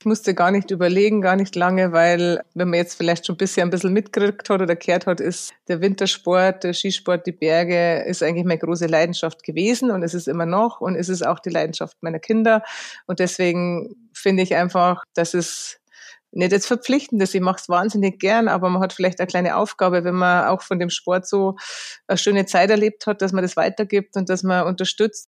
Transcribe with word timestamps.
Ich 0.00 0.06
musste 0.06 0.34
gar 0.34 0.50
nicht 0.50 0.70
überlegen, 0.70 1.20
gar 1.20 1.36
nicht 1.36 1.54
lange, 1.54 1.92
weil 1.92 2.42
wenn 2.54 2.70
man 2.70 2.78
jetzt 2.78 2.94
vielleicht 2.94 3.26
schon 3.26 3.36
bisher 3.36 3.64
ein 3.64 3.68
bisschen 3.68 3.92
mitgekriegt 3.92 4.48
hat 4.48 4.62
oder 4.62 4.74
gehört 4.74 5.06
hat, 5.06 5.20
ist 5.20 5.52
der 5.68 5.82
Wintersport, 5.82 6.64
der 6.64 6.72
Skisport, 6.72 7.26
die 7.26 7.32
Berge 7.32 8.02
ist 8.06 8.22
eigentlich 8.22 8.46
meine 8.46 8.60
große 8.60 8.86
Leidenschaft 8.86 9.42
gewesen 9.42 9.90
und 9.90 10.02
es 10.02 10.14
ist 10.14 10.26
immer 10.26 10.46
noch 10.46 10.80
und 10.80 10.94
es 10.96 11.10
ist 11.10 11.20
auch 11.20 11.38
die 11.38 11.50
Leidenschaft 11.50 11.98
meiner 12.00 12.18
Kinder. 12.18 12.62
Und 13.06 13.18
deswegen 13.18 13.94
finde 14.14 14.42
ich 14.42 14.54
einfach, 14.54 15.04
dass 15.12 15.34
es 15.34 15.80
nicht 16.32 16.52
jetzt 16.52 16.66
verpflichtend 16.66 17.22
ist. 17.22 17.34
Ich 17.34 17.42
mache 17.42 17.60
es 17.60 17.68
wahnsinnig 17.68 18.18
gern, 18.18 18.48
aber 18.48 18.70
man 18.70 18.80
hat 18.80 18.94
vielleicht 18.94 19.20
eine 19.20 19.26
kleine 19.26 19.56
Aufgabe, 19.56 20.02
wenn 20.04 20.14
man 20.14 20.46
auch 20.46 20.62
von 20.62 20.78
dem 20.78 20.88
Sport 20.88 21.28
so 21.28 21.56
eine 22.06 22.16
schöne 22.16 22.46
Zeit 22.46 22.70
erlebt 22.70 23.06
hat, 23.06 23.20
dass 23.20 23.32
man 23.32 23.42
das 23.42 23.54
weitergibt 23.54 24.16
und 24.16 24.30
dass 24.30 24.44
man 24.44 24.66
unterstützt. 24.66 25.28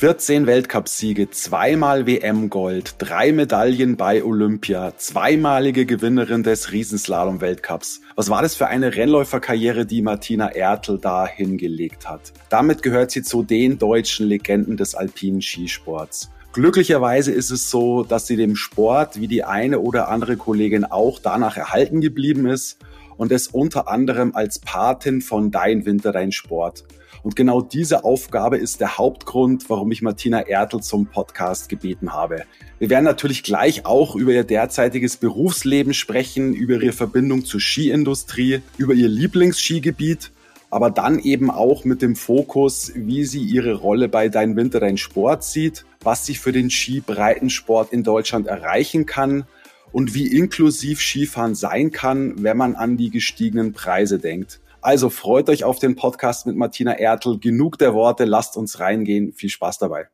14 0.00 0.46
Weltcupsiege, 0.46 1.28
zweimal 1.28 2.06
WM-Gold, 2.06 2.94
drei 2.96 3.32
Medaillen 3.32 3.98
bei 3.98 4.24
Olympia, 4.24 4.94
zweimalige 4.96 5.84
Gewinnerin 5.84 6.42
des 6.42 6.72
Riesenslalom-Weltcups. 6.72 8.00
Was 8.16 8.30
war 8.30 8.40
das 8.40 8.54
für 8.54 8.68
eine 8.68 8.96
Rennläuferkarriere, 8.96 9.84
die 9.84 10.00
Martina 10.00 10.52
Ertl 10.52 10.96
da 10.96 11.26
hingelegt 11.26 12.08
hat? 12.08 12.32
Damit 12.48 12.82
gehört 12.82 13.10
sie 13.10 13.22
zu 13.22 13.42
den 13.42 13.76
deutschen 13.76 14.26
Legenden 14.26 14.78
des 14.78 14.94
alpinen 14.94 15.42
Skisports. 15.42 16.30
Glücklicherweise 16.54 17.32
ist 17.32 17.50
es 17.50 17.68
so, 17.68 18.02
dass 18.02 18.26
sie 18.26 18.36
dem 18.36 18.56
Sport 18.56 19.20
wie 19.20 19.28
die 19.28 19.44
eine 19.44 19.80
oder 19.80 20.08
andere 20.08 20.38
Kollegin 20.38 20.86
auch 20.86 21.18
danach 21.18 21.58
erhalten 21.58 22.00
geblieben 22.00 22.46
ist 22.46 22.78
und 23.18 23.32
es 23.32 23.48
unter 23.48 23.86
anderem 23.86 24.34
als 24.34 24.60
Patin 24.60 25.20
von 25.20 25.50
Dein 25.50 25.84
Winter, 25.84 26.10
Dein 26.10 26.32
Sport 26.32 26.84
und 27.22 27.36
genau 27.36 27.60
diese 27.60 28.04
Aufgabe 28.04 28.56
ist 28.56 28.80
der 28.80 28.98
Hauptgrund, 28.98 29.68
warum 29.68 29.90
ich 29.92 30.02
Martina 30.02 30.40
Ertl 30.40 30.80
zum 30.80 31.06
Podcast 31.06 31.68
gebeten 31.68 32.12
habe. 32.12 32.44
Wir 32.78 32.90
werden 32.90 33.04
natürlich 33.04 33.42
gleich 33.42 33.84
auch 33.84 34.16
über 34.16 34.32
ihr 34.32 34.44
derzeitiges 34.44 35.16
Berufsleben 35.16 35.92
sprechen, 35.92 36.54
über 36.54 36.74
ihre 36.74 36.92
Verbindung 36.92 37.44
zur 37.44 37.60
Skiindustrie, 37.60 38.62
über 38.78 38.94
ihr 38.94 39.08
Lieblingsskigebiet, 39.08 40.30
aber 40.70 40.90
dann 40.90 41.18
eben 41.18 41.50
auch 41.50 41.84
mit 41.84 42.00
dem 42.00 42.16
Fokus, 42.16 42.92
wie 42.94 43.24
sie 43.24 43.42
ihre 43.42 43.74
Rolle 43.74 44.08
bei 44.08 44.28
Dein 44.28 44.56
Winter, 44.56 44.80
Dein 44.80 44.96
Sport 44.96 45.44
sieht, 45.44 45.84
was 46.02 46.24
sie 46.24 46.36
für 46.36 46.52
den 46.52 46.70
Skibreitensport 46.70 47.92
in 47.92 48.02
Deutschland 48.02 48.46
erreichen 48.46 49.04
kann 49.04 49.44
und 49.92 50.14
wie 50.14 50.28
inklusiv 50.28 51.00
Skifahren 51.00 51.54
sein 51.54 51.90
kann, 51.90 52.42
wenn 52.42 52.56
man 52.56 52.76
an 52.76 52.96
die 52.96 53.10
gestiegenen 53.10 53.72
Preise 53.72 54.18
denkt. 54.18 54.60
Also 54.82 55.10
freut 55.10 55.50
euch 55.50 55.64
auf 55.64 55.78
den 55.78 55.94
Podcast 55.94 56.46
mit 56.46 56.56
Martina 56.56 56.98
Ertl. 56.98 57.38
Genug 57.38 57.76
der 57.76 57.92
Worte, 57.92 58.24
lasst 58.24 58.56
uns 58.56 58.80
reingehen. 58.80 59.34
Viel 59.34 59.50
Spaß 59.50 59.78
dabei. 59.78 60.08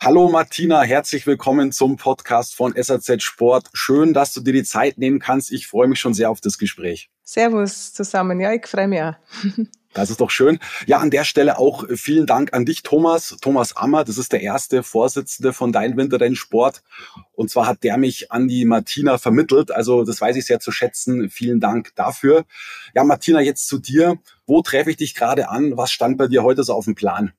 Hallo 0.00 0.28
Martina, 0.28 0.82
herzlich 0.82 1.26
willkommen 1.26 1.70
zum 1.70 1.96
Podcast 1.96 2.56
von 2.56 2.74
SAZ 2.76 3.22
Sport. 3.22 3.68
Schön, 3.74 4.14
dass 4.14 4.32
du 4.32 4.40
dir 4.40 4.52
die 4.52 4.64
Zeit 4.64 4.98
nehmen 4.98 5.20
kannst. 5.20 5.52
Ich 5.52 5.68
freue 5.68 5.86
mich 5.86 6.00
schon 6.00 6.14
sehr 6.14 6.30
auf 6.30 6.40
das 6.40 6.58
Gespräch. 6.58 7.10
Servus 7.22 7.92
zusammen. 7.92 8.40
Ja, 8.40 8.52
ich 8.52 8.66
freue 8.66 8.88
mich 8.88 9.02
auch. 9.02 9.14
Das 9.94 10.10
ist 10.10 10.20
doch 10.20 10.30
schön. 10.30 10.58
Ja, 10.86 10.98
an 10.98 11.10
der 11.10 11.24
Stelle 11.24 11.58
auch 11.58 11.88
äh, 11.88 11.96
vielen 11.96 12.26
Dank 12.26 12.52
an 12.52 12.64
dich, 12.64 12.82
Thomas. 12.82 13.36
Thomas 13.40 13.76
Ammer, 13.76 14.04
das 14.04 14.18
ist 14.18 14.32
der 14.32 14.42
erste 14.42 14.82
Vorsitzende 14.82 15.52
von 15.52 15.72
Dein 15.72 15.96
Winter, 15.96 16.18
Dein 16.18 16.36
Sport. 16.36 16.82
Und 17.32 17.50
zwar 17.50 17.66
hat 17.66 17.82
der 17.82 17.96
mich 17.96 18.30
an 18.30 18.48
die 18.48 18.64
Martina 18.64 19.18
vermittelt. 19.18 19.70
Also 19.70 20.04
das 20.04 20.20
weiß 20.20 20.36
ich 20.36 20.46
sehr 20.46 20.60
zu 20.60 20.72
schätzen. 20.72 21.30
Vielen 21.30 21.60
Dank 21.60 21.94
dafür. 21.94 22.44
Ja, 22.94 23.04
Martina, 23.04 23.40
jetzt 23.40 23.66
zu 23.66 23.78
dir. 23.78 24.18
Wo 24.46 24.62
treffe 24.62 24.90
ich 24.90 24.96
dich 24.96 25.14
gerade 25.14 25.48
an? 25.48 25.76
Was 25.76 25.90
stand 25.90 26.18
bei 26.18 26.26
dir 26.26 26.42
heute 26.42 26.64
so 26.64 26.74
auf 26.74 26.84
dem 26.84 26.94
Plan? 26.94 27.32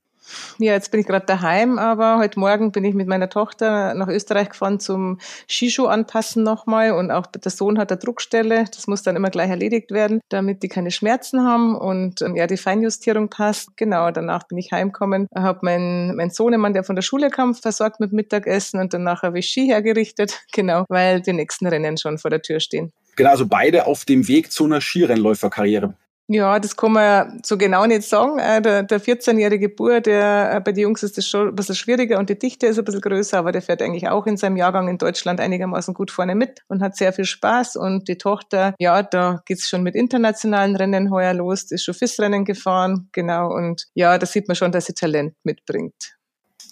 Ja, 0.58 0.74
jetzt 0.74 0.92
bin 0.92 1.00
ich 1.00 1.08
gerade 1.08 1.26
daheim, 1.26 1.80
aber 1.80 2.18
heute 2.18 2.40
Morgen 2.40 2.72
bin 2.72 2.84
ich 2.84 2.94
mit 2.94 3.08
meiner 3.08 3.30
Tochter 3.30 3.94
nach 3.94 4.08
Österreich 4.08 4.50
gefahren 4.50 4.80
zum 4.80 5.20
Skischuh 5.48 5.88
anpassen 5.88 6.44
nochmal 6.44 6.92
und 6.92 7.12
auch 7.12 7.26
der 7.26 7.52
Sohn 7.52 7.80
hat 7.80 7.92
eine 7.92 8.00
Druckstelle. 8.00 8.66
Das 8.74 8.88
muss 8.88 9.04
dann 9.04 9.16
immer 9.16 9.30
gleich 9.30 9.50
erledigt 9.50 9.92
werden, 9.92 10.22
damit 10.30 10.64
die 10.64 10.68
keine 10.68 10.92
Schmerzen 10.92 11.44
haben 11.44 11.76
und 11.76 12.22
ähm, 12.22 12.36
ja, 12.36 12.48
die 12.48 12.58
Feinjustierung 12.58 13.30
passt. 13.30 13.76
Genau, 13.78 14.12
danach 14.12 14.48
bin 14.48 14.58
ich 14.58 14.72
heimgekommen, 14.72 15.28
habe 15.36 15.60
meinen 15.64 16.16
mein 16.16 16.30
Sohnemann, 16.30 16.74
der 16.74 16.84
von 16.84 16.96
der 16.96 17.04
Schule 17.04 17.30
kam, 17.30 17.56
versorgt 17.56 18.00
mit 18.00 18.12
Mittagessen 18.14 18.80
und 18.80 18.94
danach 18.94 19.24
habe 19.24 19.40
ich 19.40 19.48
Ski 19.48 19.68
hergerichtet. 19.68 20.40
Genau, 20.52 20.84
weil 20.90 21.22
die 21.22 21.32
nächsten 21.32 21.68
Rennen 21.68 21.98
schon 21.98 22.18
vor 22.18 22.32
der 22.32 22.42
Tür 22.42 22.60
stehen. 22.60 22.92
Genau, 23.16 23.30
also 23.30 23.46
beide 23.48 23.86
auf 23.86 24.04
dem 24.04 24.28
Weg 24.28 24.52
zu 24.52 24.66
einer 24.66 24.82
Skirennläuferkarriere. 24.82 25.94
Ja, 26.32 26.60
das 26.60 26.78
kann 26.78 26.92
man 26.92 27.42
so 27.44 27.58
genau 27.58 27.88
nicht 27.88 28.04
sagen. 28.04 28.38
Äh, 28.38 28.62
der, 28.62 28.84
der 28.84 29.02
14-jährige 29.02 29.68
Bur, 29.68 30.00
der, 30.00 30.58
äh, 30.58 30.60
bei 30.60 30.72
den 30.74 30.84
Jungs 30.84 31.02
ist 31.02 31.18
das 31.18 31.28
schon 31.28 31.48
ein 31.48 31.56
bisschen 31.56 31.74
schwieriger 31.74 32.20
und 32.20 32.30
die 32.30 32.38
Dichte 32.38 32.68
ist 32.68 32.78
ein 32.78 32.86
bisschen 32.86 33.02
größer, 33.02 33.40
aber 33.40 33.52
der 33.52 33.64
fährt 33.64 33.82
eigentlich 33.82 34.08
auch 34.10 34.28
in 34.28 34.38
seinem 34.38 34.56
Jahrgang 34.56 34.88
in 34.90 35.00
Deutschland 35.00 35.40
einigermaßen 35.40 35.96
gut 35.96 36.12
vorne 36.12 36.36
mit 36.36 36.60
und 36.68 36.84
hat 36.84 36.96
sehr 36.96 37.14
viel 37.14 37.26
Spaß. 37.26 37.78
Und 37.78 38.08
die 38.08 38.20
Tochter, 38.20 38.76
ja, 38.78 39.02
da 39.02 39.42
geht's 39.48 39.68
schon 39.68 39.82
mit 39.82 39.96
internationalen 39.96 40.76
Rennen 40.76 41.10
heuer 41.10 41.34
los, 41.34 41.72
ist 41.72 41.84
schon 41.84 41.96
FIS-Rennen 41.96 42.46
gefahren, 42.46 43.10
genau. 43.12 43.52
Und 43.52 43.88
ja, 43.96 44.16
da 44.20 44.28
sieht 44.28 44.48
man 44.48 44.54
schon, 44.54 44.72
dass 44.72 44.86
sie 44.86 44.94
Talent 44.94 45.34
mitbringt. 45.44 46.19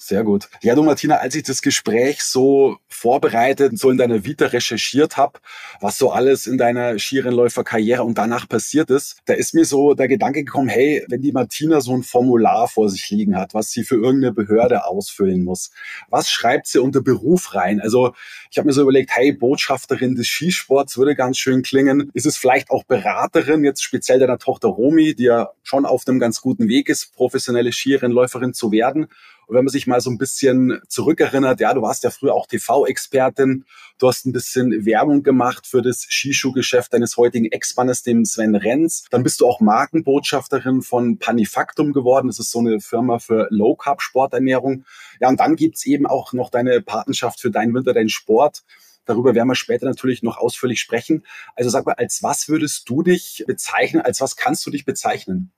Sehr 0.07 0.23
gut. 0.23 0.47
Ja, 0.61 0.73
du 0.73 0.83
Martina, 0.83 1.17
als 1.17 1.35
ich 1.35 1.43
das 1.43 1.61
Gespräch 1.61 2.23
so 2.23 2.77
vorbereitet 2.87 3.71
und 3.71 3.77
so 3.77 3.89
in 3.89 3.97
deiner 3.97 4.23
Vita 4.23 4.45
recherchiert 4.45 5.17
habe, 5.17 5.41
was 5.81 5.97
so 5.97 6.11
alles 6.11 6.47
in 6.47 6.57
deiner 6.57 6.97
Skirennläuferkarriere 6.97 8.05
und 8.05 8.17
danach 8.17 8.47
passiert 8.47 8.89
ist, 8.89 9.17
da 9.25 9.33
ist 9.33 9.53
mir 9.53 9.65
so 9.65 9.95
der 9.95 10.07
Gedanke 10.07 10.45
gekommen, 10.45 10.69
hey, 10.69 11.03
wenn 11.09 11.21
die 11.21 11.33
Martina 11.33 11.81
so 11.81 11.93
ein 11.93 12.03
Formular 12.03 12.69
vor 12.69 12.89
sich 12.89 13.09
liegen 13.09 13.35
hat, 13.35 13.53
was 13.53 13.71
sie 13.71 13.83
für 13.83 13.95
irgendeine 13.95 14.31
Behörde 14.31 14.85
ausfüllen 14.85 15.43
muss, 15.43 15.71
was 16.09 16.29
schreibt 16.29 16.67
sie 16.67 16.79
unter 16.79 17.01
Beruf 17.01 17.53
rein? 17.53 17.81
Also 17.81 18.13
ich 18.49 18.57
habe 18.57 18.67
mir 18.67 18.73
so 18.73 18.83
überlegt, 18.83 19.11
hey, 19.13 19.33
Botschafterin 19.33 20.15
des 20.15 20.27
Skisports 20.27 20.97
würde 20.97 21.15
ganz 21.15 21.37
schön 21.37 21.63
klingen. 21.63 22.11
Ist 22.13 22.25
es 22.25 22.37
vielleicht 22.37 22.69
auch 22.69 22.85
Beraterin, 22.85 23.65
jetzt 23.65 23.83
speziell 23.83 24.19
deiner 24.19 24.37
Tochter 24.37 24.69
Romi, 24.69 25.15
die 25.15 25.23
ja 25.23 25.49
schon 25.63 25.85
auf 25.85 26.07
einem 26.07 26.19
ganz 26.19 26.39
guten 26.39 26.69
Weg 26.69 26.87
ist, 26.87 27.13
professionelle 27.13 27.73
Skirennläuferin 27.73 28.53
zu 28.53 28.71
werden? 28.71 29.07
Und 29.47 29.55
wenn 29.55 29.63
man 29.63 29.71
sich 29.71 29.87
mal 29.87 30.01
so 30.01 30.09
ein 30.09 30.17
bisschen 30.17 30.81
zurückerinnert, 30.89 31.61
ja, 31.61 31.73
du 31.73 31.81
warst 31.81 32.03
ja 32.03 32.09
früher 32.09 32.33
auch 32.33 32.47
TV-Expertin, 32.47 33.65
du 33.97 34.07
hast 34.07 34.25
ein 34.25 34.33
bisschen 34.33 34.85
Werbung 34.85 35.23
gemacht 35.23 35.65
für 35.65 35.81
das 35.81 36.01
Skischuhgeschäft 36.01 36.93
deines 36.93 37.15
heutigen 37.15 37.45
Ex-Mannes, 37.45 38.03
dem 38.03 38.25
Sven 38.25 38.55
Renz. 38.55 39.05
Dann 39.09 39.23
bist 39.23 39.39
du 39.39 39.47
auch 39.47 39.61
Markenbotschafterin 39.61 40.81
von 40.81 41.17
Panifactum 41.17 41.93
geworden. 41.93 42.27
Das 42.27 42.39
ist 42.39 42.51
so 42.51 42.59
eine 42.59 42.81
Firma 42.81 43.19
für 43.19 43.47
Low-Carb-Sporternährung. 43.49 44.83
Ja, 45.21 45.29
und 45.29 45.39
dann 45.39 45.55
gibt's 45.55 45.85
eben 45.85 46.05
auch 46.05 46.33
noch 46.33 46.49
deine 46.49 46.81
Patenschaft 46.81 47.39
für 47.39 47.49
deinen 47.49 47.73
Winter, 47.73 47.93
deinen 47.93 48.09
Sport. 48.09 48.63
Darüber 49.05 49.33
werden 49.33 49.47
wir 49.47 49.55
später 49.55 49.85
natürlich 49.85 50.21
noch 50.21 50.37
ausführlich 50.37 50.81
sprechen. 50.81 51.25
Also 51.55 51.69
sag 51.69 51.85
mal, 51.85 51.93
als 51.93 52.21
was 52.21 52.49
würdest 52.49 52.89
du 52.89 53.01
dich 53.01 53.45
bezeichnen? 53.47 54.01
Als 54.01 54.19
was 54.19 54.35
kannst 54.35 54.65
du 54.65 54.71
dich 54.71 54.83
bezeichnen? 54.83 55.53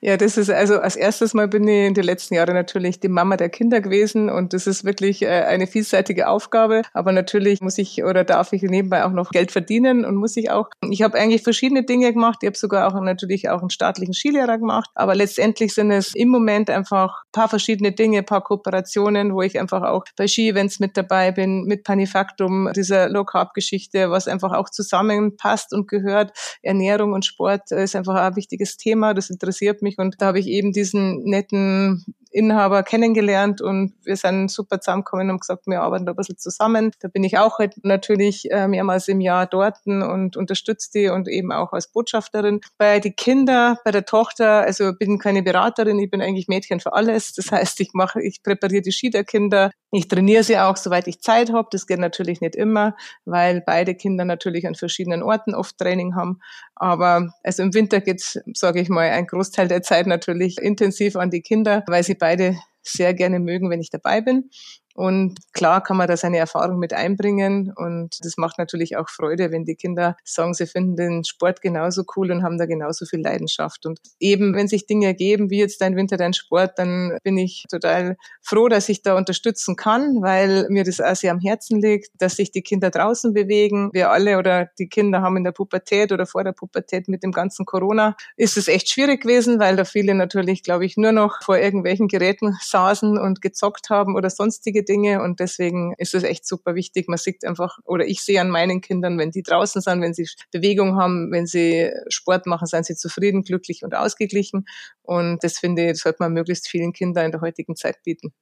Ja, 0.00 0.18
das 0.18 0.36
ist 0.36 0.50
also 0.50 0.80
als 0.80 0.96
erstes 0.96 1.32
Mal 1.32 1.48
bin 1.48 1.66
ich 1.66 1.86
in 1.86 1.94
den 1.94 2.04
letzten 2.04 2.34
Jahren 2.34 2.54
natürlich 2.54 3.00
die 3.00 3.08
Mama 3.08 3.36
der 3.38 3.48
Kinder 3.48 3.80
gewesen 3.80 4.28
und 4.28 4.52
das 4.52 4.66
ist 4.66 4.84
wirklich 4.84 5.22
äh, 5.22 5.44
eine 5.44 5.66
vielseitige 5.66 6.28
Aufgabe. 6.28 6.82
Aber 6.92 7.10
natürlich 7.12 7.62
muss 7.62 7.78
ich 7.78 8.04
oder 8.04 8.22
darf 8.22 8.52
ich 8.52 8.62
nebenbei 8.62 9.04
auch 9.04 9.12
noch 9.12 9.30
Geld 9.30 9.50
verdienen 9.50 10.04
und 10.04 10.16
muss 10.16 10.36
ich 10.36 10.50
auch. 10.50 10.68
Ich 10.90 11.02
habe 11.02 11.18
eigentlich 11.18 11.42
verschiedene 11.42 11.84
Dinge 11.84 12.12
gemacht. 12.12 12.40
Ich 12.42 12.46
habe 12.48 12.58
sogar 12.58 12.86
auch 12.86 13.00
natürlich 13.00 13.48
auch 13.48 13.60
einen 13.60 13.70
staatlichen 13.70 14.12
Skilehrer 14.12 14.58
gemacht. 14.58 14.90
Aber 14.94 15.14
letztendlich 15.14 15.72
sind 15.72 15.90
es 15.90 16.14
im 16.14 16.28
Moment 16.28 16.68
einfach 16.68 17.22
paar 17.32 17.48
verschiedene 17.48 17.92
Dinge, 17.92 18.22
paar 18.22 18.42
Kooperationen, 18.44 19.34
wo 19.34 19.40
ich 19.40 19.58
einfach 19.58 19.82
auch 19.82 20.04
bei 20.16 20.28
Ski-Events 20.28 20.80
mit 20.80 20.98
dabei 20.98 21.32
bin, 21.32 21.64
mit 21.64 21.82
Panifactum, 21.84 22.70
dieser 22.76 23.08
Low-Carb-Geschichte, 23.08 24.10
was 24.10 24.28
einfach 24.28 24.52
auch 24.52 24.68
zusammenpasst 24.68 25.72
und 25.72 25.88
gehört. 25.88 26.32
Ernährung 26.62 27.14
und 27.14 27.24
Sport 27.24 27.72
ist 27.72 27.96
einfach 27.96 28.16
ein 28.16 28.36
wichtiges 28.36 28.76
Thema, 28.76 28.83
das 29.14 29.30
interessiert 29.30 29.82
mich. 29.82 29.98
Und 29.98 30.16
da 30.20 30.26
habe 30.26 30.40
ich 30.40 30.46
eben 30.46 30.72
diesen 30.72 31.24
netten 31.24 32.04
Inhaber 32.34 32.82
kennengelernt 32.82 33.60
und 33.60 33.94
wir 34.02 34.16
sind 34.16 34.50
super 34.50 34.80
zusammengekommen 34.80 35.30
und 35.30 35.40
gesagt, 35.40 35.66
wir 35.66 35.80
arbeiten 35.82 36.04
da 36.04 36.12
ein 36.12 36.16
bisschen 36.16 36.36
zusammen. 36.36 36.90
Da 37.00 37.08
bin 37.08 37.22
ich 37.22 37.38
auch 37.38 37.58
halt 37.58 37.74
natürlich 37.84 38.50
äh, 38.50 38.66
mehrmals 38.66 39.06
im 39.06 39.20
Jahr 39.20 39.46
dort 39.46 39.78
und 39.86 40.36
unterstütze 40.36 40.90
die 40.92 41.08
und 41.08 41.28
eben 41.28 41.52
auch 41.52 41.72
als 41.72 41.86
Botschafterin. 41.86 42.60
Bei 42.76 42.98
die 42.98 43.12
Kinder, 43.12 43.78
bei 43.84 43.92
der 43.92 44.04
Tochter, 44.04 44.62
also 44.62 44.92
bin 44.92 45.18
keine 45.18 45.42
Beraterin, 45.44 45.98
ich 46.00 46.10
bin 46.10 46.20
eigentlich 46.20 46.48
Mädchen 46.48 46.80
für 46.80 46.92
alles. 46.92 47.32
Das 47.34 47.52
heißt, 47.52 47.80
ich 47.80 47.92
mache, 47.92 48.20
ich 48.20 48.42
präpariere 48.42 48.82
die 48.82 48.92
Ski 48.92 49.10
der 49.10 49.24
Kinder. 49.24 49.70
Ich 49.92 50.08
trainiere 50.08 50.42
sie 50.42 50.58
auch, 50.58 50.76
soweit 50.76 51.06
ich 51.06 51.20
Zeit 51.20 51.52
habe. 51.52 51.68
Das 51.70 51.86
geht 51.86 52.00
natürlich 52.00 52.40
nicht 52.40 52.56
immer, 52.56 52.96
weil 53.24 53.62
beide 53.64 53.94
Kinder 53.94 54.24
natürlich 54.24 54.66
an 54.66 54.74
verschiedenen 54.74 55.22
Orten 55.22 55.54
oft 55.54 55.78
Training 55.78 56.16
haben. 56.16 56.40
Aber 56.74 57.32
also 57.44 57.62
im 57.62 57.72
Winter 57.74 58.00
geht, 58.00 58.42
sage 58.54 58.80
ich 58.80 58.88
mal, 58.88 59.08
ein 59.08 59.28
Großteil 59.28 59.68
der 59.68 59.82
Zeit 59.82 60.08
natürlich 60.08 60.58
intensiv 60.58 61.14
an 61.14 61.30
die 61.30 61.42
Kinder, 61.42 61.84
weil 61.86 62.02
sie 62.02 62.16
beide 62.24 62.56
sehr 62.82 63.12
gerne 63.12 63.38
mögen, 63.38 63.68
wenn 63.68 63.80
ich 63.82 63.90
dabei 63.90 64.22
bin. 64.22 64.48
Und 64.94 65.40
klar 65.52 65.82
kann 65.82 65.96
man 65.96 66.06
da 66.06 66.16
seine 66.16 66.38
Erfahrung 66.38 66.78
mit 66.78 66.92
einbringen. 66.92 67.72
Und 67.74 68.16
das 68.22 68.36
macht 68.36 68.58
natürlich 68.58 68.96
auch 68.96 69.08
Freude, 69.08 69.50
wenn 69.50 69.64
die 69.64 69.74
Kinder 69.74 70.16
sagen, 70.24 70.54
sie 70.54 70.66
finden 70.66 70.96
den 70.96 71.24
Sport 71.24 71.60
genauso 71.62 72.04
cool 72.16 72.30
und 72.30 72.44
haben 72.44 72.58
da 72.58 72.66
genauso 72.66 73.04
viel 73.04 73.20
Leidenschaft. 73.20 73.86
Und 73.86 73.98
eben, 74.20 74.54
wenn 74.54 74.68
sich 74.68 74.86
Dinge 74.86 75.06
ergeben, 75.06 75.50
wie 75.50 75.58
jetzt 75.58 75.80
dein 75.80 75.96
Winter, 75.96 76.16
dein 76.16 76.32
Sport, 76.32 76.78
dann 76.78 77.18
bin 77.24 77.36
ich 77.36 77.64
total 77.68 78.16
froh, 78.40 78.68
dass 78.68 78.88
ich 78.88 79.02
da 79.02 79.16
unterstützen 79.16 79.74
kann, 79.74 80.22
weil 80.22 80.66
mir 80.68 80.84
das 80.84 81.00
auch 81.00 81.16
sehr 81.16 81.32
am 81.32 81.40
Herzen 81.40 81.80
liegt, 81.80 82.10
dass 82.18 82.36
sich 82.36 82.52
die 82.52 82.62
Kinder 82.62 82.90
draußen 82.90 83.32
bewegen. 83.32 83.90
Wir 83.92 84.10
alle 84.10 84.38
oder 84.38 84.70
die 84.78 84.88
Kinder 84.88 85.22
haben 85.22 85.36
in 85.36 85.44
der 85.44 85.52
Pubertät 85.52 86.12
oder 86.12 86.26
vor 86.26 86.44
der 86.44 86.52
Pubertät 86.52 87.08
mit 87.08 87.24
dem 87.24 87.32
ganzen 87.32 87.66
Corona 87.66 88.16
ist 88.36 88.56
es 88.56 88.68
echt 88.68 88.88
schwierig 88.90 89.22
gewesen, 89.22 89.58
weil 89.58 89.74
da 89.74 89.84
viele 89.84 90.14
natürlich, 90.14 90.62
glaube 90.62 90.84
ich, 90.84 90.96
nur 90.96 91.10
noch 91.10 91.42
vor 91.42 91.58
irgendwelchen 91.58 92.06
Geräten 92.06 92.56
saßen 92.60 93.18
und 93.18 93.42
gezockt 93.42 93.90
haben 93.90 94.14
oder 94.14 94.30
sonstige 94.30 94.83
Dinge. 94.84 95.22
Und 95.22 95.40
deswegen 95.40 95.94
ist 95.98 96.14
es 96.14 96.22
echt 96.22 96.46
super 96.46 96.74
wichtig. 96.74 97.08
Man 97.08 97.18
sieht 97.18 97.44
einfach, 97.44 97.78
oder 97.84 98.06
ich 98.06 98.22
sehe 98.22 98.40
an 98.40 98.50
meinen 98.50 98.80
Kindern, 98.80 99.18
wenn 99.18 99.30
die 99.30 99.42
draußen 99.42 99.80
sind, 99.80 100.00
wenn 100.00 100.14
sie 100.14 100.28
Bewegung 100.52 100.96
haben, 100.96 101.30
wenn 101.32 101.46
sie 101.46 101.90
Sport 102.08 102.46
machen, 102.46 102.66
sind 102.66 102.86
sie 102.86 102.96
zufrieden, 102.96 103.42
glücklich 103.42 103.82
und 103.84 103.94
ausgeglichen. 103.94 104.66
Und 105.02 105.42
das 105.42 105.58
finde 105.58 105.90
ich, 105.90 106.00
sollte 106.00 106.18
man 106.20 106.32
möglichst 106.32 106.68
vielen 106.68 106.92
Kindern 106.92 107.26
in 107.26 107.32
der 107.32 107.40
heutigen 107.40 107.76
Zeit 107.76 108.02
bieten. 108.04 108.32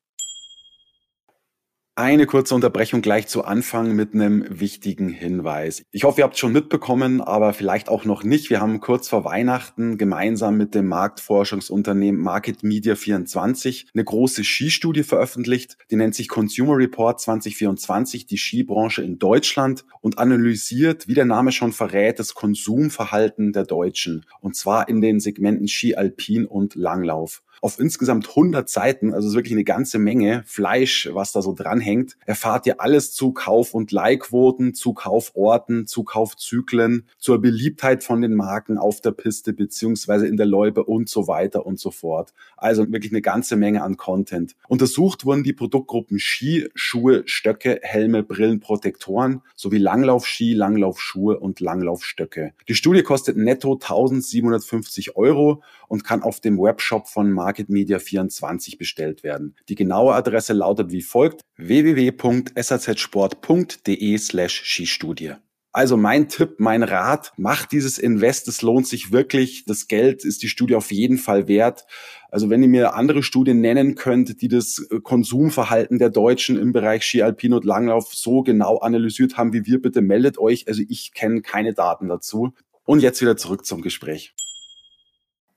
Eine 2.02 2.26
kurze 2.26 2.56
Unterbrechung 2.56 3.00
gleich 3.00 3.28
zu 3.28 3.44
Anfang 3.44 3.94
mit 3.94 4.12
einem 4.12 4.44
wichtigen 4.50 5.10
Hinweis. 5.10 5.84
Ich 5.92 6.02
hoffe, 6.02 6.20
ihr 6.20 6.24
habt 6.24 6.36
schon 6.36 6.50
mitbekommen, 6.50 7.20
aber 7.20 7.52
vielleicht 7.52 7.88
auch 7.88 8.04
noch 8.04 8.24
nicht. 8.24 8.50
Wir 8.50 8.60
haben 8.60 8.80
kurz 8.80 9.06
vor 9.06 9.24
Weihnachten 9.24 9.98
gemeinsam 9.98 10.56
mit 10.56 10.74
dem 10.74 10.88
Marktforschungsunternehmen 10.88 12.20
Market 12.20 12.64
Media 12.64 12.96
24 12.96 13.90
eine 13.94 14.02
große 14.02 14.42
Skistudie 14.42 15.04
veröffentlicht. 15.04 15.78
Die 15.92 15.96
nennt 15.96 16.16
sich 16.16 16.26
Consumer 16.26 16.76
Report 16.76 17.20
2024, 17.20 18.26
die 18.26 18.36
Skibranche 18.36 19.02
in 19.02 19.20
Deutschland 19.20 19.84
und 20.00 20.18
analysiert, 20.18 21.06
wie 21.06 21.14
der 21.14 21.24
Name 21.24 21.52
schon 21.52 21.70
verrät, 21.70 22.18
das 22.18 22.34
Konsumverhalten 22.34 23.52
der 23.52 23.62
Deutschen. 23.62 24.26
Und 24.40 24.56
zwar 24.56 24.88
in 24.88 25.02
den 25.02 25.20
Segmenten 25.20 25.68
Ski 25.68 25.94
Alpin 25.94 26.46
und 26.46 26.74
Langlauf 26.74 27.44
auf 27.62 27.78
insgesamt 27.78 28.28
100 28.28 28.68
Seiten, 28.68 29.14
also 29.14 29.32
wirklich 29.34 29.52
eine 29.52 29.64
ganze 29.64 30.00
Menge 30.00 30.42
Fleisch, 30.46 31.08
was 31.12 31.32
da 31.32 31.40
so 31.42 31.54
dranhängt, 31.54 32.18
erfahrt 32.26 32.66
ihr 32.66 32.80
alles 32.80 33.14
zu 33.14 33.32
Kauf- 33.32 33.72
und 33.72 33.92
Leihquoten, 33.92 34.74
zu 34.74 34.92
Kauforten, 34.92 35.86
zu 35.86 36.02
Kaufzyklen, 36.02 37.06
zur 37.18 37.40
Beliebtheit 37.40 38.02
von 38.02 38.20
den 38.20 38.34
Marken 38.34 38.78
auf 38.78 39.00
der 39.00 39.12
Piste 39.12 39.52
beziehungsweise 39.52 40.26
in 40.26 40.36
der 40.36 40.46
Loipe 40.46 40.82
und 40.82 41.08
so 41.08 41.28
weiter 41.28 41.64
und 41.64 41.78
so 41.78 41.92
fort. 41.92 42.34
Also 42.56 42.90
wirklich 42.90 43.12
eine 43.12 43.22
ganze 43.22 43.54
Menge 43.54 43.82
an 43.82 43.96
Content. 43.96 44.56
Untersucht 44.66 45.24
wurden 45.24 45.44
die 45.44 45.52
Produktgruppen 45.52 46.18
Ski, 46.18 46.68
Schuhe, 46.74 47.22
Stöcke, 47.26 47.78
Helme, 47.82 48.24
Brillen, 48.24 48.58
Protektoren 48.58 49.42
sowie 49.54 49.78
Langlaufski, 49.78 50.52
Langlaufschuhe 50.52 51.38
und 51.38 51.60
Langlaufstöcke. 51.60 52.54
Die 52.66 52.74
Studie 52.74 53.04
kostet 53.04 53.36
netto 53.36 53.74
1750 53.74 55.16
Euro 55.16 55.62
und 55.86 56.04
kann 56.04 56.22
auf 56.22 56.40
dem 56.40 56.58
Webshop 56.58 57.06
von 57.06 57.30
Market 57.52 57.68
Media 57.68 57.98
24 57.98 58.78
bestellt 58.78 59.22
werden. 59.22 59.56
Die 59.68 59.74
genaue 59.74 60.14
Adresse 60.14 60.54
lautet 60.54 60.90
wie 60.90 61.02
folgt 61.02 61.42
www.sazsport.de 61.58 64.16
slash 64.16 64.62
Skistudie. 64.64 65.34
Also 65.70 65.98
mein 65.98 66.30
Tipp, 66.30 66.54
mein 66.56 66.82
Rat, 66.82 67.34
macht 67.36 67.72
dieses 67.72 67.98
Invest, 67.98 68.48
es 68.48 68.62
lohnt 68.62 68.86
sich 68.86 69.12
wirklich. 69.12 69.66
Das 69.66 69.86
Geld 69.86 70.24
ist 70.24 70.42
die 70.42 70.48
Studie 70.48 70.76
auf 70.76 70.90
jeden 70.92 71.18
Fall 71.18 71.46
wert. 71.46 71.84
Also 72.30 72.48
wenn 72.48 72.62
ihr 72.62 72.70
mir 72.70 72.94
andere 72.94 73.22
Studien 73.22 73.60
nennen 73.60 73.94
könnt, 73.94 74.40
die 74.40 74.48
das 74.48 74.88
Konsumverhalten 75.02 75.98
der 75.98 76.08
Deutschen 76.08 76.58
im 76.58 76.72
Bereich 76.72 77.04
Ski 77.04 77.20
Alpin 77.20 77.52
und 77.52 77.66
Langlauf 77.66 78.14
so 78.14 78.42
genau 78.42 78.78
analysiert 78.78 79.36
haben 79.36 79.52
wie 79.52 79.66
wir, 79.66 79.82
bitte 79.82 80.00
meldet 80.00 80.38
euch. 80.38 80.68
Also 80.68 80.80
ich 80.88 81.12
kenne 81.12 81.42
keine 81.42 81.74
Daten 81.74 82.08
dazu. 82.08 82.54
Und 82.84 83.00
jetzt 83.00 83.20
wieder 83.20 83.36
zurück 83.36 83.66
zum 83.66 83.82
Gespräch. 83.82 84.32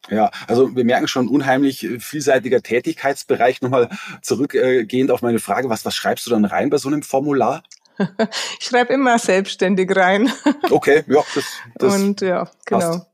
Ja, 0.10 0.32
also 0.48 0.76
wir 0.76 0.86
merken 0.86 1.08
schon 1.08 1.28
unheimlich 1.28 1.84
äh, 1.84 2.00
vielseitiger 2.00 2.62
Tätigkeitsbereich. 2.62 3.62
Nochmal 3.62 3.90
zurückgehend 4.22 5.12
auf 5.12 5.22
meine 5.22 5.40
Frage, 5.40 5.70
was, 5.70 5.86
was 5.86 5.96
schreibst 5.96 6.26
du 6.26 6.32
dann 6.32 6.46
rein 6.46 6.70
bei 6.70 6.78
so 6.78 6.90
einem 6.90 7.04
Formular? 7.04 7.64
Ich 8.60 8.68
schreibe 8.68 8.94
immer 8.94 9.18
selbstständig 9.20 9.96
rein. 9.96 10.30
Okay, 10.70 11.04
ja, 11.08 11.22
das, 11.34 11.46
das 11.76 11.96
Und 11.96 12.22
ja, 12.22 12.50
genau. 12.66 12.80
Passt. 12.80 13.08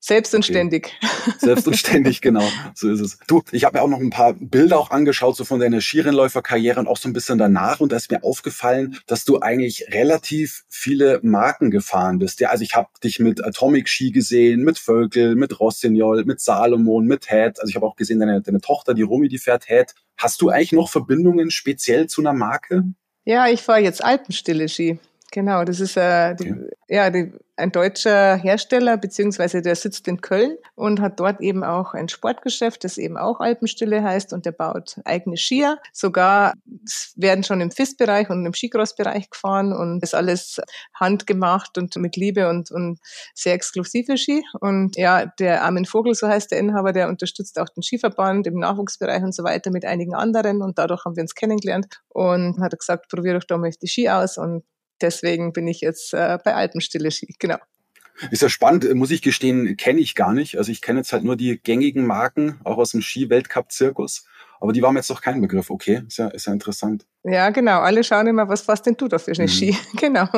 Selbst 0.00 0.32
und 0.34 0.44
ständig. 0.44 0.96
Selbst 1.38 1.66
und 1.66 1.76
ständig, 1.76 2.20
genau. 2.20 2.46
So 2.74 2.88
ist 2.88 3.00
es. 3.00 3.18
Du, 3.26 3.42
ich 3.50 3.64
habe 3.64 3.78
mir 3.78 3.82
auch 3.82 3.88
noch 3.88 3.98
ein 3.98 4.10
paar 4.10 4.34
Bilder 4.34 4.78
auch 4.78 4.90
angeschaut, 4.90 5.36
so 5.36 5.44
von 5.44 5.58
deiner 5.58 5.80
Skirennläuferkarriere 5.80 6.78
und 6.78 6.86
auch 6.86 6.96
so 6.96 7.08
ein 7.08 7.12
bisschen 7.12 7.36
danach. 7.36 7.80
Und 7.80 7.90
da 7.90 7.96
ist 7.96 8.10
mir 8.10 8.22
aufgefallen, 8.22 8.98
dass 9.06 9.24
du 9.24 9.40
eigentlich 9.40 9.86
relativ 9.92 10.64
viele 10.68 11.18
Marken 11.22 11.72
gefahren 11.72 12.18
bist. 12.20 12.38
Ja, 12.38 12.50
also 12.50 12.62
ich 12.62 12.76
habe 12.76 12.88
dich 13.02 13.18
mit 13.18 13.44
Atomic 13.44 13.88
Ski 13.88 14.12
gesehen, 14.12 14.62
mit 14.62 14.78
Völkel, 14.78 15.34
mit 15.34 15.58
Rossignol, 15.58 16.24
mit 16.24 16.40
Salomon, 16.40 17.04
mit 17.06 17.28
Head. 17.28 17.60
Also 17.60 17.70
ich 17.70 17.76
habe 17.76 17.86
auch 17.86 17.96
gesehen, 17.96 18.20
deine, 18.20 18.40
deine 18.40 18.60
Tochter, 18.60 18.94
die 18.94 19.02
Rumi, 19.02 19.28
die 19.28 19.38
fährt 19.38 19.66
Head. 19.66 19.94
Hast 20.16 20.40
du 20.42 20.48
eigentlich 20.48 20.72
noch 20.72 20.88
Verbindungen 20.88 21.50
speziell 21.50 22.06
zu 22.06 22.22
einer 22.22 22.32
Marke? 22.32 22.84
Ja, 23.24 23.48
ich 23.48 23.62
fahre 23.62 23.80
jetzt 23.80 24.02
Alpenstille 24.02 24.68
Ski. 24.68 24.98
Genau, 25.32 25.64
das 25.64 25.80
ist 25.80 25.96
äh, 25.96 26.34
die, 26.34 26.52
okay. 26.52 26.70
ja 26.88 27.10
die 27.10 27.32
ein 27.58 27.72
deutscher 27.72 28.36
Hersteller, 28.36 28.96
beziehungsweise 28.96 29.62
der 29.62 29.74
sitzt 29.74 30.06
in 30.06 30.20
Köln 30.20 30.56
und 30.76 31.00
hat 31.00 31.18
dort 31.18 31.40
eben 31.40 31.64
auch 31.64 31.92
ein 31.92 32.08
Sportgeschäft, 32.08 32.84
das 32.84 32.98
eben 32.98 33.16
auch 33.16 33.40
Alpenstille 33.40 34.02
heißt 34.02 34.32
und 34.32 34.46
der 34.46 34.52
baut 34.52 35.00
eigene 35.04 35.36
Skier. 35.36 35.78
Sogar 35.92 36.54
werden 37.16 37.42
schon 37.42 37.60
im 37.60 37.72
FIS-Bereich 37.72 38.30
und 38.30 38.46
im 38.46 38.54
Skicross-Bereich 38.54 39.28
gefahren 39.30 39.72
und 39.72 40.02
ist 40.02 40.14
alles 40.14 40.60
handgemacht 40.94 41.76
und 41.78 41.96
mit 41.96 42.16
Liebe 42.16 42.48
und, 42.48 42.70
und 42.70 43.00
sehr 43.34 43.54
exklusive 43.54 44.16
Ski. 44.16 44.44
Und 44.60 44.96
ja, 44.96 45.26
der 45.26 45.64
Armin 45.64 45.84
Vogel, 45.84 46.14
so 46.14 46.28
heißt 46.28 46.52
der 46.52 46.60
Inhaber, 46.60 46.92
der 46.92 47.08
unterstützt 47.08 47.58
auch 47.58 47.68
den 47.68 47.82
Skiverband 47.82 48.46
im 48.46 48.60
Nachwuchsbereich 48.60 49.22
und 49.22 49.34
so 49.34 49.42
weiter 49.42 49.72
mit 49.72 49.84
einigen 49.84 50.14
anderen 50.14 50.62
und 50.62 50.78
dadurch 50.78 51.04
haben 51.04 51.16
wir 51.16 51.22
uns 51.22 51.34
kennengelernt 51.34 51.86
und 52.08 52.60
hat 52.60 52.78
gesagt, 52.78 53.08
probier 53.08 53.34
doch 53.34 53.44
da 53.44 53.58
mal 53.58 53.70
die 53.82 53.88
Ski 53.88 54.08
aus 54.08 54.38
und 54.38 54.62
deswegen 55.00 55.52
bin 55.52 55.66
ich 55.66 55.80
jetzt 55.80 56.14
äh, 56.14 56.38
bei 56.44 56.54
Alpenstille 56.54 57.10
Ski, 57.10 57.34
genau. 57.38 57.58
Ist 58.30 58.42
ja 58.42 58.48
spannend, 58.48 58.92
muss 58.94 59.12
ich 59.12 59.22
gestehen, 59.22 59.76
kenne 59.76 60.00
ich 60.00 60.16
gar 60.16 60.32
nicht. 60.32 60.58
Also 60.58 60.72
ich 60.72 60.80
kenne 60.80 61.00
jetzt 61.00 61.12
halt 61.12 61.22
nur 61.22 61.36
die 61.36 61.60
gängigen 61.62 62.04
Marken, 62.04 62.60
auch 62.64 62.76
aus 62.76 62.90
dem 62.90 63.00
Ski-Weltcup-Zirkus. 63.00 64.24
Aber 64.60 64.72
die 64.72 64.82
waren 64.82 64.94
mir 64.94 65.00
jetzt 65.00 65.10
noch 65.10 65.20
kein 65.20 65.40
Begriff. 65.40 65.70
Okay, 65.70 66.02
ist 66.06 66.18
ja, 66.18 66.28
ist 66.28 66.46
ja 66.46 66.52
interessant. 66.52 67.06
Ja, 67.22 67.50
genau. 67.50 67.78
Alle 67.80 68.02
schauen 68.02 68.26
immer, 68.26 68.48
was, 68.48 68.66
was 68.66 68.82
denn 68.82 68.96
du 68.96 69.06
da 69.06 69.18
für 69.18 69.30
eine 69.32 69.44
mhm. 69.44 69.48
Ski? 69.48 69.78
genau. 69.96 70.28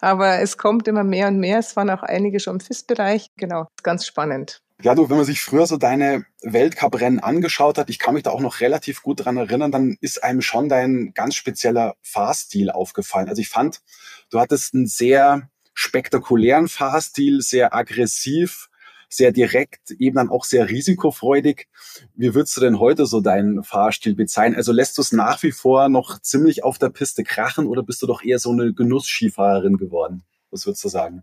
Aber 0.00 0.38
es 0.40 0.56
kommt 0.56 0.88
immer 0.88 1.04
mehr 1.04 1.28
und 1.28 1.38
mehr. 1.38 1.58
Es 1.58 1.76
waren 1.76 1.90
auch 1.90 2.02
einige 2.02 2.40
schon 2.40 2.54
im 2.54 2.60
FIS-Bereich. 2.60 3.28
Genau. 3.36 3.68
Ganz 3.82 4.06
spannend. 4.06 4.62
Ja, 4.82 4.94
du, 4.94 5.08
wenn 5.08 5.16
man 5.16 5.24
sich 5.24 5.40
früher 5.40 5.66
so 5.66 5.78
deine 5.78 6.26
Weltcup-Rennen 6.42 7.18
angeschaut 7.18 7.78
hat, 7.78 7.88
ich 7.88 7.98
kann 7.98 8.12
mich 8.12 8.24
da 8.24 8.30
auch 8.30 8.40
noch 8.40 8.60
relativ 8.60 9.02
gut 9.02 9.24
dran 9.24 9.38
erinnern, 9.38 9.72
dann 9.72 9.96
ist 10.02 10.22
einem 10.22 10.42
schon 10.42 10.68
dein 10.68 11.12
ganz 11.14 11.34
spezieller 11.34 11.96
Fahrstil 12.02 12.70
aufgefallen. 12.70 13.28
Also 13.28 13.40
ich 13.40 13.48
fand, 13.48 13.80
du 14.28 14.38
hattest 14.38 14.74
einen 14.74 14.86
sehr 14.86 15.48
spektakulären 15.72 16.68
Fahrstil, 16.68 17.40
sehr 17.40 17.74
aggressiv, 17.74 18.68
sehr 19.08 19.32
direkt, 19.32 19.92
eben 19.92 20.16
dann 20.16 20.28
auch 20.28 20.44
sehr 20.44 20.68
risikofreudig. 20.68 21.68
Wie 22.14 22.34
würdest 22.34 22.54
du 22.58 22.60
denn 22.60 22.78
heute 22.78 23.06
so 23.06 23.22
deinen 23.22 23.62
Fahrstil 23.64 24.14
bezeichnen? 24.14 24.56
Also 24.56 24.72
lässt 24.72 24.98
du 24.98 25.02
es 25.02 25.10
nach 25.10 25.42
wie 25.42 25.52
vor 25.52 25.88
noch 25.88 26.20
ziemlich 26.20 26.64
auf 26.64 26.76
der 26.76 26.90
Piste 26.90 27.24
krachen 27.24 27.66
oder 27.66 27.82
bist 27.82 28.02
du 28.02 28.06
doch 28.06 28.22
eher 28.22 28.38
so 28.38 28.50
eine 28.50 28.74
Genussskifahrerin 28.74 29.78
geworden? 29.78 30.22
Was 30.50 30.66
würdest 30.66 30.84
du 30.84 30.88
sagen? 30.88 31.22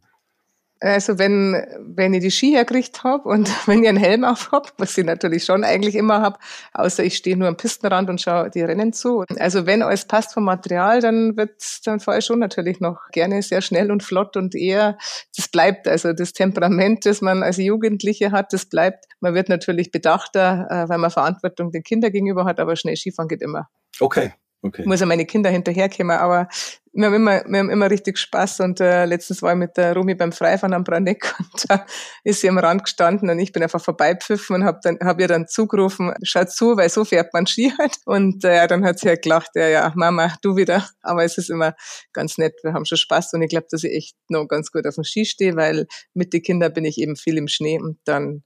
Also 0.83 1.17
wenn, 1.17 1.65
wenn 1.79 2.13
ich 2.13 2.19
die 2.19 2.31
Ski 2.31 2.51
herkriegt 2.51 3.05
habe 3.05 3.29
und 3.29 3.49
wenn 3.67 3.83
ich 3.83 3.89
einen 3.89 3.97
Helm 3.97 4.25
auf 4.25 4.51
hab, 4.51 4.73
was 4.77 4.97
ich 4.97 5.05
natürlich 5.05 5.45
schon 5.45 5.63
eigentlich 5.63 5.95
immer 5.95 6.21
hab, 6.21 6.39
außer 6.73 7.05
ich 7.05 7.15
stehe 7.15 7.37
nur 7.37 7.47
am 7.47 7.55
Pistenrand 7.55 8.09
und 8.09 8.19
schaue 8.19 8.49
die 8.49 8.61
Rennen 8.61 8.91
zu. 8.91 9.23
Also 9.39 9.65
wenn 9.65 9.81
alles 9.81 10.05
passt 10.05 10.33
vom 10.33 10.43
Material, 10.43 10.99
dann 10.99 11.37
wird 11.37 11.51
dann 11.85 12.01
fahre 12.01 12.19
ich 12.19 12.25
schon 12.25 12.39
natürlich 12.39 12.81
noch 12.81 12.99
gerne 13.11 13.41
sehr 13.41 13.61
schnell 13.61 13.91
und 13.91 14.03
flott 14.03 14.35
und 14.35 14.55
eher, 14.55 14.97
das 15.37 15.47
bleibt, 15.47 15.87
also 15.87 16.11
das 16.11 16.33
Temperament, 16.33 17.05
das 17.05 17.21
man 17.21 17.43
als 17.43 17.57
Jugendliche 17.57 18.31
hat, 18.31 18.51
das 18.51 18.65
bleibt. 18.65 19.05
Man 19.21 19.33
wird 19.35 19.47
natürlich 19.47 19.89
bedachter, 19.89 20.67
äh, 20.69 20.89
weil 20.89 20.97
man 20.97 21.11
Verantwortung 21.11 21.71
den 21.71 21.83
Kindern 21.83 22.11
gegenüber 22.11 22.43
hat, 22.43 22.59
aber 22.59 22.75
schnell 22.75 22.97
Skifahren 22.97 23.29
geht 23.29 23.41
immer. 23.41 23.69
Okay. 24.01 24.33
Okay. 24.65 24.83
Muss 24.85 25.01
ja 25.01 25.05
meine 25.05 25.25
Kinder 25.25 25.49
hinterherkommen, 25.49 26.17
aber 26.17 26.47
wir 26.93 27.07
haben 27.07 27.15
immer, 27.15 27.43
wir 27.45 27.59
haben 27.59 27.69
immer 27.69 27.91
richtig 27.91 28.17
Spaß 28.17 28.61
und 28.61 28.79
äh, 28.79 29.03
letztens 29.03 29.41
war 29.41 29.51
ich 29.51 29.57
mit 29.57 29.75
der 29.75 29.93
Rumi 29.93 30.15
beim 30.15 30.31
Freifahren 30.31 30.73
am 30.73 30.85
Brandeck 30.85 31.35
und 31.39 31.65
da 31.67 31.85
ist 32.23 32.39
sie 32.39 32.47
am 32.47 32.57
Rand 32.57 32.85
gestanden 32.85 33.29
und 33.29 33.39
ich 33.39 33.51
bin 33.51 33.61
einfach 33.61 33.83
vorbeipfiffen 33.83 34.55
und 34.55 34.63
habe 34.63 34.79
dann 34.81 34.99
hab 35.01 35.19
ihr 35.19 35.27
dann 35.27 35.49
zugerufen, 35.49 36.13
schaut 36.23 36.49
zu, 36.49 36.77
weil 36.77 36.87
so 36.87 37.03
fährt 37.03 37.33
man 37.33 37.45
Ski 37.45 37.73
halt 37.77 37.97
und 38.05 38.45
äh, 38.45 38.65
dann 38.67 38.85
hat 38.85 38.99
sie 38.99 39.09
halt 39.09 39.23
gelacht, 39.23 39.49
ja, 39.55 39.67
ja, 39.67 39.91
Mama, 39.95 40.33
du 40.41 40.55
wieder, 40.55 40.87
aber 41.01 41.25
es 41.25 41.37
ist 41.37 41.49
immer 41.49 41.75
ganz 42.13 42.37
nett, 42.37 42.53
wir 42.63 42.71
haben 42.71 42.85
schon 42.85 42.97
Spaß 42.97 43.33
und 43.33 43.41
ich 43.41 43.49
glaube, 43.49 43.67
dass 43.69 43.83
ich 43.83 43.93
echt 43.93 44.15
noch 44.29 44.47
ganz 44.47 44.71
gut 44.71 44.87
auf 44.87 44.95
dem 44.95 45.03
Ski 45.03 45.25
stehe, 45.25 45.57
weil 45.57 45.87
mit 46.13 46.31
den 46.31 46.41
Kindern 46.41 46.71
bin 46.71 46.85
ich 46.85 46.99
eben 46.99 47.17
viel 47.17 47.37
im 47.37 47.49
Schnee 47.49 47.81
und 47.81 47.97
dann 48.05 48.43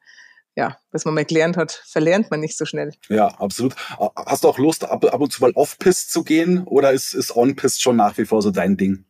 ja, 0.57 0.75
was 0.91 1.05
man 1.05 1.13
mal 1.13 1.23
gelernt 1.23 1.55
hat, 1.55 1.83
verlernt 1.85 2.31
man 2.31 2.39
nicht 2.39 2.57
so 2.57 2.65
schnell. 2.65 2.91
Ja, 3.09 3.27
absolut. 3.27 3.75
Hast 4.15 4.43
du 4.43 4.49
auch 4.49 4.57
Lust, 4.57 4.83
ab, 4.83 5.05
ab 5.05 5.21
und 5.21 5.31
zu 5.31 5.43
mal 5.43 5.51
off-pist 5.51 6.11
zu 6.11 6.23
gehen 6.23 6.63
oder 6.63 6.91
ist, 6.91 7.13
ist 7.13 7.35
on-pist 7.35 7.79
schon 7.79 7.95
nach 7.95 8.17
wie 8.17 8.25
vor 8.25 8.41
so 8.41 8.49
dein 8.49 8.75
Ding? 8.75 9.05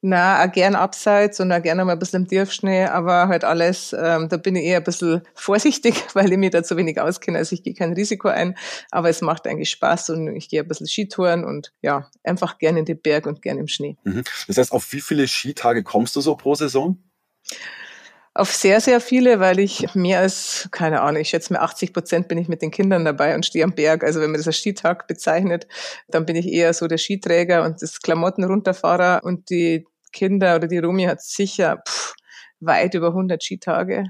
Na, 0.00 0.44
auch 0.44 0.50
gern 0.52 0.74
abseits 0.74 1.38
und 1.38 1.52
auch 1.52 1.62
gerne 1.62 1.84
mal 1.84 1.92
ein 1.92 1.98
bisschen 2.00 2.22
im 2.22 2.28
Tiefschnee, 2.28 2.86
aber 2.86 3.28
halt 3.28 3.44
alles, 3.44 3.92
ähm, 3.92 4.28
da 4.28 4.36
bin 4.36 4.56
ich 4.56 4.64
eher 4.64 4.78
ein 4.78 4.84
bisschen 4.84 5.22
vorsichtig, 5.34 5.94
weil 6.14 6.32
ich 6.32 6.38
mir 6.38 6.50
da 6.50 6.64
zu 6.64 6.76
wenig 6.76 7.00
auskenne. 7.00 7.38
Also 7.38 7.54
ich 7.54 7.62
gehe 7.62 7.74
kein 7.74 7.92
Risiko 7.92 8.26
ein, 8.26 8.56
aber 8.90 9.08
es 9.08 9.20
macht 9.20 9.46
eigentlich 9.46 9.70
Spaß 9.70 10.10
und 10.10 10.34
ich 10.36 10.48
gehe 10.48 10.62
ein 10.62 10.68
bisschen 10.68 10.88
Skitouren 10.88 11.44
und 11.44 11.72
ja, 11.80 12.10
einfach 12.24 12.58
gern 12.58 12.76
in 12.76 12.84
den 12.84 13.00
Berg 13.00 13.26
und 13.26 13.40
gern 13.40 13.58
im 13.58 13.68
Schnee. 13.68 13.96
Mhm. 14.02 14.24
Das 14.48 14.58
heißt, 14.58 14.72
auf 14.72 14.92
wie 14.92 15.00
viele 15.00 15.28
Skitage 15.28 15.84
kommst 15.84 16.16
du 16.16 16.20
so 16.20 16.34
pro 16.34 16.56
Saison? 16.56 16.98
Auf 18.38 18.54
sehr, 18.54 18.80
sehr 18.80 19.00
viele, 19.00 19.40
weil 19.40 19.58
ich 19.58 19.94
mehr 19.96 20.20
als, 20.20 20.68
keine 20.70 21.00
Ahnung, 21.00 21.20
ich 21.20 21.28
schätze 21.30 21.52
mir 21.52 21.60
80 21.60 21.92
Prozent 21.92 22.28
bin 22.28 22.38
ich 22.38 22.46
mit 22.46 22.62
den 22.62 22.70
Kindern 22.70 23.04
dabei 23.04 23.34
und 23.34 23.44
stehe 23.44 23.64
am 23.64 23.72
Berg. 23.72 24.04
Also 24.04 24.20
wenn 24.20 24.30
man 24.30 24.38
das 24.38 24.46
als 24.46 24.58
Skitag 24.58 25.08
bezeichnet, 25.08 25.66
dann 26.08 26.24
bin 26.24 26.36
ich 26.36 26.46
eher 26.46 26.72
so 26.72 26.86
der 26.86 26.98
Skiträger 26.98 27.64
und 27.64 27.82
das 27.82 28.00
Klamotten 28.00 28.44
runterfahrer 28.44 29.22
und 29.24 29.50
die 29.50 29.86
Kinder 30.12 30.54
oder 30.54 30.68
die 30.68 30.78
Romi 30.78 31.04
hat 31.04 31.20
sicher 31.20 31.82
pff, 31.86 32.14
weit 32.60 32.94
über 32.94 33.08
100 33.08 33.42
Skitage. 33.42 34.04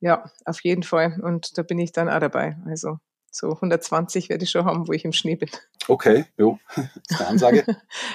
Ja, 0.00 0.28
auf 0.44 0.62
jeden 0.64 0.82
Fall. 0.82 1.20
Und 1.22 1.56
da 1.56 1.62
bin 1.62 1.78
ich 1.78 1.92
dann 1.92 2.08
auch 2.08 2.20
dabei. 2.20 2.56
Also 2.66 2.98
so 3.30 3.52
120 3.52 4.28
werde 4.28 4.42
ich 4.42 4.50
schon 4.50 4.64
haben, 4.64 4.88
wo 4.88 4.92
ich 4.92 5.04
im 5.04 5.12
Schnee 5.12 5.36
bin. 5.36 5.50
Okay, 5.86 6.24
jo, 6.36 6.58
das 6.74 6.86
ist 7.10 7.20
eine 7.20 7.28
Ansage. 7.28 7.64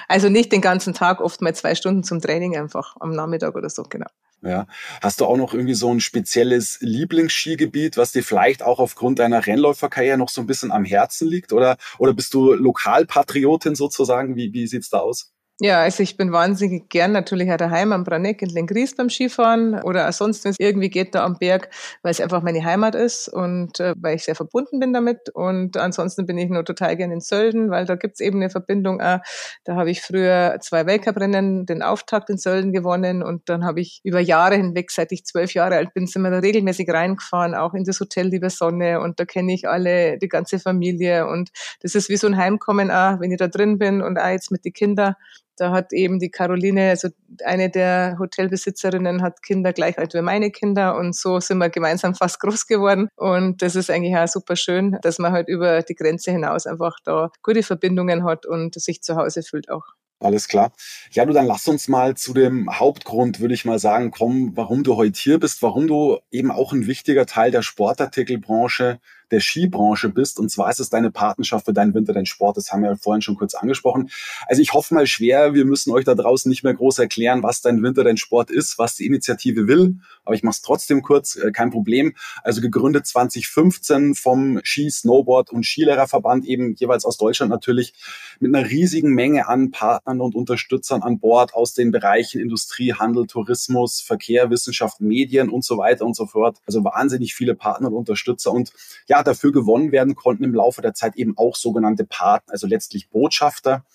also 0.09 0.27
nicht 0.27 0.51
den 0.51 0.61
ganzen 0.61 0.93
Tag, 0.93 1.21
oft 1.21 1.41
mal 1.41 1.55
zwei 1.55 1.73
Stunden 1.73 2.03
zum 2.03 2.19
Training 2.19 2.57
einfach 2.57 2.97
am 2.99 3.11
Nachmittag 3.11 3.55
oder 3.55 3.69
so, 3.69 3.83
genau. 3.83 4.07
Ja. 4.43 4.67
Hast 5.01 5.21
du 5.21 5.25
auch 5.25 5.37
noch 5.37 5.53
irgendwie 5.53 5.73
so 5.73 5.93
ein 5.93 6.01
spezielles 6.01 6.77
Lieblingsskigebiet, 6.81 7.95
was 7.97 8.11
dir 8.11 8.23
vielleicht 8.23 8.61
auch 8.61 8.79
aufgrund 8.79 9.19
deiner 9.19 9.45
Rennläuferkarriere 9.45 10.17
noch 10.17 10.29
so 10.29 10.41
ein 10.41 10.47
bisschen 10.47 10.71
am 10.71 10.83
Herzen 10.85 11.29
liegt? 11.29 11.53
Oder, 11.53 11.77
oder 11.97 12.13
bist 12.13 12.33
du 12.33 12.53
Lokalpatriotin 12.53 13.75
sozusagen? 13.75 14.35
Wie, 14.35 14.53
wie 14.53 14.67
sieht's 14.67 14.89
da 14.89 14.99
aus? 14.99 15.32
Ja, 15.65 15.79
also 15.79 16.03
ich 16.03 16.17
bin 16.17 16.33
wahnsinnig 16.33 16.89
gern 16.89 17.13
natürlich 17.13 17.49
auch 17.49 17.55
daheim 17.55 17.93
am 17.93 18.03
Braneck 18.03 18.41
in 18.41 18.49
Lengries 18.49 18.97
beim 18.97 19.09
Skifahren 19.09 19.81
oder 19.81 20.11
sonst, 20.11 20.43
wenn 20.43 20.51
es 20.51 20.59
irgendwie 20.59 20.89
geht, 20.89 21.15
da 21.15 21.23
am 21.23 21.37
Berg, 21.37 21.69
weil 22.01 22.11
es 22.11 22.19
einfach 22.19 22.41
meine 22.41 22.65
Heimat 22.65 22.95
ist 22.95 23.29
und 23.29 23.79
äh, 23.79 23.93
weil 23.95 24.17
ich 24.17 24.25
sehr 24.25 24.35
verbunden 24.35 24.81
bin 24.81 24.91
damit. 24.91 25.29
Und 25.33 25.77
ansonsten 25.77 26.25
bin 26.25 26.37
ich 26.37 26.49
nur 26.49 26.65
total 26.65 26.97
gern 26.97 27.11
in 27.11 27.21
Sölden, 27.21 27.69
weil 27.71 27.85
da 27.85 27.95
gibt's 27.95 28.19
eben 28.19 28.41
eine 28.41 28.49
Verbindung. 28.49 28.99
Auch. 28.99 29.19
Da 29.63 29.75
habe 29.77 29.89
ich 29.89 30.01
früher 30.01 30.57
zwei 30.59 30.85
Weltcuprennen, 30.85 31.65
den 31.65 31.81
Auftakt 31.81 32.29
in 32.29 32.37
Sölden 32.37 32.73
gewonnen 32.73 33.23
und 33.23 33.47
dann 33.47 33.63
habe 33.63 33.79
ich 33.79 34.01
über 34.03 34.19
Jahre 34.19 34.57
hinweg, 34.57 34.91
seit 34.91 35.13
ich 35.13 35.23
zwölf 35.23 35.53
Jahre 35.53 35.77
alt 35.77 35.93
bin, 35.93 36.07
sind 36.07 36.23
wir 36.23 36.31
da 36.31 36.39
regelmäßig 36.39 36.89
reingefahren, 36.89 37.55
auch 37.55 37.73
in 37.73 37.85
das 37.85 38.01
Hotel 38.01 38.27
Liebe 38.27 38.49
Sonne 38.49 38.99
und 38.99 39.17
da 39.17 39.23
kenne 39.23 39.53
ich 39.53 39.65
alle, 39.69 40.17
die 40.17 40.27
ganze 40.27 40.59
Familie 40.59 41.25
und 41.25 41.51
das 41.81 41.95
ist 41.95 42.09
wie 42.09 42.17
so 42.17 42.27
ein 42.27 42.35
Heimkommen 42.35 42.91
auch, 42.91 43.21
wenn 43.21 43.31
ich 43.31 43.37
da 43.37 43.47
drin 43.47 43.77
bin 43.77 44.01
und 44.01 44.17
auch 44.19 44.27
jetzt 44.27 44.51
mit 44.51 44.65
den 44.65 44.73
Kindern 44.73 45.15
da 45.57 45.71
hat 45.71 45.93
eben 45.93 46.19
die 46.19 46.29
Caroline, 46.29 46.89
also 46.89 47.09
eine 47.45 47.69
der 47.69 48.17
Hotelbesitzerinnen, 48.19 49.21
hat 49.21 49.43
Kinder 49.43 49.73
gleich 49.73 49.97
alt 49.97 50.13
wie 50.13 50.21
meine 50.21 50.51
Kinder 50.51 50.97
und 50.97 51.15
so 51.15 51.39
sind 51.39 51.57
wir 51.59 51.69
gemeinsam 51.69 52.15
fast 52.15 52.39
groß 52.39 52.67
geworden. 52.67 53.09
Und 53.15 53.61
das 53.61 53.75
ist 53.75 53.89
eigentlich 53.89 54.15
auch 54.15 54.27
super 54.27 54.55
schön, 54.55 54.97
dass 55.01 55.19
man 55.19 55.31
halt 55.31 55.47
über 55.47 55.81
die 55.81 55.95
Grenze 55.95 56.31
hinaus 56.31 56.65
einfach 56.65 56.97
da 57.03 57.31
gute 57.41 57.63
Verbindungen 57.63 58.23
hat 58.23 58.45
und 58.45 58.79
sich 58.79 59.01
zu 59.01 59.15
Hause 59.15 59.43
fühlt 59.43 59.69
auch. 59.69 59.83
Alles 60.23 60.47
klar. 60.47 60.71
Ja, 61.11 61.25
du, 61.25 61.33
dann 61.33 61.47
lass 61.47 61.67
uns 61.67 61.89
mal 61.89 62.15
zu 62.15 62.33
dem 62.33 62.69
Hauptgrund, 62.79 63.41
würde 63.41 63.53
ich 63.53 63.65
mal 63.65 63.77
sagen, 63.77 64.09
kommen, 64.09 64.55
warum 64.55 64.83
du 64.83 64.95
heute 64.95 65.19
hier 65.19 65.37
bist, 65.37 65.61
warum 65.61 65.87
du 65.87 66.19
eben 66.31 66.49
auch 66.49 66.71
ein 66.71 66.87
wichtiger 66.87 67.25
Teil 67.25 67.51
der 67.51 67.61
Sportartikelbranche 67.61 68.99
der 69.33 69.39
Skibranche 69.39 70.09
bist. 70.09 70.39
Und 70.39 70.49
zwar 70.49 70.69
ist 70.69 70.79
es 70.79 70.89
deine 70.89 71.11
Partnerschaft 71.11 71.65
für 71.65 71.73
deinen 71.73 71.93
Winter, 71.93 72.13
deinen 72.13 72.25
Sport. 72.25 72.57
Das 72.57 72.71
haben 72.71 72.83
wir 72.83 72.91
ja 72.91 72.95
vorhin 72.95 73.21
schon 73.21 73.35
kurz 73.35 73.55
angesprochen. 73.55 74.09
Also 74.47 74.61
ich 74.61 74.73
hoffe 74.73 74.93
mal 74.93 75.07
schwer, 75.07 75.53
wir 75.53 75.65
müssen 75.65 75.91
euch 75.91 76.05
da 76.05 76.15
draußen 76.15 76.49
nicht 76.49 76.63
mehr 76.63 76.73
groß 76.73 76.99
erklären, 76.99 77.43
was 77.43 77.61
dein 77.61 77.81
Winter, 77.81 78.03
dein 78.03 78.17
Sport 78.17 78.51
ist, 78.51 78.77
was 78.77 78.95
die 78.95 79.05
Initiative 79.05 79.67
will. 79.67 79.97
Aber 80.23 80.35
ich 80.35 80.43
mache 80.43 80.53
es 80.53 80.61
trotzdem 80.61 81.01
kurz, 81.01 81.35
äh, 81.35 81.51
kein 81.51 81.71
Problem. 81.71 82.13
Also 82.43 82.61
gegründet 82.61 83.07
2015 83.07 84.15
vom 84.15 84.59
Ski, 84.63 84.89
Snowboard 84.89 85.51
und 85.51 85.65
Skilehrerverband, 85.65 86.45
eben 86.45 86.75
jeweils 86.75 87.05
aus 87.05 87.17
Deutschland 87.17 87.49
natürlich, 87.49 87.93
mit 88.39 88.55
einer 88.55 88.69
riesigen 88.69 89.13
Menge 89.13 89.47
an 89.47 89.71
Partnern 89.71 90.21
und 90.21 90.35
Unterstützern 90.35 91.01
an 91.01 91.19
Bord 91.19 91.55
aus 91.55 91.73
den 91.73 91.91
Bereichen 91.91 92.39
Industrie, 92.39 92.93
Handel, 92.93 93.25
Tourismus, 93.25 93.99
Verkehr, 93.99 94.49
Wissenschaft, 94.51 95.01
Medien 95.01 95.49
und 95.49 95.65
so 95.65 95.77
weiter 95.77 96.05
und 96.05 96.15
so 96.15 96.27
fort. 96.27 96.57
Also 96.67 96.83
wahnsinnig 96.83 97.33
viele 97.33 97.55
Partner 97.55 97.87
und 97.87 97.95
Unterstützer. 97.95 98.51
Und 98.51 98.71
ja, 99.07 99.22
dafür 99.27 99.51
gewonnen 99.51 99.91
werden 99.91 100.15
konnten 100.15 100.43
im 100.43 100.53
Laufe 100.53 100.81
der 100.81 100.93
Zeit 100.93 101.15
eben 101.15 101.37
auch 101.37 101.55
sogenannte 101.55 102.05
Partner, 102.05 102.53
also 102.53 102.67
letztlich 102.67 103.09
Botschafter. 103.09 103.85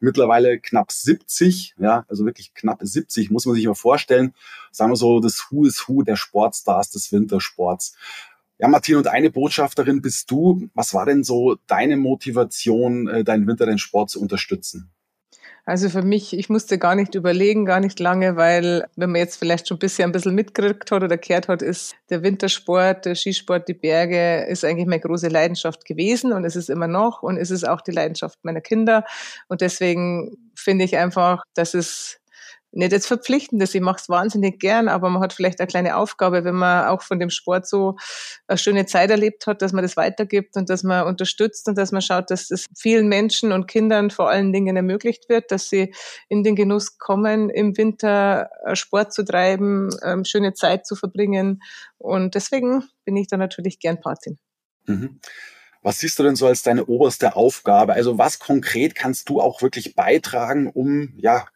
Mittlerweile 0.00 0.58
knapp 0.60 0.92
70, 0.92 1.74
ja, 1.78 2.04
also 2.08 2.24
wirklich 2.24 2.54
knapp 2.54 2.78
70, 2.82 3.30
muss 3.30 3.46
man 3.46 3.54
sich 3.54 3.66
mal 3.66 3.74
vorstellen. 3.74 4.34
Sagen 4.70 4.92
wir 4.92 4.96
so, 4.96 5.20
das 5.20 5.46
Who 5.50 5.64
is 5.66 5.88
Who 5.88 6.02
der 6.02 6.16
Sportstars 6.16 6.90
des 6.90 7.12
Wintersports. 7.12 7.96
Ja, 8.58 8.68
Martin, 8.68 8.96
und 8.96 9.06
eine 9.06 9.30
Botschafterin 9.30 10.02
bist 10.02 10.30
du. 10.30 10.68
Was 10.74 10.92
war 10.92 11.06
denn 11.06 11.22
so 11.22 11.56
deine 11.68 11.96
Motivation, 11.96 13.06
äh, 13.08 13.24
deinen 13.24 13.46
Winter, 13.46 13.66
den 13.66 13.78
Sport 13.78 14.10
zu 14.10 14.20
unterstützen? 14.20 14.90
Also 15.68 15.90
für 15.90 16.00
mich, 16.00 16.32
ich 16.32 16.48
musste 16.48 16.78
gar 16.78 16.94
nicht 16.94 17.14
überlegen, 17.14 17.66
gar 17.66 17.78
nicht 17.78 18.00
lange, 18.00 18.36
weil 18.36 18.86
wenn 18.96 19.10
man 19.12 19.20
jetzt 19.20 19.36
vielleicht 19.36 19.68
schon 19.68 19.78
bisher 19.78 20.06
ein 20.06 20.12
bisschen 20.12 20.34
mitgekriegt 20.34 20.90
hat 20.90 21.02
oder 21.02 21.18
kehrt 21.18 21.46
hat, 21.48 21.60
ist 21.60 21.94
der 22.08 22.22
Wintersport, 22.22 23.04
der 23.04 23.14
Skisport, 23.14 23.68
die 23.68 23.74
Berge 23.74 24.46
ist 24.48 24.64
eigentlich 24.64 24.86
meine 24.86 25.02
große 25.02 25.28
Leidenschaft 25.28 25.84
gewesen 25.84 26.32
und 26.32 26.46
es 26.46 26.56
ist 26.56 26.70
immer 26.70 26.88
noch 26.88 27.22
und 27.22 27.36
es 27.36 27.50
ist 27.50 27.68
auch 27.68 27.82
die 27.82 27.90
Leidenschaft 27.90 28.38
meiner 28.44 28.62
Kinder. 28.62 29.04
Und 29.48 29.60
deswegen 29.60 30.38
finde 30.54 30.86
ich 30.86 30.96
einfach, 30.96 31.42
dass 31.52 31.74
es 31.74 32.17
nicht 32.72 32.92
jetzt 32.92 33.06
verpflichtendes, 33.06 33.74
ich 33.74 33.80
mache 33.80 33.98
es 34.00 34.08
wahnsinnig 34.08 34.60
gern, 34.60 34.88
aber 34.88 35.08
man 35.08 35.22
hat 35.22 35.32
vielleicht 35.32 35.58
eine 35.58 35.66
kleine 35.66 35.96
Aufgabe, 35.96 36.44
wenn 36.44 36.54
man 36.54 36.86
auch 36.86 37.02
von 37.02 37.18
dem 37.18 37.30
Sport 37.30 37.66
so 37.66 37.96
eine 38.46 38.58
schöne 38.58 38.86
Zeit 38.86 39.10
erlebt 39.10 39.46
hat, 39.46 39.62
dass 39.62 39.72
man 39.72 39.82
das 39.82 39.96
weitergibt 39.96 40.56
und 40.56 40.68
dass 40.68 40.82
man 40.82 41.06
unterstützt 41.06 41.66
und 41.68 41.78
dass 41.78 41.92
man 41.92 42.02
schaut, 42.02 42.30
dass 42.30 42.50
es 42.50 42.66
vielen 42.76 43.08
Menschen 43.08 43.52
und 43.52 43.68
Kindern 43.68 44.10
vor 44.10 44.28
allen 44.28 44.52
Dingen 44.52 44.76
ermöglicht 44.76 45.28
wird, 45.28 45.50
dass 45.50 45.70
sie 45.70 45.94
in 46.28 46.42
den 46.42 46.56
Genuss 46.56 46.98
kommen, 46.98 47.48
im 47.48 47.76
Winter 47.76 48.50
äh, 48.64 48.76
Sport 48.76 49.12
zu 49.12 49.24
treiben, 49.24 49.90
ähm, 50.04 50.24
schöne 50.24 50.52
Zeit 50.52 50.86
zu 50.86 50.94
verbringen. 50.94 51.62
Und 51.96 52.34
deswegen 52.34 52.84
bin 53.04 53.16
ich 53.16 53.28
da 53.28 53.36
natürlich 53.36 53.78
gern 53.78 54.00
Patin. 54.00 54.38
Mhm. 54.86 55.20
Was 55.82 55.98
siehst 55.98 56.18
du 56.18 56.22
denn 56.22 56.36
so 56.36 56.46
als 56.46 56.62
deine 56.62 56.86
oberste 56.86 57.36
Aufgabe? 57.36 57.94
Also 57.94 58.18
was 58.18 58.38
konkret 58.38 58.94
kannst 58.94 59.28
du 59.28 59.40
auch 59.40 59.62
wirklich 59.62 59.94
beitragen, 59.94 60.68
um 60.68 61.12
ja 61.16 61.46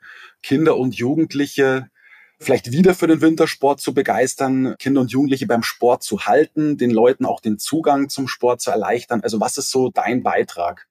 Kinder 0.43 0.77
und 0.77 0.95
Jugendliche 0.95 1.91
vielleicht 2.39 2.73
wieder 2.73 2.95
für 2.95 3.07
den 3.07 3.21
Wintersport 3.21 3.81
zu 3.81 3.95
begeistern, 3.95 4.75
Kinder 4.79 5.01
und 5.01 5.13
Jugendliche 5.13 5.47
beim 5.47 5.63
Sport 5.63 6.03
zu 6.03 6.27
halten, 6.27 6.77
den 6.77 6.91
Leuten 6.91 7.25
auch 7.25 7.41
den 7.41 7.59
Zugang 7.59 8.09
zum 8.09 8.29
Sport 8.29 8.61
zu 8.61 8.71
erleichtern? 8.71 9.23
Also 9.23 9.41
was 9.41 9.57
ist 9.59 9.71
so 9.71 9.91
dein 9.91 10.23
Beitrag? 10.23 10.89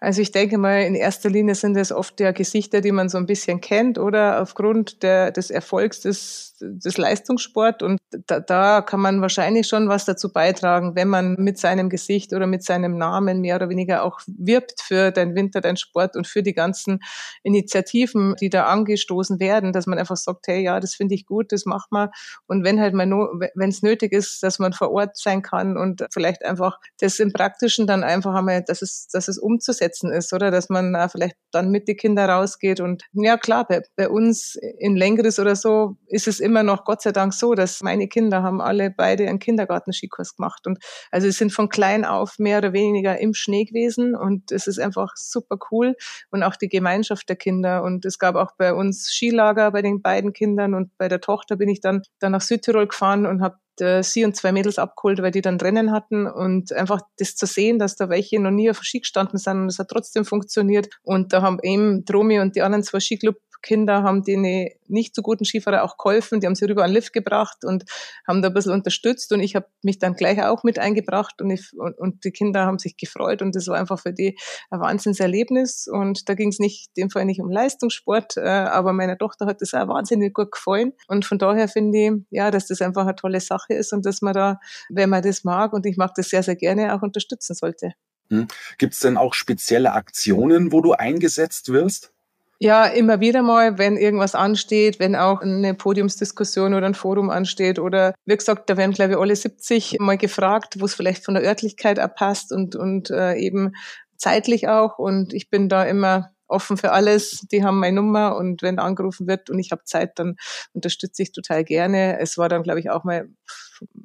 Also 0.00 0.22
ich 0.22 0.30
denke 0.30 0.58
mal, 0.58 0.82
in 0.82 0.94
erster 0.94 1.28
Linie 1.28 1.56
sind 1.56 1.76
es 1.76 1.90
oft 1.90 2.20
ja 2.20 2.30
Gesichter, 2.30 2.80
die 2.80 2.92
man 2.92 3.08
so 3.08 3.18
ein 3.18 3.26
bisschen 3.26 3.60
kennt 3.60 3.98
oder 3.98 4.40
aufgrund 4.40 5.02
der, 5.02 5.32
des 5.32 5.50
Erfolgs 5.50 6.00
des, 6.00 6.54
des 6.60 6.96
Leistungssport. 6.98 7.82
Und 7.82 7.98
da, 8.28 8.38
da 8.38 8.80
kann 8.80 9.00
man 9.00 9.20
wahrscheinlich 9.20 9.66
schon 9.66 9.88
was 9.88 10.04
dazu 10.04 10.32
beitragen, 10.32 10.94
wenn 10.94 11.08
man 11.08 11.34
mit 11.38 11.58
seinem 11.58 11.88
Gesicht 11.88 12.32
oder 12.32 12.46
mit 12.46 12.62
seinem 12.62 12.96
Namen 12.96 13.40
mehr 13.40 13.56
oder 13.56 13.70
weniger 13.70 14.04
auch 14.04 14.20
wirbt 14.28 14.80
für 14.80 15.10
dein 15.10 15.34
Winter, 15.34 15.60
dein 15.60 15.76
Sport 15.76 16.14
und 16.14 16.28
für 16.28 16.44
die 16.44 16.54
ganzen 16.54 17.00
Initiativen, 17.42 18.36
die 18.40 18.50
da 18.50 18.66
angestoßen 18.66 19.40
werden, 19.40 19.72
dass 19.72 19.88
man 19.88 19.98
einfach 19.98 20.16
sagt, 20.16 20.46
hey, 20.46 20.62
ja, 20.62 20.78
das 20.78 20.94
finde 20.94 21.16
ich 21.16 21.26
gut, 21.26 21.50
das 21.50 21.64
macht 21.64 21.90
man. 21.90 22.10
Und 22.46 22.62
wenn 22.62 22.80
halt 22.80 22.94
mal, 22.94 23.08
wenn 23.54 23.68
es 23.68 23.82
nötig 23.82 24.12
ist, 24.12 24.44
dass 24.44 24.60
man 24.60 24.72
vor 24.72 24.92
Ort 24.92 25.16
sein 25.16 25.42
kann 25.42 25.76
und 25.76 26.06
vielleicht 26.12 26.44
einfach 26.44 26.78
das 27.00 27.18
im 27.18 27.32
Praktischen 27.32 27.88
dann 27.88 28.04
einfach 28.04 28.34
einmal, 28.34 28.62
dass 28.62 28.80
es, 28.80 29.08
dass 29.08 29.26
es 29.26 29.38
umzusetzen 29.58 30.12
ist, 30.12 30.32
oder? 30.32 30.50
Dass 30.50 30.68
man 30.68 30.96
vielleicht 31.10 31.36
dann 31.50 31.70
mit 31.70 31.88
die 31.88 31.96
Kinder 31.96 32.26
rausgeht 32.28 32.80
und 32.80 33.02
ja 33.12 33.36
klar, 33.36 33.66
bei, 33.66 33.82
bei 33.96 34.08
uns 34.08 34.56
in 34.78 34.96
Längeres 34.96 35.38
oder 35.38 35.56
so 35.56 35.96
ist 36.06 36.28
es 36.28 36.40
immer 36.40 36.62
noch 36.62 36.84
Gott 36.84 37.02
sei 37.02 37.12
Dank 37.12 37.34
so, 37.34 37.54
dass 37.54 37.82
meine 37.82 38.08
Kinder 38.08 38.42
haben 38.42 38.60
alle 38.60 38.90
beide 38.90 39.28
einen 39.28 39.38
Kindergarten-Skikurs 39.38 40.36
gemacht 40.36 40.66
und 40.66 40.78
also 41.10 41.26
sie 41.26 41.32
sind 41.32 41.52
von 41.52 41.68
klein 41.68 42.04
auf 42.04 42.38
mehr 42.38 42.58
oder 42.58 42.72
weniger 42.72 43.18
im 43.18 43.34
Schnee 43.34 43.64
gewesen 43.64 44.14
und 44.14 44.52
es 44.52 44.66
ist 44.66 44.78
einfach 44.78 45.12
super 45.16 45.56
cool 45.70 45.96
und 46.30 46.42
auch 46.42 46.56
die 46.56 46.68
Gemeinschaft 46.68 47.28
der 47.28 47.36
Kinder 47.36 47.82
und 47.82 48.04
es 48.04 48.18
gab 48.18 48.36
auch 48.36 48.52
bei 48.56 48.72
uns 48.72 49.08
Skilager 49.08 49.70
bei 49.72 49.82
den 49.82 50.02
beiden 50.02 50.32
Kindern 50.32 50.74
und 50.74 50.96
bei 50.98 51.08
der 51.08 51.20
Tochter 51.20 51.56
bin 51.56 51.68
ich 51.68 51.80
dann, 51.80 52.02
dann 52.20 52.32
nach 52.32 52.42
Südtirol 52.42 52.86
gefahren 52.86 53.26
und 53.26 53.42
habe 53.42 53.56
äh, 53.80 54.02
sie 54.02 54.24
und 54.24 54.36
zwei 54.36 54.52
Mädels 54.52 54.78
abgeholt, 54.78 55.22
weil 55.22 55.30
die 55.30 55.40
dann 55.40 55.60
Rennen 55.60 55.92
hatten 55.92 56.26
und 56.26 56.72
einfach 56.72 57.00
das 57.18 57.36
zu 57.36 57.46
sehen, 57.46 57.78
dass 57.78 57.96
da 57.96 58.08
welche 58.08 58.40
noch 58.40 58.50
nie 58.50 58.70
auf 58.70 58.82
Ski 58.82 59.00
gestanden 59.00 59.38
sind 59.38 59.62
und 59.62 59.68
es 59.68 59.78
hat 59.78 59.88
trotzdem 59.88 60.24
funktioniert. 60.24 60.88
Und 61.02 61.32
da 61.32 61.42
haben 61.42 61.58
eben 61.62 62.04
Dromi 62.04 62.40
und 62.40 62.56
die 62.56 62.62
anderen 62.62 62.84
zwei 62.84 63.00
Skiclub 63.00 63.36
Kinder 63.62 64.02
haben 64.02 64.22
denen 64.22 64.68
nicht 64.86 65.14
so 65.14 65.22
guten 65.22 65.44
Skifahrer 65.44 65.82
auch 65.82 65.96
geholfen. 65.96 66.40
Die 66.40 66.46
haben 66.46 66.54
sie 66.54 66.64
rüber 66.64 66.84
an 66.84 66.90
den 66.90 66.94
Lift 66.94 67.12
gebracht 67.12 67.64
und 67.64 67.84
haben 68.26 68.42
da 68.42 68.48
ein 68.48 68.54
bisschen 68.54 68.72
unterstützt. 68.72 69.32
Und 69.32 69.40
ich 69.40 69.54
habe 69.54 69.66
mich 69.82 69.98
dann 69.98 70.14
gleich 70.14 70.42
auch 70.42 70.64
mit 70.64 70.78
eingebracht 70.78 71.40
und, 71.40 71.50
ich, 71.50 71.72
und, 71.76 71.98
und, 71.98 72.24
die 72.24 72.30
Kinder 72.30 72.66
haben 72.66 72.78
sich 72.78 72.96
gefreut. 72.96 73.42
Und 73.42 73.54
das 73.54 73.66
war 73.68 73.78
einfach 73.78 73.98
für 73.98 74.12
die 74.12 74.38
ein 74.70 74.80
Wahnsinnserlebnis. 74.80 75.88
Und 75.90 76.28
da 76.28 76.34
ging 76.34 76.48
es 76.48 76.58
nicht, 76.58 76.90
in 76.94 77.04
dem 77.04 77.10
Fall 77.10 77.24
nicht 77.24 77.40
um 77.40 77.50
Leistungssport, 77.50 78.36
äh, 78.36 78.40
aber 78.40 78.92
meiner 78.92 79.18
Tochter 79.18 79.46
hat 79.46 79.60
das 79.60 79.74
auch 79.74 79.88
wahnsinnig 79.88 80.34
gut 80.34 80.52
gefallen. 80.52 80.92
Und 81.06 81.24
von 81.24 81.38
daher 81.38 81.68
finde 81.68 81.98
ich, 81.98 82.12
ja, 82.30 82.50
dass 82.50 82.66
das 82.66 82.80
einfach 82.80 83.02
eine 83.02 83.16
tolle 83.16 83.40
Sache 83.40 83.74
ist 83.74 83.92
und 83.92 84.06
dass 84.06 84.22
man 84.22 84.34
da, 84.34 84.60
wenn 84.88 85.10
man 85.10 85.22
das 85.22 85.44
mag, 85.44 85.72
und 85.72 85.86
ich 85.86 85.96
mag 85.96 86.14
das 86.14 86.28
sehr, 86.28 86.42
sehr 86.42 86.56
gerne, 86.56 86.94
auch 86.94 87.02
unterstützen 87.02 87.54
sollte. 87.54 87.92
Hm. 88.30 88.46
Gibt 88.76 88.94
es 88.94 89.00
denn 89.00 89.16
auch 89.16 89.34
spezielle 89.34 89.92
Aktionen, 89.92 90.72
wo 90.72 90.80
du 90.80 90.92
eingesetzt 90.92 91.72
wirst? 91.72 92.12
Ja, 92.60 92.86
immer 92.86 93.20
wieder 93.20 93.42
mal, 93.42 93.78
wenn 93.78 93.96
irgendwas 93.96 94.34
ansteht, 94.34 94.98
wenn 94.98 95.14
auch 95.14 95.42
eine 95.42 95.74
Podiumsdiskussion 95.74 96.74
oder 96.74 96.86
ein 96.86 96.94
Forum 96.94 97.30
ansteht 97.30 97.78
oder 97.78 98.14
wie 98.24 98.36
gesagt, 98.36 98.68
da 98.68 98.76
werden 98.76 98.92
glaube 98.92 99.12
ich 99.12 99.18
alle 99.18 99.36
70 99.36 99.98
mal 100.00 100.18
gefragt, 100.18 100.80
wo 100.80 100.84
es 100.84 100.94
vielleicht 100.94 101.24
von 101.24 101.34
der 101.34 101.44
Örtlichkeit 101.44 102.00
abpasst 102.00 102.50
und, 102.52 102.74
und 102.74 103.10
äh, 103.10 103.34
eben 103.36 103.74
zeitlich 104.16 104.66
auch 104.66 104.98
und 104.98 105.32
ich 105.34 105.50
bin 105.50 105.68
da 105.68 105.84
immer 105.84 106.32
offen 106.48 106.76
für 106.76 106.92
alles. 106.92 107.46
Die 107.52 107.62
haben 107.62 107.78
meine 107.78 107.96
Nummer 107.96 108.36
und 108.36 108.62
wenn 108.62 108.80
angerufen 108.80 109.28
wird 109.28 109.50
und 109.50 109.60
ich 109.60 109.70
habe 109.70 109.84
Zeit, 109.84 110.18
dann 110.18 110.36
unterstütze 110.72 111.22
ich 111.22 111.32
total 111.32 111.62
gerne. 111.62 112.18
Es 112.18 112.38
war 112.38 112.48
dann, 112.48 112.64
glaube 112.64 112.80
ich, 112.80 112.90
auch 112.90 113.04
mal 113.04 113.28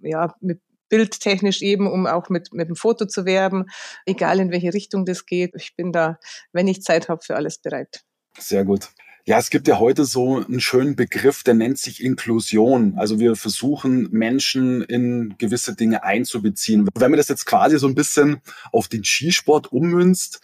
ja 0.01 0.36
mit 0.41 0.62
bildtechnisch 0.89 1.63
eben, 1.63 1.91
um 1.91 2.05
auch 2.05 2.29
mit, 2.29 2.53
mit 2.53 2.69
dem 2.69 2.75
Foto 2.75 3.07
zu 3.07 3.25
werben, 3.25 3.65
egal 4.05 4.39
in 4.39 4.51
welche 4.51 4.75
Richtung 4.75 5.05
das 5.05 5.25
geht. 5.25 5.55
Ich 5.55 5.75
bin 5.75 5.91
da, 5.91 6.19
wenn 6.51 6.67
ich 6.67 6.83
Zeit 6.83 7.10
habe, 7.10 7.24
für 7.24 7.36
alles 7.36 7.57
bereit. 7.57 8.03
Sehr 8.37 8.65
gut. 8.65 8.89
Ja, 9.25 9.39
es 9.39 9.49
gibt 9.49 9.69
ja 9.69 9.79
heute 9.79 10.03
so 10.03 10.43
einen 10.43 10.59
schönen 10.59 10.97
Begriff, 10.97 11.43
der 11.43 11.53
nennt 11.53 11.77
sich 11.77 12.03
Inklusion. 12.03 12.95
Also 12.97 13.19
wir 13.19 13.37
versuchen 13.37 14.09
Menschen 14.11 14.81
in 14.81 15.35
gewisse 15.37 15.75
Dinge 15.75 16.03
einzubeziehen. 16.03 16.89
Wenn 16.93 17.11
man 17.11 17.17
das 17.17 17.29
jetzt 17.29 17.45
quasi 17.45 17.79
so 17.79 17.87
ein 17.87 17.95
bisschen 17.95 18.41
auf 18.73 18.89
den 18.89 19.05
Skisport 19.05 19.71
ummünzt, 19.71 20.41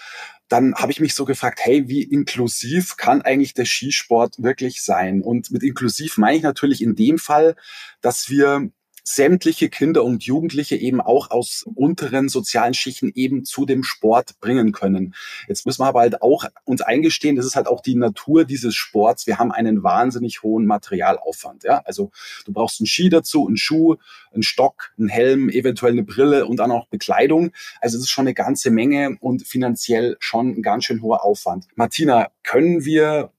dann 0.47 0.75
habe 0.75 0.93
ich 0.93 1.01
mich 1.01 1.13
so 1.13 1.25
gefragt, 1.25 1.59
hey, 1.61 1.89
wie 1.89 2.03
inklusiv 2.03 2.95
kann 2.95 3.21
eigentlich 3.21 3.53
der 3.53 3.65
Skisport 3.65 4.41
wirklich 4.41 4.81
sein? 4.81 5.21
Und 5.21 5.51
mit 5.51 5.61
inklusiv 5.61 6.17
meine 6.17 6.37
ich 6.37 6.43
natürlich 6.43 6.81
in 6.81 6.95
dem 6.95 7.17
Fall, 7.17 7.57
dass 7.99 8.29
wir 8.29 8.71
sämtliche 9.11 9.69
Kinder 9.69 10.03
und 10.03 10.23
Jugendliche 10.23 10.75
eben 10.75 11.01
auch 11.01 11.31
aus 11.31 11.65
unteren 11.73 12.29
sozialen 12.29 12.75
Schichten 12.75 13.11
eben 13.15 13.43
zu 13.43 13.65
dem 13.65 13.83
Sport 13.83 14.39
bringen 14.39 14.71
können. 14.71 15.15
Jetzt 15.47 15.65
müssen 15.65 15.81
wir 15.81 15.87
aber 15.87 16.01
halt 16.01 16.21
auch 16.21 16.45
uns 16.63 16.81
eingestehen, 16.81 17.35
das 17.35 17.47
ist 17.47 17.55
halt 17.55 17.67
auch 17.67 17.81
die 17.81 17.95
Natur 17.95 18.45
dieses 18.45 18.75
Sports. 18.75 19.25
Wir 19.25 19.39
haben 19.39 19.51
einen 19.51 19.81
wahnsinnig 19.81 20.43
hohen 20.43 20.67
Materialaufwand. 20.67 21.63
Ja? 21.63 21.81
Also 21.85 22.11
du 22.45 22.53
brauchst 22.53 22.79
einen 22.79 22.87
Ski 22.87 23.09
dazu, 23.09 23.47
einen 23.47 23.57
Schuh, 23.57 23.95
einen 24.31 24.43
Stock, 24.43 24.91
einen 24.99 25.09
Helm, 25.09 25.49
eventuell 25.49 25.93
eine 25.93 26.03
Brille 26.03 26.45
und 26.45 26.57
dann 26.57 26.71
auch 26.71 26.87
Bekleidung. 26.87 27.51
Also 27.81 27.97
es 27.97 28.03
ist 28.03 28.11
schon 28.11 28.27
eine 28.27 28.35
ganze 28.35 28.69
Menge 28.69 29.17
und 29.21 29.47
finanziell 29.47 30.17
schon 30.19 30.49
ein 30.49 30.61
ganz 30.61 30.85
schön 30.85 31.01
hoher 31.01 31.23
Aufwand. 31.23 31.65
Martina, 31.75 32.29
können 32.43 32.85
wir 32.85 33.31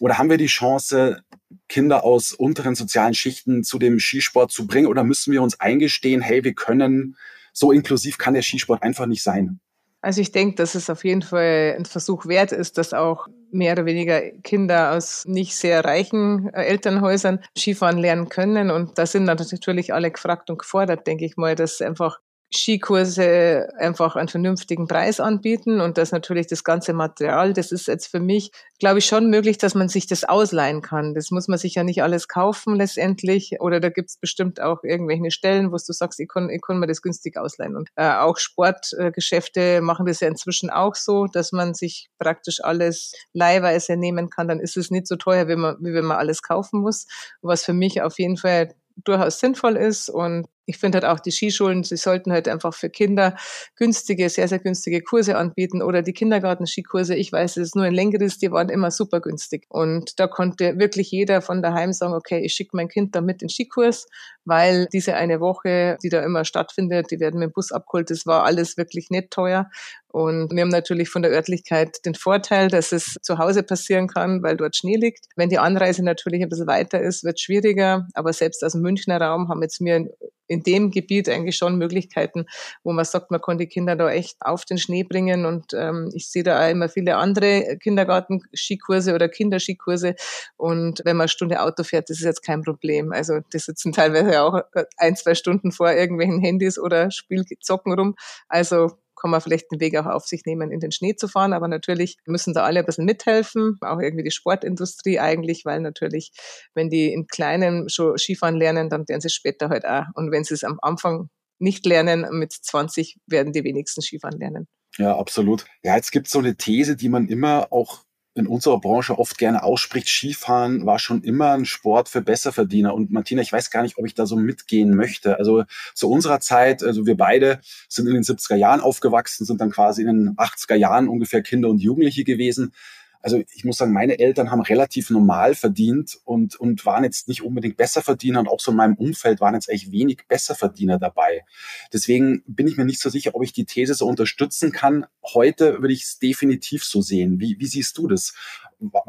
oder 0.00 0.18
haben 0.18 0.30
wir 0.30 0.36
die 0.36 0.46
Chance, 0.46 1.22
Kinder 1.68 2.04
aus 2.04 2.32
unteren 2.32 2.74
sozialen 2.74 3.14
Schichten 3.14 3.64
zu 3.64 3.78
dem 3.78 3.98
Skisport 3.98 4.50
zu 4.50 4.66
bringen? 4.66 4.86
Oder 4.86 5.04
müssen 5.04 5.32
wir 5.32 5.42
uns 5.42 5.60
eingestehen, 5.60 6.20
hey, 6.20 6.44
wir 6.44 6.54
können, 6.54 7.16
so 7.52 7.72
inklusiv 7.72 8.18
kann 8.18 8.34
der 8.34 8.42
Skisport 8.42 8.82
einfach 8.82 9.06
nicht 9.06 9.22
sein? 9.22 9.60
Also 10.00 10.20
ich 10.20 10.30
denke, 10.30 10.54
dass 10.56 10.74
es 10.74 10.90
auf 10.90 11.04
jeden 11.04 11.22
Fall 11.22 11.74
ein 11.76 11.84
Versuch 11.84 12.26
wert 12.26 12.52
ist, 12.52 12.78
dass 12.78 12.92
auch 12.92 13.26
mehr 13.50 13.72
oder 13.72 13.84
weniger 13.84 14.20
Kinder 14.42 14.92
aus 14.92 15.24
nicht 15.26 15.56
sehr 15.56 15.84
reichen 15.84 16.50
äh, 16.54 16.64
Elternhäusern 16.64 17.40
Skifahren 17.56 17.98
lernen 17.98 18.28
können. 18.28 18.70
Und 18.70 18.98
da 18.98 19.06
sind 19.06 19.24
natürlich 19.24 19.92
alle 19.92 20.10
gefragt 20.10 20.50
und 20.50 20.58
gefordert, 20.58 21.06
denke 21.06 21.24
ich 21.24 21.36
mal, 21.36 21.56
dass 21.56 21.80
einfach 21.80 22.20
Skikurse 22.54 23.68
einfach 23.78 24.16
einen 24.16 24.28
vernünftigen 24.28 24.88
Preis 24.88 25.20
anbieten 25.20 25.80
und 25.80 25.98
das 25.98 26.12
natürlich 26.12 26.46
das 26.46 26.64
ganze 26.64 26.94
Material, 26.94 27.52
das 27.52 27.72
ist 27.72 27.88
jetzt 27.88 28.06
für 28.06 28.20
mich, 28.20 28.52
glaube 28.78 29.00
ich, 29.00 29.06
schon 29.06 29.28
möglich, 29.28 29.58
dass 29.58 29.74
man 29.74 29.88
sich 29.90 30.06
das 30.06 30.24
ausleihen 30.24 30.80
kann. 30.80 31.14
Das 31.14 31.30
muss 31.30 31.46
man 31.48 31.58
sich 31.58 31.74
ja 31.74 31.84
nicht 31.84 32.02
alles 32.02 32.26
kaufen 32.26 32.76
letztendlich 32.76 33.60
oder 33.60 33.80
da 33.80 33.90
gibt 33.90 34.08
es 34.08 34.16
bestimmt 34.16 34.62
auch 34.62 34.82
irgendwelche 34.82 35.30
Stellen, 35.30 35.72
wo 35.72 35.76
du 35.76 35.92
sagst, 35.92 36.20
ich 36.20 36.28
kann, 36.28 36.48
ich 36.48 36.62
kann 36.62 36.78
mir 36.78 36.86
das 36.86 37.02
günstig 37.02 37.36
ausleihen. 37.36 37.76
Und 37.76 37.90
äh, 37.96 38.12
auch 38.12 38.38
Sportgeschäfte 38.38 39.82
machen 39.82 40.06
das 40.06 40.20
ja 40.20 40.28
inzwischen 40.28 40.70
auch 40.70 40.94
so, 40.94 41.26
dass 41.26 41.52
man 41.52 41.74
sich 41.74 42.08
praktisch 42.18 42.64
alles 42.64 43.12
leihweise 43.34 43.96
nehmen 43.96 44.30
kann. 44.30 44.48
Dann 44.48 44.60
ist 44.60 44.78
es 44.78 44.90
nicht 44.90 45.06
so 45.06 45.16
teuer, 45.16 45.48
wie, 45.48 45.56
man, 45.56 45.76
wie 45.80 45.92
wenn 45.92 46.06
man 46.06 46.16
alles 46.16 46.42
kaufen 46.42 46.80
muss, 46.80 47.06
was 47.42 47.62
für 47.62 47.74
mich 47.74 48.00
auf 48.00 48.18
jeden 48.18 48.38
Fall 48.38 48.74
durchaus 49.04 49.38
sinnvoll 49.38 49.76
ist 49.76 50.08
und 50.08 50.46
ich 50.68 50.76
finde 50.76 50.96
halt 50.96 51.06
auch 51.06 51.18
die 51.18 51.30
Skischulen, 51.30 51.82
sie 51.82 51.96
sollten 51.96 52.30
halt 52.30 52.46
einfach 52.46 52.74
für 52.74 52.90
Kinder 52.90 53.36
günstige, 53.74 54.28
sehr, 54.28 54.48
sehr 54.48 54.58
günstige 54.58 55.00
Kurse 55.00 55.38
anbieten 55.38 55.80
oder 55.80 56.02
die 56.02 56.12
Kindergarten-Skikurse. 56.12 57.14
Ich 57.14 57.32
weiß, 57.32 57.56
es 57.56 57.68
ist 57.68 57.76
nur 57.76 57.86
ein 57.86 57.94
längeres, 57.94 58.36
die 58.36 58.50
waren 58.52 58.68
immer 58.68 58.90
super 58.90 59.20
günstig. 59.20 59.64
Und 59.70 60.20
da 60.20 60.26
konnte 60.26 60.78
wirklich 60.78 61.10
jeder 61.10 61.40
von 61.40 61.62
daheim 61.62 61.94
sagen, 61.94 62.12
okay, 62.12 62.40
ich 62.44 62.52
schicke 62.52 62.76
mein 62.76 62.88
Kind 62.88 63.16
da 63.16 63.22
mit 63.22 63.40
in 63.40 63.48
Skikurs, 63.48 64.06
weil 64.44 64.88
diese 64.92 65.14
eine 65.14 65.40
Woche, 65.40 65.96
die 66.02 66.10
da 66.10 66.22
immer 66.22 66.44
stattfindet, 66.44 67.10
die 67.10 67.18
werden 67.18 67.40
mit 67.40 67.48
dem 67.48 67.52
Bus 67.54 67.72
abgeholt. 67.72 68.10
Das 68.10 68.26
war 68.26 68.44
alles 68.44 68.76
wirklich 68.76 69.08
nicht 69.08 69.30
teuer. 69.30 69.70
Und 70.10 70.52
wir 70.52 70.62
haben 70.62 70.68
natürlich 70.68 71.08
von 71.08 71.22
der 71.22 71.30
Örtlichkeit 71.30 72.04
den 72.04 72.14
Vorteil, 72.14 72.68
dass 72.68 72.92
es 72.92 73.16
zu 73.22 73.38
Hause 73.38 73.62
passieren 73.62 74.06
kann, 74.06 74.42
weil 74.42 74.56
dort 74.56 74.76
Schnee 74.76 74.96
liegt. 74.96 75.26
Wenn 75.36 75.48
die 75.48 75.58
Anreise 75.58 76.02
natürlich 76.02 76.42
ein 76.42 76.48
bisschen 76.48 76.66
weiter 76.66 77.00
ist, 77.00 77.24
wird 77.24 77.36
es 77.36 77.42
schwieriger. 77.42 78.06
Aber 78.14 78.32
selbst 78.32 78.64
aus 78.64 78.72
dem 78.72 78.82
Münchner 78.82 79.20
Raum 79.20 79.48
haben 79.48 79.62
jetzt 79.62 79.80
mir 79.80 80.08
in 80.48 80.62
dem 80.62 80.90
Gebiet 80.90 81.28
eigentlich 81.28 81.56
schon 81.56 81.76
Möglichkeiten, 81.78 82.46
wo 82.82 82.92
man 82.92 83.04
sagt, 83.04 83.30
man 83.30 83.40
kann 83.40 83.58
die 83.58 83.66
Kinder 83.66 83.94
da 83.96 84.10
echt 84.10 84.36
auf 84.40 84.64
den 84.64 84.78
Schnee 84.78 85.04
bringen. 85.04 85.46
Und 85.46 85.72
ähm, 85.74 86.10
ich 86.14 86.28
sehe 86.28 86.42
da 86.42 86.64
auch 86.64 86.70
immer 86.70 86.88
viele 86.88 87.16
andere 87.16 87.78
Kindergarten-Skikurse 87.80 89.14
oder 89.14 89.28
Kinderskikurse. 89.28 90.14
Und 90.56 91.02
wenn 91.04 91.16
man 91.16 91.24
eine 91.24 91.28
Stunde 91.28 91.60
Auto 91.62 91.84
fährt, 91.84 92.10
das 92.10 92.18
ist 92.18 92.24
jetzt 92.24 92.42
kein 92.42 92.62
Problem. 92.62 93.12
Also 93.12 93.40
die 93.52 93.58
sitzen 93.58 93.92
teilweise 93.92 94.42
auch 94.42 94.62
ein, 94.96 95.16
zwei 95.16 95.34
Stunden 95.34 95.70
vor 95.70 95.92
irgendwelchen 95.92 96.40
Handys 96.40 96.78
oder 96.78 97.10
Spielzocken 97.10 97.92
rum. 97.92 98.16
Also 98.48 98.98
kann 99.20 99.30
man 99.30 99.40
vielleicht 99.40 99.70
den 99.70 99.80
Weg 99.80 99.96
auch 99.96 100.06
auf 100.06 100.26
sich 100.26 100.44
nehmen, 100.44 100.70
in 100.70 100.80
den 100.80 100.92
Schnee 100.92 101.16
zu 101.16 101.28
fahren. 101.28 101.52
Aber 101.52 101.68
natürlich 101.68 102.16
müssen 102.26 102.54
da 102.54 102.64
alle 102.64 102.80
ein 102.80 102.86
bisschen 102.86 103.04
mithelfen, 103.04 103.76
auch 103.80 103.98
irgendwie 104.00 104.24
die 104.24 104.30
Sportindustrie 104.30 105.18
eigentlich, 105.18 105.64
weil 105.64 105.80
natürlich, 105.80 106.32
wenn 106.74 106.90
die 106.90 107.12
in 107.12 107.26
Kleinen 107.26 107.88
schon 107.88 108.16
Skifahren 108.16 108.56
lernen, 108.56 108.88
dann 108.88 109.08
werden 109.08 109.20
sie 109.20 109.30
später 109.30 109.68
halt 109.68 109.84
auch. 109.84 110.04
Und 110.14 110.30
wenn 110.30 110.44
sie 110.44 110.54
es 110.54 110.64
am 110.64 110.78
Anfang 110.82 111.28
nicht 111.58 111.86
lernen, 111.86 112.26
mit 112.30 112.52
20 112.52 113.18
werden 113.26 113.52
die 113.52 113.64
wenigsten 113.64 114.02
Skifahren 114.02 114.38
lernen. 114.38 114.68
Ja, 114.96 115.16
absolut. 115.16 115.66
Ja, 115.82 115.96
jetzt 115.96 116.12
gibt 116.12 116.26
es 116.26 116.32
so 116.32 116.38
eine 116.38 116.56
These, 116.56 116.96
die 116.96 117.08
man 117.08 117.28
immer 117.28 117.68
auch 117.72 118.02
in 118.38 118.46
unserer 118.46 118.80
Branche 118.80 119.18
oft 119.18 119.38
gerne 119.38 119.62
ausspricht, 119.62 120.08
Skifahren 120.08 120.86
war 120.86 120.98
schon 120.98 121.22
immer 121.22 121.52
ein 121.52 121.64
Sport 121.64 122.08
für 122.08 122.20
Besserverdiener. 122.20 122.94
Und 122.94 123.10
Martina, 123.10 123.42
ich 123.42 123.52
weiß 123.52 123.70
gar 123.70 123.82
nicht, 123.82 123.98
ob 123.98 124.06
ich 124.06 124.14
da 124.14 124.26
so 124.26 124.36
mitgehen 124.36 124.94
möchte. 124.94 125.38
Also 125.38 125.64
zu 125.94 126.10
unserer 126.10 126.40
Zeit, 126.40 126.82
also 126.82 127.06
wir 127.06 127.16
beide 127.16 127.60
sind 127.88 128.06
in 128.06 128.14
den 128.14 128.22
70er 128.22 128.56
Jahren 128.56 128.80
aufgewachsen, 128.80 129.44
sind 129.44 129.60
dann 129.60 129.70
quasi 129.70 130.02
in 130.02 130.08
den 130.08 130.36
80er 130.36 130.76
Jahren 130.76 131.08
ungefähr 131.08 131.42
Kinder 131.42 131.68
und 131.68 131.82
Jugendliche 131.82 132.24
gewesen 132.24 132.72
also 133.20 133.42
ich 133.54 133.64
muss 133.64 133.78
sagen, 133.78 133.92
meine 133.92 134.18
Eltern 134.18 134.50
haben 134.50 134.60
relativ 134.60 135.10
normal 135.10 135.54
verdient 135.54 136.18
und, 136.24 136.56
und 136.56 136.84
waren 136.86 137.04
jetzt 137.04 137.28
nicht 137.28 137.42
unbedingt 137.42 137.76
Besserverdiener 137.76 138.40
und 138.40 138.48
auch 138.48 138.60
so 138.60 138.70
in 138.70 138.76
meinem 138.76 138.94
Umfeld 138.94 139.40
waren 139.40 139.54
jetzt 139.54 139.68
echt 139.68 139.90
wenig 139.90 140.26
Besserverdiener 140.28 140.98
dabei. 140.98 141.44
Deswegen 141.92 142.42
bin 142.46 142.68
ich 142.68 142.76
mir 142.76 142.84
nicht 142.84 143.00
so 143.00 143.10
sicher, 143.10 143.34
ob 143.34 143.42
ich 143.42 143.52
die 143.52 143.64
These 143.64 143.94
so 143.94 144.06
unterstützen 144.06 144.72
kann. 144.72 145.06
Heute 145.22 145.80
würde 145.80 145.94
ich 145.94 146.04
es 146.04 146.18
definitiv 146.18 146.84
so 146.84 147.02
sehen. 147.02 147.40
Wie, 147.40 147.56
wie 147.58 147.66
siehst 147.66 147.98
du 147.98 148.06
das? 148.06 148.34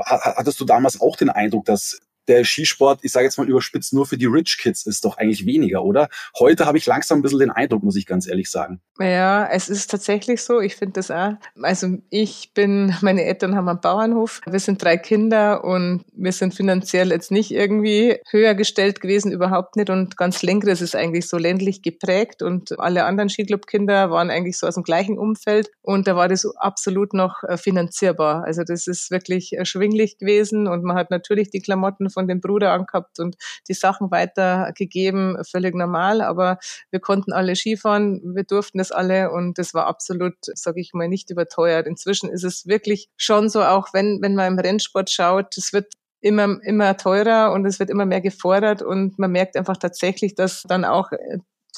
Hattest 0.05 0.59
du 0.59 0.65
damals 0.65 0.99
auch 0.99 1.15
den 1.15 1.29
Eindruck, 1.29 1.65
dass 1.65 1.99
der 2.29 2.45
Skisport, 2.45 2.99
ich 3.03 3.11
sage 3.11 3.25
jetzt 3.25 3.37
mal 3.37 3.49
überspitzt, 3.49 3.91
nur 3.91 4.05
für 4.05 4.17
die 4.17 4.27
Rich 4.27 4.59
Kids 4.59 4.85
ist 4.85 5.03
doch 5.03 5.17
eigentlich 5.17 5.45
weniger, 5.45 5.83
oder? 5.83 6.07
Heute 6.37 6.65
habe 6.65 6.77
ich 6.77 6.85
langsam 6.85 7.19
ein 7.19 7.21
bisschen 7.21 7.39
den 7.39 7.51
Eindruck, 7.51 7.83
muss 7.83 7.95
ich 7.95 8.05
ganz 8.05 8.27
ehrlich 8.27 8.49
sagen. 8.49 8.79
Ja, 8.99 9.47
es 9.47 9.69
ist 9.69 9.89
tatsächlich 9.89 10.43
so. 10.43 10.59
Ich 10.61 10.75
finde 10.75 10.93
das 10.93 11.09
auch. 11.09 11.33
Also 11.61 11.97
ich 12.09 12.53
bin, 12.53 12.95
meine 13.01 13.23
Eltern 13.23 13.55
haben 13.55 13.67
einen 13.67 13.81
Bauernhof. 13.81 14.41
Wir 14.45 14.59
sind 14.59 14.83
drei 14.83 14.97
Kinder 14.97 15.63
und 15.63 16.05
wir 16.13 16.31
sind 16.31 16.53
finanziell 16.53 17.09
jetzt 17.09 17.31
nicht 17.31 17.51
irgendwie 17.51 18.17
höher 18.29 18.53
gestellt 18.53 19.01
gewesen, 19.01 19.31
überhaupt 19.31 19.75
nicht. 19.75 19.89
Und 19.89 20.15
ganz 20.17 20.43
Lenkres 20.43 20.81
ist 20.81 20.95
eigentlich 20.95 21.27
so 21.27 21.37
ländlich 21.37 21.81
geprägt 21.81 22.41
und 22.41 22.79
alle 22.79 23.05
anderen 23.05 23.29
Skiclub-Kinder 23.29 24.11
waren 24.11 24.29
eigentlich 24.29 24.57
so 24.57 24.67
aus 24.67 24.75
dem 24.75 24.83
gleichen 24.83 25.17
Umfeld 25.17 25.71
und 25.81 26.07
da 26.07 26.15
war 26.15 26.27
das 26.27 26.45
absolut 26.57 27.13
noch 27.13 27.43
äh, 27.43 27.57
finanzierbar. 27.57 28.43
Also 28.43 28.63
das 28.63 28.85
ist 28.85 29.09
wirklich 29.09 29.53
erschwinglich 29.53 30.17
gewesen 30.17 30.67
und 30.67 30.83
man 30.83 30.97
hat 30.97 31.09
natürlich 31.09 31.49
die 31.49 31.61
Klamotten 31.61 32.09
von 32.09 32.18
von 32.19 32.27
dem 32.27 32.41
Bruder 32.41 32.73
angehabt 32.73 33.19
und 33.19 33.38
die 33.69 33.73
Sachen 33.73 34.12
weitergegeben, 34.12 35.38
völlig 35.49 35.73
normal. 35.73 36.21
Aber 36.21 36.60
wir 36.91 36.99
konnten 36.99 37.32
alle 37.32 37.55
Skifahren, 37.55 38.36
wir 38.36 38.43
durften 38.43 38.77
das 38.77 38.91
alle 38.91 39.32
und 39.32 39.58
das 39.58 39.73
war 39.73 39.88
absolut, 39.88 40.36
sage 40.41 40.82
ich 40.82 40.93
mal, 40.93 41.08
nicht 41.08 41.29
überteuert. 41.29 41.88
Inzwischen 41.88 42.29
ist 42.29 42.43
es 42.43 42.67
wirklich 42.67 43.08
schon 43.15 43.47
so, 43.47 43.63
auch 43.63 43.93
wenn, 43.93 44.21
wenn 44.21 44.36
man 44.36 44.53
im 44.53 44.60
Rennsport 44.60 45.10
schaut, 45.10 45.58
es 45.58 45.71
wird 45.71 45.93
immer, 46.19 46.62
immer 46.63 46.97
teurer 46.97 47.53
und 47.53 47.65
es 47.65 47.79
wird 47.79 47.89
immer 47.89 48.05
mehr 48.05 48.21
gefordert 48.21 48.82
und 48.82 49.17
man 49.17 49.32
merkt 49.32 49.55
einfach 49.55 49.77
tatsächlich, 49.77 50.36
dass 50.36 50.63
dann 50.63 50.84
auch 50.84 51.12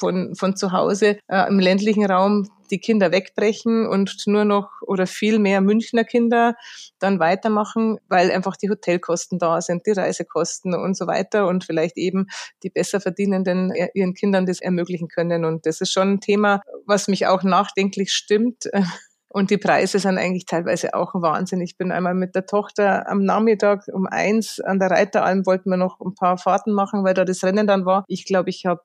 von, 0.02 0.34
von 0.34 0.56
zu 0.56 0.72
Hause 0.72 1.18
äh, 1.28 1.48
im 1.48 1.60
ländlichen 1.60 2.04
Raum 2.04 2.48
die 2.72 2.80
Kinder 2.80 3.12
wegbrechen 3.12 3.86
und 3.86 4.16
nur 4.26 4.44
noch 4.44 4.68
oder 4.82 5.06
viel 5.06 5.38
mehr 5.38 5.60
Münchner 5.60 6.02
Kinder 6.02 6.56
dann 6.98 7.20
weitermachen, 7.20 7.98
weil 8.08 8.32
einfach 8.32 8.56
die 8.56 8.68
Hotelkosten 8.68 9.38
da 9.38 9.60
sind, 9.60 9.86
die 9.86 9.92
Reisekosten 9.92 10.74
und 10.74 10.96
so 10.96 11.06
weiter 11.06 11.46
und 11.46 11.64
vielleicht 11.64 11.96
eben 11.98 12.26
die 12.64 12.70
besser 12.70 13.00
verdienenden 13.00 13.72
ihren 13.94 14.14
Kindern 14.14 14.46
das 14.46 14.60
ermöglichen 14.60 15.06
können. 15.06 15.44
Und 15.44 15.66
das 15.66 15.80
ist 15.80 15.92
schon 15.92 16.14
ein 16.14 16.20
Thema, 16.20 16.62
was 16.84 17.06
mich 17.06 17.26
auch 17.26 17.44
nachdenklich 17.44 18.12
stimmt. 18.12 18.68
Und 19.34 19.48
die 19.48 19.56
Preise 19.56 19.98
sind 19.98 20.18
eigentlich 20.18 20.44
teilweise 20.44 20.92
auch 20.92 21.14
ein 21.14 21.22
Wahnsinn. 21.22 21.62
Ich 21.62 21.78
bin 21.78 21.90
einmal 21.90 22.12
mit 22.12 22.34
der 22.34 22.44
Tochter 22.44 23.08
am 23.08 23.24
Nachmittag 23.24 23.88
um 23.90 24.06
eins 24.06 24.60
an 24.60 24.78
der 24.78 24.90
Reiteralm 24.90 25.46
wollten 25.46 25.70
wir 25.70 25.78
noch 25.78 25.98
ein 26.00 26.14
paar 26.14 26.36
Fahrten 26.36 26.72
machen, 26.72 27.02
weil 27.02 27.14
da 27.14 27.24
das 27.24 27.42
Rennen 27.42 27.66
dann 27.66 27.86
war. 27.86 28.04
Ich 28.08 28.26
glaube, 28.26 28.50
ich 28.50 28.66
habe 28.66 28.82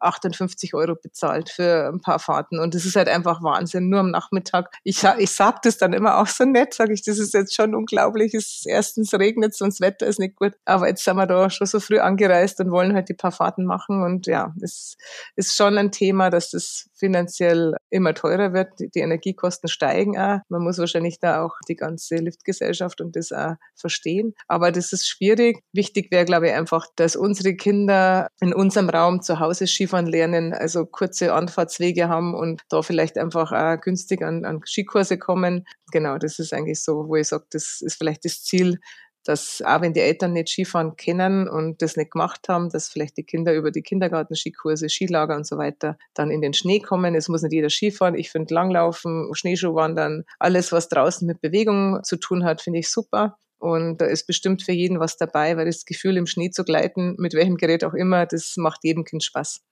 58 0.00 0.74
Euro 0.74 0.94
bezahlt 0.94 1.50
für 1.50 1.88
ein 1.92 2.00
paar 2.00 2.18
Fahrten. 2.18 2.58
Und 2.58 2.74
das 2.74 2.84
ist 2.84 2.96
halt 2.96 3.08
einfach 3.08 3.42
Wahnsinn, 3.42 3.88
nur 3.88 4.00
am 4.00 4.10
Nachmittag. 4.10 4.70
Ich, 4.84 5.02
ich 5.18 5.30
sag 5.30 5.62
das 5.62 5.78
dann 5.78 5.92
immer 5.92 6.18
auch 6.18 6.26
so 6.26 6.44
nett, 6.44 6.74
sage 6.74 6.92
ich, 6.92 7.02
das 7.02 7.18
ist 7.18 7.34
jetzt 7.34 7.54
schon 7.54 7.74
unglaublich. 7.74 8.34
Es, 8.34 8.64
erstens 8.66 9.14
regnet 9.14 9.54
es 9.54 9.60
und 9.60 9.72
das 9.72 9.80
Wetter 9.80 10.06
ist 10.06 10.18
nicht 10.18 10.36
gut. 10.36 10.54
Aber 10.64 10.88
jetzt 10.88 11.04
sind 11.04 11.16
wir 11.16 11.26
da 11.26 11.50
schon 11.50 11.66
so 11.66 11.80
früh 11.80 11.98
angereist 11.98 12.60
und 12.60 12.70
wollen 12.70 12.94
halt 12.94 13.08
die 13.08 13.14
paar 13.14 13.32
Fahrten 13.32 13.64
machen. 13.64 14.02
Und 14.02 14.26
ja, 14.26 14.54
es 14.62 14.96
ist 15.36 15.56
schon 15.56 15.78
ein 15.78 15.92
Thema, 15.92 16.30
dass 16.30 16.50
das 16.50 16.88
finanziell 16.96 17.74
immer 17.90 18.14
teurer 18.14 18.52
wird. 18.52 18.70
Die 18.94 19.00
Energiekosten 19.00 19.68
steigen 19.68 20.18
auch. 20.18 20.38
Man 20.48 20.62
muss 20.62 20.78
wahrscheinlich 20.78 21.20
da 21.20 21.44
auch 21.44 21.54
die 21.68 21.76
ganze 21.76 22.16
Liftgesellschaft 22.16 23.00
und 23.00 23.16
das 23.16 23.32
auch 23.32 23.54
verstehen. 23.74 24.34
Aber 24.48 24.72
das 24.72 24.92
ist 24.92 25.06
schwierig. 25.06 25.62
Wichtig 25.72 26.10
wäre, 26.10 26.24
glaube 26.24 26.48
ich, 26.48 26.54
einfach, 26.54 26.86
dass 26.96 27.16
unsere 27.16 27.54
Kinder 27.54 28.28
in 28.40 28.54
unserem 28.54 28.88
Raum 28.88 29.22
zu 29.22 29.40
Hause 29.40 29.66
Skifahren 29.66 30.06
lernen, 30.06 30.52
also 30.52 30.86
kurze 30.86 31.32
Anfahrtswege 31.32 32.08
haben 32.08 32.34
und 32.34 32.62
da 32.68 32.82
vielleicht 32.82 33.18
einfach 33.18 33.52
auch 33.52 33.80
günstig 33.80 34.22
an, 34.22 34.44
an 34.44 34.60
Skikurse 34.64 35.18
kommen. 35.18 35.66
Genau, 35.92 36.18
das 36.18 36.38
ist 36.38 36.52
eigentlich 36.52 36.82
so, 36.82 37.08
wo 37.08 37.16
ich 37.16 37.28
sage, 37.28 37.44
das 37.50 37.80
ist 37.80 37.96
vielleicht 37.96 38.24
das 38.24 38.42
Ziel, 38.42 38.80
dass 39.26 39.62
auch 39.62 39.80
wenn 39.80 39.92
die 39.92 40.00
Eltern 40.00 40.32
nicht 40.32 40.48
Skifahren 40.48 40.96
kennen 40.96 41.48
und 41.48 41.82
das 41.82 41.96
nicht 41.96 42.12
gemacht 42.12 42.48
haben, 42.48 42.70
dass 42.70 42.88
vielleicht 42.88 43.16
die 43.16 43.24
Kinder 43.24 43.54
über 43.54 43.70
die 43.70 43.82
Kindergartenskikurse, 43.82 44.88
Skilager 44.88 45.36
und 45.36 45.46
so 45.46 45.58
weiter 45.58 45.98
dann 46.14 46.30
in 46.30 46.40
den 46.40 46.54
Schnee 46.54 46.80
kommen. 46.80 47.14
Es 47.14 47.28
muss 47.28 47.42
nicht 47.42 47.52
jeder 47.52 47.70
Skifahren. 47.70 48.14
Ich 48.14 48.30
finde 48.30 48.54
Langlaufen, 48.54 49.30
Schneeschuhwandern, 49.32 50.24
alles, 50.38 50.72
was 50.72 50.88
draußen 50.88 51.26
mit 51.26 51.40
Bewegung 51.40 52.00
zu 52.04 52.16
tun 52.16 52.44
hat, 52.44 52.62
finde 52.62 52.78
ich 52.78 52.90
super. 52.90 53.36
Und 53.58 54.00
da 54.00 54.06
ist 54.06 54.26
bestimmt 54.26 54.62
für 54.62 54.72
jeden 54.72 55.00
was 55.00 55.16
dabei, 55.16 55.56
weil 55.56 55.66
das 55.66 55.84
Gefühl, 55.84 56.16
im 56.16 56.26
Schnee 56.26 56.50
zu 56.50 56.62
gleiten, 56.64 57.16
mit 57.18 57.34
welchem 57.34 57.56
Gerät 57.56 57.84
auch 57.84 57.94
immer, 57.94 58.26
das 58.26 58.54
macht 58.56 58.80
jedem 58.84 59.04
Kind 59.04 59.24
Spaß. 59.24 59.62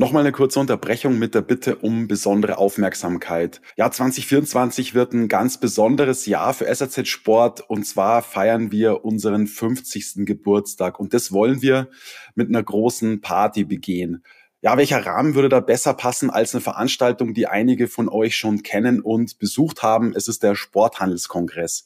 Nochmal 0.00 0.22
eine 0.22 0.32
kurze 0.32 0.58
Unterbrechung 0.58 1.18
mit 1.18 1.34
der 1.34 1.42
Bitte 1.42 1.76
um 1.76 2.08
besondere 2.08 2.56
Aufmerksamkeit. 2.56 3.60
Ja, 3.76 3.90
2024 3.90 4.94
wird 4.94 5.12
ein 5.12 5.28
ganz 5.28 5.60
besonderes 5.60 6.24
Jahr 6.24 6.54
für 6.54 6.74
SAZ 6.74 7.06
Sport 7.06 7.68
und 7.68 7.86
zwar 7.86 8.22
feiern 8.22 8.72
wir 8.72 9.04
unseren 9.04 9.46
50. 9.46 10.24
Geburtstag 10.24 10.98
und 10.98 11.12
das 11.12 11.32
wollen 11.32 11.60
wir 11.60 11.90
mit 12.34 12.48
einer 12.48 12.62
großen 12.62 13.20
Party 13.20 13.64
begehen. 13.64 14.24
Ja, 14.62 14.78
welcher 14.78 15.04
Rahmen 15.04 15.34
würde 15.34 15.50
da 15.50 15.60
besser 15.60 15.92
passen 15.92 16.30
als 16.30 16.54
eine 16.54 16.62
Veranstaltung, 16.62 17.34
die 17.34 17.46
einige 17.46 17.86
von 17.86 18.08
euch 18.08 18.36
schon 18.36 18.62
kennen 18.62 19.02
und 19.02 19.38
besucht 19.38 19.82
haben? 19.82 20.14
Es 20.16 20.28
ist 20.28 20.42
der 20.42 20.54
Sporthandelskongress. 20.54 21.84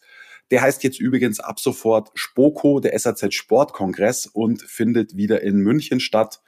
Der 0.52 0.62
heißt 0.62 0.84
jetzt 0.84 1.00
übrigens 1.00 1.40
ab 1.40 1.58
sofort 1.58 2.12
Spoko, 2.14 2.78
der 2.78 2.96
SAZ 2.96 3.34
Sportkongress 3.34 4.26
und 4.26 4.62
findet 4.62 5.16
wieder 5.16 5.42
in 5.42 5.56
München 5.56 5.98
statt 5.98 6.40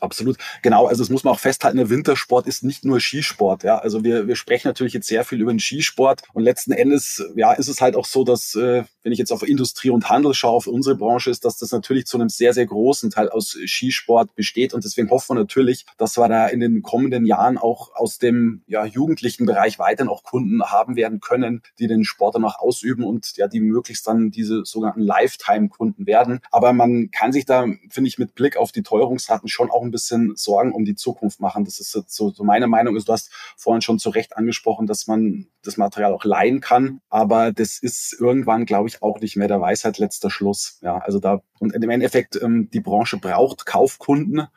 Absolut. 0.02 0.36
Genau, 0.62 0.86
also 0.86 1.02
das 1.02 1.10
muss 1.10 1.22
man 1.22 1.32
auch 1.32 1.38
festhalten, 1.38 1.76
der 1.76 1.88
Wintersport 1.88 2.48
ist 2.48 2.64
nicht 2.64 2.84
nur 2.84 2.98
Skisport. 2.98 3.62
Ja, 3.62 3.78
also 3.78 4.02
wir, 4.02 4.26
wir 4.26 4.34
sprechen 4.34 4.66
natürlich 4.66 4.94
jetzt 4.94 5.06
sehr 5.06 5.24
viel 5.24 5.40
über 5.40 5.52
den 5.52 5.60
Skisport 5.60 6.22
und 6.32 6.42
letzten 6.42 6.72
Endes, 6.72 7.24
ja, 7.36 7.52
ist 7.52 7.68
es 7.68 7.80
halt 7.80 7.94
auch 7.94 8.04
so, 8.04 8.24
dass, 8.24 8.56
äh, 8.56 8.82
wenn 9.02 9.12
ich 9.12 9.18
jetzt 9.18 9.32
auf 9.32 9.42
Industrie 9.42 9.90
und 9.90 10.08
Handel 10.08 10.34
schaue, 10.34 10.52
auf 10.52 10.66
unsere 10.66 10.96
Branche, 10.96 11.30
ist, 11.30 11.44
dass 11.44 11.58
das 11.58 11.72
natürlich 11.72 12.06
zu 12.06 12.16
einem 12.16 12.28
sehr, 12.28 12.54
sehr 12.54 12.66
großen 12.66 13.10
Teil 13.10 13.28
aus 13.28 13.56
Skisport 13.66 14.34
besteht 14.34 14.74
und 14.74 14.84
deswegen 14.84 15.10
hoffen 15.10 15.36
wir 15.36 15.40
natürlich, 15.40 15.86
dass 15.98 16.16
wir 16.16 16.28
da 16.28 16.46
in 16.46 16.60
den 16.60 16.82
kommenden 16.82 17.26
Jahren 17.26 17.58
auch 17.58 17.94
aus 17.94 18.18
dem 18.18 18.62
ja, 18.66 18.84
jugendlichen 18.84 19.46
Bereich 19.46 19.78
weiterhin 19.78 20.10
auch 20.10 20.22
Kunden 20.22 20.62
haben 20.62 20.96
werden 20.96 21.20
können, 21.20 21.62
die 21.78 21.86
den 21.86 22.04
Sport 22.04 22.34
dann 22.34 22.44
auch 22.44 22.58
ausüben 22.58 23.04
und 23.04 23.36
ja, 23.36 23.48
die 23.48 23.60
möglichst 23.60 24.06
dann 24.06 24.30
diese 24.30 24.64
sogenannten 24.64 25.00
Lifetime-Kunden 25.00 26.06
werden. 26.06 26.40
Aber 26.50 26.72
man 26.72 27.10
kann 27.10 27.32
sich 27.32 27.44
da, 27.44 27.66
finde 27.90 28.08
ich, 28.08 28.18
mit 28.18 28.34
Blick 28.34 28.56
auf 28.56 28.72
die 28.72 28.82
Teuerungsraten 28.82 29.48
schon 29.48 29.70
auch 29.70 29.82
ein 29.82 29.90
bisschen 29.90 30.34
Sorgen 30.36 30.72
um 30.72 30.84
die 30.84 30.94
Zukunft 30.94 31.40
machen. 31.40 31.64
Das 31.64 31.80
ist 31.80 31.92
so, 31.92 32.30
so 32.30 32.44
meine 32.44 32.66
Meinung. 32.66 32.94
Du 32.94 33.12
hast 33.12 33.30
vorhin 33.56 33.82
schon 33.82 33.98
zu 33.98 34.10
Recht 34.10 34.36
angesprochen, 34.36 34.86
dass 34.86 35.06
man 35.06 35.48
das 35.62 35.76
Material 35.76 36.12
auch 36.12 36.24
leihen 36.24 36.60
kann. 36.60 37.00
Aber 37.08 37.52
das 37.52 37.78
ist 37.78 38.16
irgendwann, 38.18 38.66
glaube 38.66 38.88
ich, 38.88 39.02
auch 39.02 39.20
nicht 39.20 39.36
mehr 39.36 39.48
der 39.48 39.60
Weisheit 39.60 39.98
letzter 39.98 40.30
Schluss. 40.30 40.78
Ja, 40.82 40.98
also 40.98 41.18
da, 41.18 41.42
und 41.60 41.74
im 41.74 41.90
Endeffekt, 41.90 42.40
ähm, 42.42 42.68
die 42.72 42.80
Branche 42.80 43.18
braucht 43.18 43.66
Kaufkunden. 43.66 44.48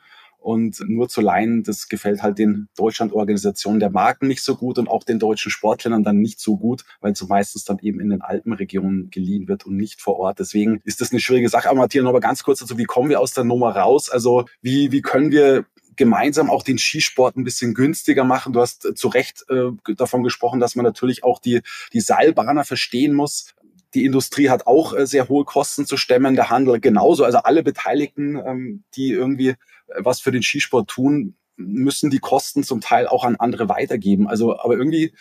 und 0.46 0.78
nur 0.86 1.08
zu 1.08 1.20
leihen, 1.20 1.64
das 1.64 1.88
gefällt 1.88 2.22
halt 2.22 2.38
den 2.38 2.68
Deutschlandorganisationen 2.76 3.80
der 3.80 3.90
Marken 3.90 4.28
nicht 4.28 4.44
so 4.44 4.54
gut 4.54 4.78
und 4.78 4.88
auch 4.88 5.02
den 5.02 5.18
deutschen 5.18 5.50
Sportlern 5.50 6.04
dann 6.04 6.20
nicht 6.20 6.38
so 6.38 6.56
gut, 6.56 6.84
weil 7.00 7.16
so 7.16 7.26
meistens 7.26 7.64
dann 7.64 7.80
eben 7.80 7.98
in 7.98 8.10
den 8.10 8.22
Alpenregionen 8.22 9.10
geliehen 9.10 9.48
wird 9.48 9.66
und 9.66 9.76
nicht 9.76 10.00
vor 10.00 10.20
Ort. 10.20 10.38
Deswegen 10.38 10.80
ist 10.84 11.00
das 11.00 11.10
eine 11.10 11.18
schwierige 11.18 11.48
Sache. 11.48 11.68
Aber 11.68 11.80
Matthias, 11.80 12.04
noch 12.04 12.12
mal 12.12 12.20
ganz 12.20 12.44
kurz 12.44 12.60
dazu, 12.60 12.78
wie 12.78 12.84
kommen 12.84 13.08
wir 13.08 13.18
aus 13.18 13.34
der 13.34 13.42
Nummer 13.42 13.74
raus? 13.74 14.08
Also 14.08 14.44
wie, 14.62 14.92
wie 14.92 15.02
können 15.02 15.32
wir 15.32 15.66
gemeinsam 15.96 16.50
auch 16.50 16.62
den 16.62 16.78
Skisport 16.78 17.36
ein 17.36 17.44
bisschen 17.44 17.74
günstiger 17.74 18.24
machen. 18.24 18.52
Du 18.52 18.60
hast 18.60 18.96
zu 18.96 19.08
Recht 19.08 19.44
äh, 19.48 19.70
davon 19.94 20.22
gesprochen, 20.22 20.60
dass 20.60 20.76
man 20.76 20.84
natürlich 20.84 21.24
auch 21.24 21.38
die, 21.38 21.62
die 21.92 22.00
Seilbahner 22.00 22.64
verstehen 22.64 23.14
muss. 23.14 23.54
Die 23.94 24.04
Industrie 24.04 24.50
hat 24.50 24.66
auch 24.66 24.94
äh, 24.94 25.06
sehr 25.06 25.28
hohe 25.28 25.44
Kosten 25.44 25.86
zu 25.86 25.96
stemmen, 25.96 26.34
der 26.34 26.50
Handel 26.50 26.80
genauso. 26.80 27.24
Also 27.24 27.38
alle 27.38 27.62
Beteiligten, 27.62 28.36
ähm, 28.36 28.84
die 28.94 29.10
irgendwie 29.10 29.50
äh, 29.50 29.56
was 29.96 30.20
für 30.20 30.32
den 30.32 30.42
Skisport 30.42 30.88
tun, 30.88 31.34
müssen 31.56 32.10
die 32.10 32.18
Kosten 32.18 32.62
zum 32.62 32.80
Teil 32.80 33.06
auch 33.06 33.24
an 33.24 33.36
andere 33.36 33.68
weitergeben. 33.68 34.28
Also, 34.28 34.58
aber 34.58 34.76
irgendwie 34.76 35.14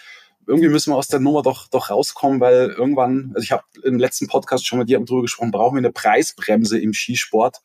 irgendwie 0.48 0.70
müssen 0.70 0.92
wir 0.92 0.98
aus 0.98 1.08
der 1.08 1.20
Nummer 1.20 1.42
doch, 1.42 1.68
doch 1.68 1.90
rauskommen, 1.90 2.40
weil 2.40 2.70
irgendwann, 2.70 3.32
also 3.34 3.44
ich 3.44 3.52
habe 3.52 3.64
im 3.84 3.98
letzten 3.98 4.28
Podcast 4.28 4.66
schon 4.66 4.80
mit 4.80 4.90
dir 4.90 5.00
darüber 5.00 5.24
gesprochen, 5.24 5.52
brauchen 5.52 5.76
wir 5.76 5.80
eine 5.80 5.92
Preisbremse 5.92 6.80
im 6.80 6.94
Skisport. 6.94 7.62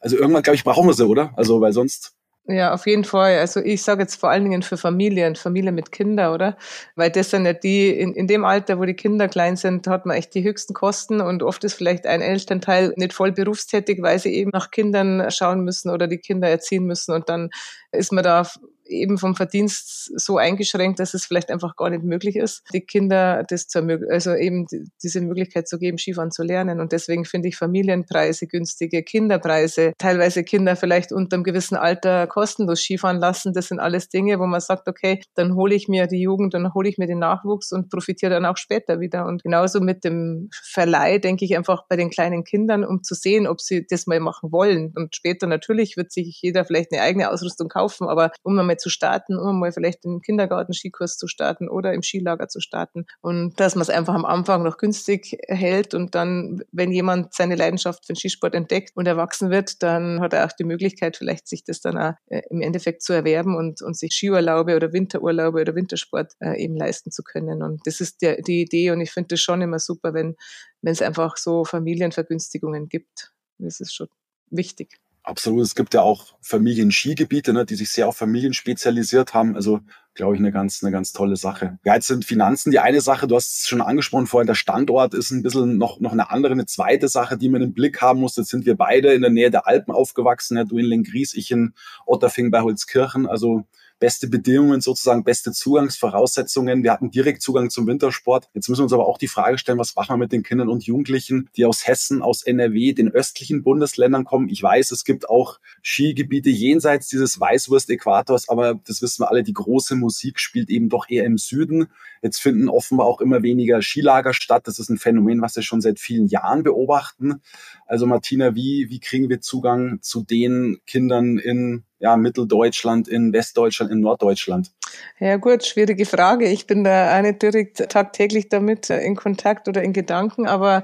Also 0.00 0.16
irgendwann, 0.16 0.42
glaube 0.42 0.56
ich, 0.56 0.64
brauchen 0.64 0.86
wir 0.86 0.92
sie, 0.92 1.06
oder? 1.06 1.32
Also, 1.36 1.60
weil 1.60 1.72
sonst 1.72 2.14
ja, 2.46 2.74
auf 2.74 2.86
jeden 2.86 3.04
Fall. 3.04 3.38
Also 3.38 3.60
ich 3.60 3.82
sage 3.82 4.02
jetzt 4.02 4.16
vor 4.16 4.28
allen 4.28 4.44
Dingen 4.44 4.62
für 4.62 4.76
Familien, 4.76 5.34
Familien 5.34 5.74
mit 5.74 5.92
Kindern, 5.92 6.34
oder? 6.34 6.58
Weil 6.94 7.10
das 7.10 7.30
sind 7.30 7.46
ja 7.46 7.54
die, 7.54 7.88
in, 7.88 8.12
in 8.12 8.26
dem 8.26 8.44
Alter, 8.44 8.78
wo 8.78 8.84
die 8.84 8.94
Kinder 8.94 9.28
klein 9.28 9.56
sind, 9.56 9.86
hat 9.86 10.04
man 10.04 10.16
echt 10.16 10.34
die 10.34 10.44
höchsten 10.44 10.74
Kosten 10.74 11.22
und 11.22 11.42
oft 11.42 11.64
ist 11.64 11.74
vielleicht 11.74 12.06
ein 12.06 12.20
Elternteil 12.20 12.92
nicht 12.96 13.14
voll 13.14 13.32
berufstätig, 13.32 14.02
weil 14.02 14.18
sie 14.18 14.34
eben 14.34 14.50
nach 14.52 14.70
Kindern 14.70 15.30
schauen 15.30 15.64
müssen 15.64 15.88
oder 15.90 16.06
die 16.06 16.18
Kinder 16.18 16.48
erziehen 16.48 16.84
müssen 16.84 17.14
und 17.14 17.30
dann 17.30 17.48
ist 17.92 18.12
man 18.12 18.24
da 18.24 18.46
eben 18.86 19.18
vom 19.18 19.34
Verdienst 19.34 20.12
so 20.18 20.36
eingeschränkt, 20.36 20.98
dass 20.98 21.14
es 21.14 21.26
vielleicht 21.26 21.50
einfach 21.50 21.76
gar 21.76 21.90
nicht 21.90 22.02
möglich 22.02 22.36
ist, 22.36 22.62
die 22.72 22.80
Kinder 22.80 23.44
das 23.48 23.66
zu 23.68 23.84
also 24.10 24.34
eben 24.34 24.66
diese 25.02 25.20
Möglichkeit 25.20 25.68
zu 25.68 25.78
geben, 25.78 25.98
Skifahren 25.98 26.30
zu 26.30 26.42
lernen. 26.42 26.80
Und 26.80 26.92
deswegen 26.92 27.24
finde 27.24 27.48
ich 27.48 27.56
Familienpreise 27.56 28.46
günstige, 28.46 29.02
Kinderpreise, 29.02 29.92
teilweise 29.98 30.44
Kinder 30.44 30.76
vielleicht 30.76 31.12
unter 31.12 31.36
einem 31.36 31.44
gewissen 31.44 31.76
Alter 31.76 32.26
kostenlos 32.26 32.80
Skifahren 32.80 33.18
lassen. 33.18 33.52
Das 33.52 33.68
sind 33.68 33.80
alles 33.80 34.08
Dinge, 34.08 34.38
wo 34.38 34.46
man 34.46 34.60
sagt, 34.60 34.88
okay, 34.88 35.20
dann 35.34 35.54
hole 35.54 35.74
ich 35.74 35.88
mir 35.88 36.06
die 36.06 36.20
Jugend, 36.20 36.54
dann 36.54 36.74
hole 36.74 36.88
ich 36.88 36.98
mir 36.98 37.06
den 37.06 37.18
Nachwuchs 37.18 37.72
und 37.72 37.90
profitiere 37.90 38.32
dann 38.32 38.44
auch 38.44 38.56
später 38.56 39.00
wieder. 39.00 39.26
Und 39.26 39.42
genauso 39.42 39.80
mit 39.80 40.04
dem 40.04 40.48
Verleih 40.52 41.18
denke 41.18 41.44
ich 41.44 41.56
einfach 41.56 41.84
bei 41.88 41.96
den 41.96 42.10
kleinen 42.10 42.44
Kindern, 42.44 42.84
um 42.84 43.02
zu 43.02 43.14
sehen, 43.14 43.46
ob 43.46 43.60
sie 43.60 43.86
das 43.88 44.06
mal 44.06 44.20
machen 44.20 44.52
wollen. 44.52 44.92
Und 44.94 45.14
später 45.16 45.46
natürlich 45.46 45.96
wird 45.96 46.12
sich 46.12 46.40
jeder 46.42 46.64
vielleicht 46.64 46.92
eine 46.92 47.02
eigene 47.02 47.30
Ausrüstung 47.30 47.68
kaufen, 47.68 48.08
aber 48.08 48.30
um 48.42 48.54
mal 48.54 48.73
zu 48.76 48.90
starten, 48.90 49.38
um 49.38 49.60
mal 49.60 49.72
vielleicht 49.72 50.04
im 50.04 50.20
Kindergarten 50.20 50.72
Skikurs 50.72 51.16
zu 51.16 51.26
starten 51.26 51.68
oder 51.68 51.92
im 51.92 52.02
Skilager 52.02 52.48
zu 52.48 52.60
starten. 52.60 53.06
Und 53.20 53.58
dass 53.60 53.74
man 53.74 53.82
es 53.82 53.90
einfach 53.90 54.14
am 54.14 54.24
Anfang 54.24 54.62
noch 54.62 54.78
günstig 54.78 55.38
hält 55.48 55.94
und 55.94 56.14
dann, 56.14 56.62
wenn 56.72 56.92
jemand 56.92 57.34
seine 57.34 57.56
Leidenschaft 57.56 58.06
für 58.06 58.12
den 58.12 58.16
Skisport 58.16 58.54
entdeckt 58.54 58.92
und 58.96 59.06
erwachsen 59.06 59.50
wird, 59.50 59.82
dann 59.82 60.20
hat 60.20 60.32
er 60.32 60.46
auch 60.46 60.52
die 60.52 60.64
Möglichkeit, 60.64 61.16
vielleicht 61.16 61.48
sich 61.48 61.64
das 61.64 61.80
dann 61.80 61.98
auch 61.98 62.14
äh, 62.26 62.42
im 62.50 62.60
Endeffekt 62.60 63.02
zu 63.02 63.12
erwerben 63.12 63.56
und, 63.56 63.82
und 63.82 63.96
sich 63.96 64.12
Skiurlaube 64.12 64.76
oder 64.76 64.92
Winterurlaube 64.92 65.60
oder 65.60 65.74
Wintersport 65.74 66.32
äh, 66.40 66.62
eben 66.62 66.76
leisten 66.76 67.10
zu 67.10 67.22
können. 67.22 67.62
Und 67.62 67.86
das 67.86 68.00
ist 68.00 68.22
der, 68.22 68.42
die 68.42 68.62
Idee 68.62 68.90
und 68.90 69.00
ich 69.00 69.10
finde 69.10 69.28
das 69.28 69.40
schon 69.40 69.62
immer 69.62 69.78
super, 69.78 70.14
wenn 70.14 70.36
es 70.82 71.02
einfach 71.02 71.36
so 71.36 71.64
Familienvergünstigungen 71.64 72.88
gibt. 72.88 73.32
Das 73.58 73.80
ist 73.80 73.94
schon 73.94 74.08
wichtig. 74.50 75.03
Absolut. 75.24 75.62
Es 75.62 75.74
gibt 75.74 75.94
ja 75.94 76.02
auch 76.02 76.36
Familien-Skigebiete, 76.42 77.54
ne, 77.54 77.64
die 77.64 77.76
sich 77.76 77.88
sehr 77.90 78.06
auf 78.06 78.16
Familien 78.16 78.52
spezialisiert 78.52 79.32
haben. 79.32 79.56
Also, 79.56 79.80
glaube 80.12 80.34
ich, 80.34 80.38
eine 80.38 80.52
ganz, 80.52 80.84
eine 80.84 80.92
ganz 80.92 81.14
tolle 81.14 81.36
Sache. 81.36 81.78
Ja, 81.82 81.94
jetzt 81.94 82.08
sind 82.08 82.26
Finanzen 82.26 82.70
die 82.70 82.78
eine 82.78 83.00
Sache. 83.00 83.26
Du 83.26 83.34
hast 83.34 83.60
es 83.60 83.66
schon 83.66 83.80
angesprochen 83.80 84.26
vorhin. 84.26 84.46
Der 84.46 84.54
Standort 84.54 85.14
ist 85.14 85.30
ein 85.30 85.42
bisschen 85.42 85.78
noch, 85.78 85.98
noch 85.98 86.12
eine 86.12 86.30
andere, 86.30 86.52
eine 86.52 86.66
zweite 86.66 87.08
Sache, 87.08 87.38
die 87.38 87.48
man 87.48 87.62
im 87.62 87.72
Blick 87.72 88.02
haben 88.02 88.20
muss. 88.20 88.36
Jetzt 88.36 88.50
sind 88.50 88.66
wir 88.66 88.76
beide 88.76 89.14
in 89.14 89.22
der 89.22 89.30
Nähe 89.30 89.50
der 89.50 89.66
Alpen 89.66 89.94
aufgewachsen. 89.94 90.58
Ja, 90.58 90.64
du 90.64 90.76
in 90.76 90.84
Lengries, 90.84 91.32
ich 91.32 91.50
in 91.50 91.72
Otterfing 92.04 92.50
bei 92.50 92.60
Holzkirchen. 92.60 93.26
Also, 93.26 93.64
beste 93.98 94.28
Bedingungen 94.28 94.80
sozusagen, 94.80 95.24
beste 95.24 95.52
Zugangsvoraussetzungen. 95.52 96.82
Wir 96.82 96.92
hatten 96.92 97.10
direkt 97.10 97.42
Zugang 97.42 97.70
zum 97.70 97.86
Wintersport. 97.86 98.48
Jetzt 98.52 98.68
müssen 98.68 98.80
wir 98.80 98.84
uns 98.84 98.92
aber 98.92 99.06
auch 99.06 99.18
die 99.18 99.28
Frage 99.28 99.58
stellen, 99.58 99.78
was 99.78 99.94
machen 99.94 100.14
wir 100.14 100.16
mit 100.18 100.32
den 100.32 100.42
Kindern 100.42 100.68
und 100.68 100.84
Jugendlichen, 100.84 101.48
die 101.56 101.64
aus 101.64 101.86
Hessen, 101.86 102.22
aus 102.22 102.42
NRW, 102.42 102.92
den 102.92 103.08
östlichen 103.08 103.62
Bundesländern 103.62 104.24
kommen. 104.24 104.48
Ich 104.48 104.62
weiß, 104.62 104.90
es 104.90 105.04
gibt 105.04 105.28
auch 105.28 105.60
Skigebiete 105.82 106.50
jenseits 106.50 107.08
dieses 107.08 107.40
Weißwurst-Äquators, 107.40 108.48
aber 108.48 108.80
das 108.86 109.00
wissen 109.00 109.22
wir 109.22 109.30
alle, 109.30 109.42
die 109.42 109.52
große 109.52 109.94
Musik 109.96 110.40
spielt 110.40 110.70
eben 110.70 110.88
doch 110.88 111.08
eher 111.08 111.24
im 111.24 111.38
Süden. 111.38 111.86
Jetzt 112.22 112.40
finden 112.40 112.68
offenbar 112.68 113.06
auch 113.06 113.20
immer 113.20 113.42
weniger 113.42 113.82
Skilager 113.82 114.34
statt. 114.34 114.66
Das 114.66 114.78
ist 114.78 114.88
ein 114.88 114.98
Phänomen, 114.98 115.42
was 115.42 115.56
wir 115.56 115.62
schon 115.62 115.80
seit 115.80 115.98
vielen 115.98 116.26
Jahren 116.26 116.62
beobachten. 116.62 117.42
Also 117.86 118.06
Martina, 118.06 118.54
wie, 118.54 118.88
wie 118.90 118.98
kriegen 118.98 119.28
wir 119.28 119.40
Zugang 119.40 120.00
zu 120.00 120.22
den 120.22 120.78
Kindern 120.86 121.38
in 121.38 121.84
ja, 122.04 122.18
Mitteldeutschland, 122.18 123.08
in 123.08 123.32
Westdeutschland, 123.32 123.90
in 123.90 124.00
Norddeutschland? 124.00 124.70
Ja 125.18 125.38
gut, 125.38 125.64
schwierige 125.64 126.04
Frage. 126.04 126.46
Ich 126.50 126.66
bin 126.66 126.84
da 126.84 127.22
nicht 127.22 127.40
direkt 127.40 127.88
tagtäglich 127.88 128.50
damit 128.50 128.90
in 128.90 129.16
Kontakt 129.16 129.68
oder 129.68 129.82
in 129.82 129.94
Gedanken, 129.94 130.46
aber 130.46 130.82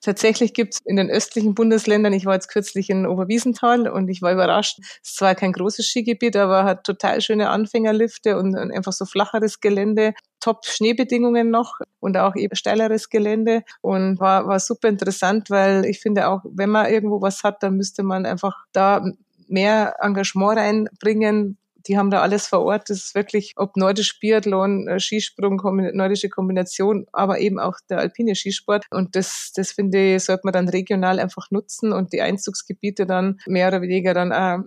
tatsächlich 0.00 0.54
gibt 0.54 0.72
es 0.72 0.80
in 0.86 0.96
den 0.96 1.10
östlichen 1.10 1.54
Bundesländern, 1.54 2.14
ich 2.14 2.24
war 2.24 2.32
jetzt 2.32 2.48
kürzlich 2.48 2.88
in 2.88 3.06
Oberwiesenthal 3.06 3.86
und 3.86 4.08
ich 4.08 4.22
war 4.22 4.32
überrascht, 4.32 4.78
es 4.80 5.10
ist 5.10 5.16
zwar 5.16 5.34
kein 5.34 5.52
großes 5.52 5.86
Skigebiet, 5.86 6.36
aber 6.36 6.64
hat 6.64 6.84
total 6.84 7.20
schöne 7.20 7.50
Anfängerlifte 7.50 8.38
und 8.38 8.56
einfach 8.56 8.94
so 8.94 9.04
flacheres 9.04 9.60
Gelände, 9.60 10.14
top 10.40 10.64
Schneebedingungen 10.64 11.50
noch 11.50 11.80
und 12.00 12.16
auch 12.16 12.34
eben 12.34 12.56
steileres 12.56 13.10
Gelände 13.10 13.62
und 13.82 14.18
war, 14.20 14.46
war 14.46 14.58
super 14.58 14.88
interessant, 14.88 15.50
weil 15.50 15.84
ich 15.84 16.00
finde 16.00 16.28
auch, 16.28 16.40
wenn 16.44 16.70
man 16.70 16.90
irgendwo 16.90 17.20
was 17.20 17.44
hat, 17.44 17.62
dann 17.62 17.76
müsste 17.76 18.02
man 18.02 18.24
einfach 18.24 18.64
da 18.72 19.04
mehr 19.52 19.96
Engagement 20.00 20.58
reinbringen, 20.58 21.58
die 21.86 21.98
haben 21.98 22.10
da 22.10 22.20
alles 22.20 22.46
vor 22.46 22.60
Ort. 22.62 22.90
Das 22.90 22.98
ist 22.98 23.14
wirklich, 23.14 23.54
ob 23.56 23.76
nordisch 23.76 24.18
Biathlon, 24.20 24.88
äh, 24.88 25.00
Skisprung, 25.00 25.60
nordische 25.94 26.28
Kombination, 26.28 27.06
aber 27.12 27.40
eben 27.40 27.58
auch 27.58 27.78
der 27.88 27.98
alpine 27.98 28.34
Skisport. 28.34 28.86
Und 28.90 29.16
das, 29.16 29.52
das 29.54 29.72
finde 29.72 30.14
ich, 30.14 30.24
sollte 30.24 30.42
man 30.44 30.52
dann 30.52 30.68
regional 30.68 31.18
einfach 31.18 31.50
nutzen 31.50 31.92
und 31.92 32.12
die 32.12 32.22
Einzugsgebiete 32.22 33.06
dann 33.06 33.40
mehr 33.46 33.68
oder 33.68 33.82
weniger 33.82 34.14
dann 34.14 34.32
auch 34.32 34.64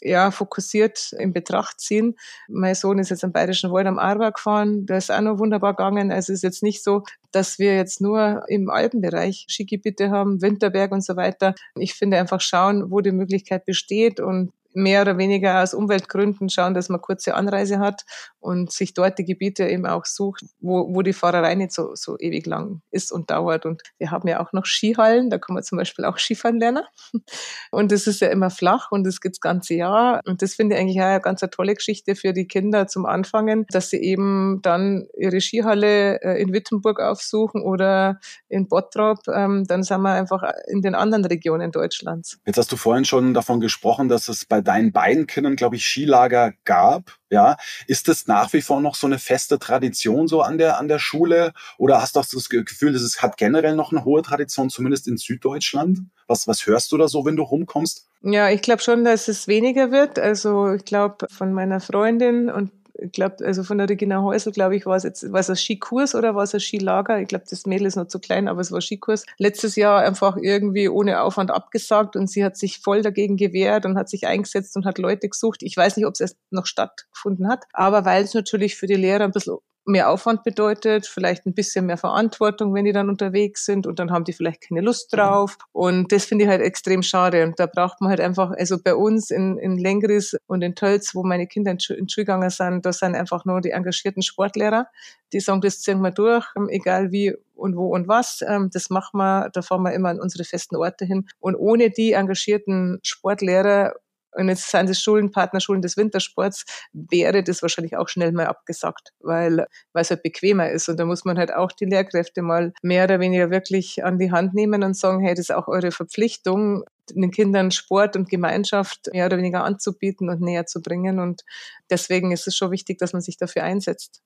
ja, 0.00 0.30
fokussiert 0.30 1.12
in 1.18 1.32
Betracht 1.32 1.80
ziehen. 1.80 2.16
Mein 2.48 2.74
Sohn 2.74 2.98
ist 2.98 3.10
jetzt 3.10 3.24
am 3.24 3.32
Bayerischen 3.32 3.72
Wald 3.72 3.86
am 3.86 3.98
Arber 3.98 4.32
gefahren, 4.32 4.86
da 4.86 4.96
ist 4.96 5.10
auch 5.10 5.20
noch 5.20 5.38
wunderbar 5.38 5.74
gegangen. 5.74 6.10
Also 6.10 6.32
es 6.32 6.38
ist 6.38 6.42
jetzt 6.42 6.62
nicht 6.62 6.82
so, 6.82 7.02
dass 7.32 7.58
wir 7.58 7.76
jetzt 7.76 8.00
nur 8.00 8.44
im 8.48 8.70
Alpenbereich 8.70 9.46
Skigebiete 9.48 10.10
haben, 10.10 10.42
Winterberg 10.42 10.92
und 10.92 11.04
so 11.04 11.16
weiter. 11.16 11.54
Ich 11.76 11.94
finde 11.94 12.18
einfach 12.18 12.40
schauen, 12.40 12.90
wo 12.90 13.00
die 13.00 13.12
Möglichkeit 13.12 13.64
besteht 13.64 14.20
und 14.20 14.52
mehr 14.76 15.02
oder 15.02 15.18
weniger 15.18 15.62
aus 15.62 15.74
Umweltgründen 15.74 16.48
schauen, 16.48 16.74
dass 16.74 16.88
man 16.88 17.00
kurze 17.00 17.34
Anreise 17.34 17.78
hat 17.78 18.04
und 18.38 18.72
sich 18.72 18.94
dort 18.94 19.18
die 19.18 19.24
Gebiete 19.24 19.68
eben 19.68 19.86
auch 19.86 20.04
sucht, 20.04 20.44
wo, 20.60 20.94
wo 20.94 21.02
die 21.02 21.12
Fahrerei 21.12 21.54
nicht 21.54 21.72
so, 21.72 21.94
so 21.94 22.16
ewig 22.18 22.46
lang 22.46 22.82
ist 22.90 23.10
und 23.10 23.30
dauert. 23.30 23.66
Und 23.66 23.82
wir 23.98 24.10
haben 24.10 24.28
ja 24.28 24.40
auch 24.40 24.52
noch 24.52 24.66
Skihallen, 24.66 25.30
da 25.30 25.38
kann 25.38 25.54
man 25.54 25.64
zum 25.64 25.78
Beispiel 25.78 26.04
auch 26.04 26.18
Skifahren 26.18 26.58
lernen. 26.58 26.84
Und 27.70 27.92
das 27.92 28.06
ist 28.06 28.20
ja 28.20 28.28
immer 28.28 28.50
flach 28.50 28.90
und 28.90 29.04
das 29.04 29.18
das 29.22 29.40
ganze 29.40 29.74
Jahr. 29.74 30.20
Und 30.24 30.42
das 30.42 30.54
finde 30.54 30.74
ich 30.74 30.80
eigentlich 30.80 31.00
auch 31.00 31.06
eine 31.06 31.20
ganz 31.20 31.40
tolle 31.50 31.74
Geschichte 31.74 32.14
für 32.14 32.32
die 32.32 32.46
Kinder 32.46 32.86
zum 32.86 33.06
Anfangen, 33.06 33.66
dass 33.70 33.90
sie 33.90 33.98
eben 33.98 34.60
dann 34.62 35.06
ihre 35.16 35.40
Skihalle 35.40 36.20
äh, 36.22 36.40
in 36.40 36.52
Wittenburg 36.52 37.00
aufsuchen 37.00 37.62
oder 37.62 38.20
in 38.48 38.68
Bottrop. 38.68 39.18
Ähm, 39.32 39.64
dann 39.66 39.82
sind 39.82 40.00
wir 40.02 40.12
einfach 40.12 40.42
in 40.68 40.82
den 40.82 40.94
anderen 40.94 41.24
Regionen 41.24 41.72
Deutschlands. 41.72 42.38
Jetzt 42.46 42.58
hast 42.58 42.72
du 42.72 42.76
vorhin 42.76 43.04
schon 43.04 43.34
davon 43.34 43.60
gesprochen, 43.60 44.08
dass 44.08 44.28
es 44.28 44.44
bei 44.44 44.60
deinen 44.66 44.92
beiden 44.92 45.26
Kindern, 45.26 45.56
glaube 45.56 45.76
ich, 45.76 45.86
Skilager 45.86 46.52
gab. 46.64 47.16
Ja, 47.30 47.56
ist 47.86 48.08
das 48.08 48.26
nach 48.26 48.52
wie 48.52 48.62
vor 48.62 48.80
noch 48.80 48.94
so 48.94 49.06
eine 49.06 49.18
feste 49.18 49.58
Tradition 49.58 50.28
so 50.28 50.42
an 50.42 50.58
der 50.58 50.78
an 50.78 50.86
der 50.86 51.00
Schule 51.00 51.52
oder 51.76 52.00
hast 52.00 52.14
du 52.14 52.20
auch 52.20 52.26
das 52.26 52.48
Gefühl, 52.48 52.92
dass 52.92 53.02
es 53.02 53.20
hat 53.20 53.36
generell 53.36 53.74
noch 53.74 53.90
eine 53.90 54.04
hohe 54.04 54.22
Tradition, 54.22 54.70
zumindest 54.70 55.08
in 55.08 55.16
Süddeutschland? 55.16 56.00
Was 56.28 56.46
was 56.46 56.66
hörst 56.66 56.92
du 56.92 56.98
da 56.98 57.08
so, 57.08 57.24
wenn 57.24 57.36
du 57.36 57.42
rumkommst? 57.42 58.06
Ja, 58.22 58.50
ich 58.50 58.62
glaube 58.62 58.82
schon, 58.82 59.04
dass 59.04 59.28
es 59.28 59.48
weniger 59.48 59.90
wird. 59.90 60.18
Also 60.18 60.72
ich 60.74 60.84
glaube 60.84 61.26
von 61.30 61.52
meiner 61.52 61.80
Freundin 61.80 62.50
und 62.50 62.70
ich 62.98 63.12
glaube, 63.12 63.44
also 63.44 63.62
von 63.62 63.78
der 63.78 63.88
Regina 63.88 64.22
Häusl, 64.22 64.52
glaube 64.52 64.76
ich, 64.76 64.86
war 64.86 64.96
es 64.96 65.02
jetzt, 65.02 65.32
war 65.32 65.40
es 65.40 65.50
ein 65.50 65.56
Skikurs 65.56 66.14
oder 66.14 66.34
war 66.34 66.44
es 66.44 66.54
ein 66.54 66.60
Skilager? 66.60 67.20
Ich 67.20 67.28
glaube, 67.28 67.44
das 67.48 67.66
Mädel 67.66 67.86
ist 67.86 67.96
noch 67.96 68.08
zu 68.08 68.18
klein, 68.18 68.48
aber 68.48 68.60
es 68.60 68.72
war 68.72 68.80
Skikurs. 68.80 69.26
Letztes 69.38 69.76
Jahr 69.76 70.00
einfach 70.00 70.36
irgendwie 70.36 70.88
ohne 70.88 71.20
Aufwand 71.20 71.50
abgesagt 71.50 72.16
und 72.16 72.28
sie 72.28 72.44
hat 72.44 72.56
sich 72.56 72.78
voll 72.78 73.02
dagegen 73.02 73.36
gewehrt 73.36 73.84
und 73.84 73.98
hat 73.98 74.08
sich 74.08 74.26
eingesetzt 74.26 74.76
und 74.76 74.86
hat 74.86 74.98
Leute 74.98 75.28
gesucht. 75.28 75.62
Ich 75.62 75.76
weiß 75.76 75.96
nicht, 75.96 76.06
ob 76.06 76.14
es 76.14 76.20
erst 76.20 76.38
noch 76.50 76.66
stattgefunden 76.66 77.48
hat, 77.48 77.64
aber 77.72 78.04
weil 78.04 78.24
es 78.24 78.34
natürlich 78.34 78.76
für 78.76 78.86
die 78.86 78.94
Lehrer 78.94 79.24
ein 79.24 79.32
bisschen 79.32 79.58
mehr 79.86 80.10
Aufwand 80.10 80.42
bedeutet, 80.42 81.06
vielleicht 81.06 81.46
ein 81.46 81.54
bisschen 81.54 81.86
mehr 81.86 81.96
Verantwortung, 81.96 82.74
wenn 82.74 82.84
die 82.84 82.92
dann 82.92 83.08
unterwegs 83.08 83.64
sind 83.64 83.86
und 83.86 83.98
dann 83.98 84.10
haben 84.10 84.24
die 84.24 84.32
vielleicht 84.32 84.62
keine 84.68 84.80
Lust 84.80 85.12
drauf. 85.14 85.56
Und 85.72 86.12
das 86.12 86.24
finde 86.24 86.44
ich 86.44 86.50
halt 86.50 86.60
extrem 86.60 87.02
schade. 87.02 87.44
Und 87.44 87.58
da 87.58 87.66
braucht 87.66 88.00
man 88.00 88.10
halt 88.10 88.20
einfach, 88.20 88.50
also 88.50 88.78
bei 88.82 88.94
uns 88.94 89.30
in, 89.30 89.58
in 89.58 89.78
Lengris 89.78 90.36
und 90.46 90.62
in 90.62 90.74
Tölz, 90.74 91.14
wo 91.14 91.22
meine 91.22 91.46
Kinder 91.46 91.70
in, 91.70 91.78
in 91.96 92.08
Schulgangen 92.08 92.50
sind, 92.50 92.84
da 92.84 92.92
sind 92.92 93.14
einfach 93.14 93.44
nur 93.44 93.60
die 93.60 93.70
engagierten 93.70 94.22
Sportlehrer, 94.22 94.88
die 95.32 95.40
sagen, 95.40 95.60
das 95.60 95.80
ziehen 95.80 96.00
wir 96.00 96.10
durch, 96.10 96.46
ähm, 96.56 96.68
egal 96.68 97.12
wie 97.12 97.34
und 97.54 97.76
wo 97.76 97.94
und 97.94 98.08
was. 98.08 98.42
Ähm, 98.46 98.70
das 98.72 98.90
machen 98.90 99.18
wir, 99.18 99.50
da 99.52 99.62
fahren 99.62 99.82
wir 99.82 99.92
immer 99.92 100.10
an 100.10 100.20
unsere 100.20 100.44
festen 100.44 100.76
Orte 100.76 101.04
hin. 101.04 101.26
Und 101.38 101.54
ohne 101.54 101.90
die 101.90 102.12
engagierten 102.12 102.98
Sportlehrer 103.02 103.94
und 104.36 104.48
jetzt 104.48 104.70
sind 104.70 104.90
es 104.90 105.00
Schulen, 105.02 105.30
Partnerschulen 105.30 105.80
des 105.80 105.96
Wintersports, 105.96 106.64
wäre 106.92 107.42
das 107.42 107.62
wahrscheinlich 107.62 107.96
auch 107.96 108.08
schnell 108.08 108.32
mal 108.32 108.46
abgesagt, 108.46 109.12
weil, 109.20 109.66
weil 109.92 110.02
es 110.02 110.10
halt 110.10 110.22
bequemer 110.22 110.70
ist. 110.70 110.88
Und 110.88 110.98
da 110.98 111.06
muss 111.06 111.24
man 111.24 111.38
halt 111.38 111.54
auch 111.54 111.72
die 111.72 111.86
Lehrkräfte 111.86 112.42
mal 112.42 112.72
mehr 112.82 113.04
oder 113.04 113.18
weniger 113.18 113.50
wirklich 113.50 114.04
an 114.04 114.18
die 114.18 114.30
Hand 114.30 114.54
nehmen 114.54 114.82
und 114.82 114.96
sagen, 114.96 115.20
hey, 115.20 115.34
das 115.34 115.48
ist 115.48 115.54
auch 115.54 115.68
eure 115.68 115.90
Verpflichtung, 115.90 116.84
den 117.10 117.30
Kindern 117.30 117.70
Sport 117.70 118.16
und 118.16 118.28
Gemeinschaft 118.28 119.08
mehr 119.12 119.26
oder 119.26 119.38
weniger 119.38 119.64
anzubieten 119.64 120.28
und 120.28 120.42
näher 120.42 120.66
zu 120.66 120.82
bringen. 120.82 121.18
Und 121.18 121.42
deswegen 121.88 122.32
ist 122.32 122.46
es 122.46 122.56
schon 122.56 122.70
wichtig, 122.70 122.98
dass 122.98 123.12
man 123.12 123.22
sich 123.22 123.38
dafür 123.38 123.62
einsetzt. 123.62 124.22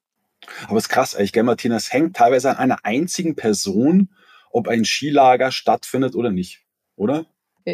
Aber 0.66 0.78
es 0.78 0.84
ist 0.84 0.88
krass, 0.88 1.16
ich 1.18 1.32
gell, 1.32 1.42
Martina, 1.42 1.76
es 1.76 1.92
hängt 1.92 2.16
teilweise 2.16 2.50
an 2.50 2.56
einer 2.56 2.78
einzigen 2.84 3.36
Person, 3.36 4.10
ob 4.50 4.68
ein 4.68 4.84
Skilager 4.84 5.52
stattfindet 5.52 6.16
oder 6.16 6.30
nicht, 6.30 6.64
oder? 6.96 7.26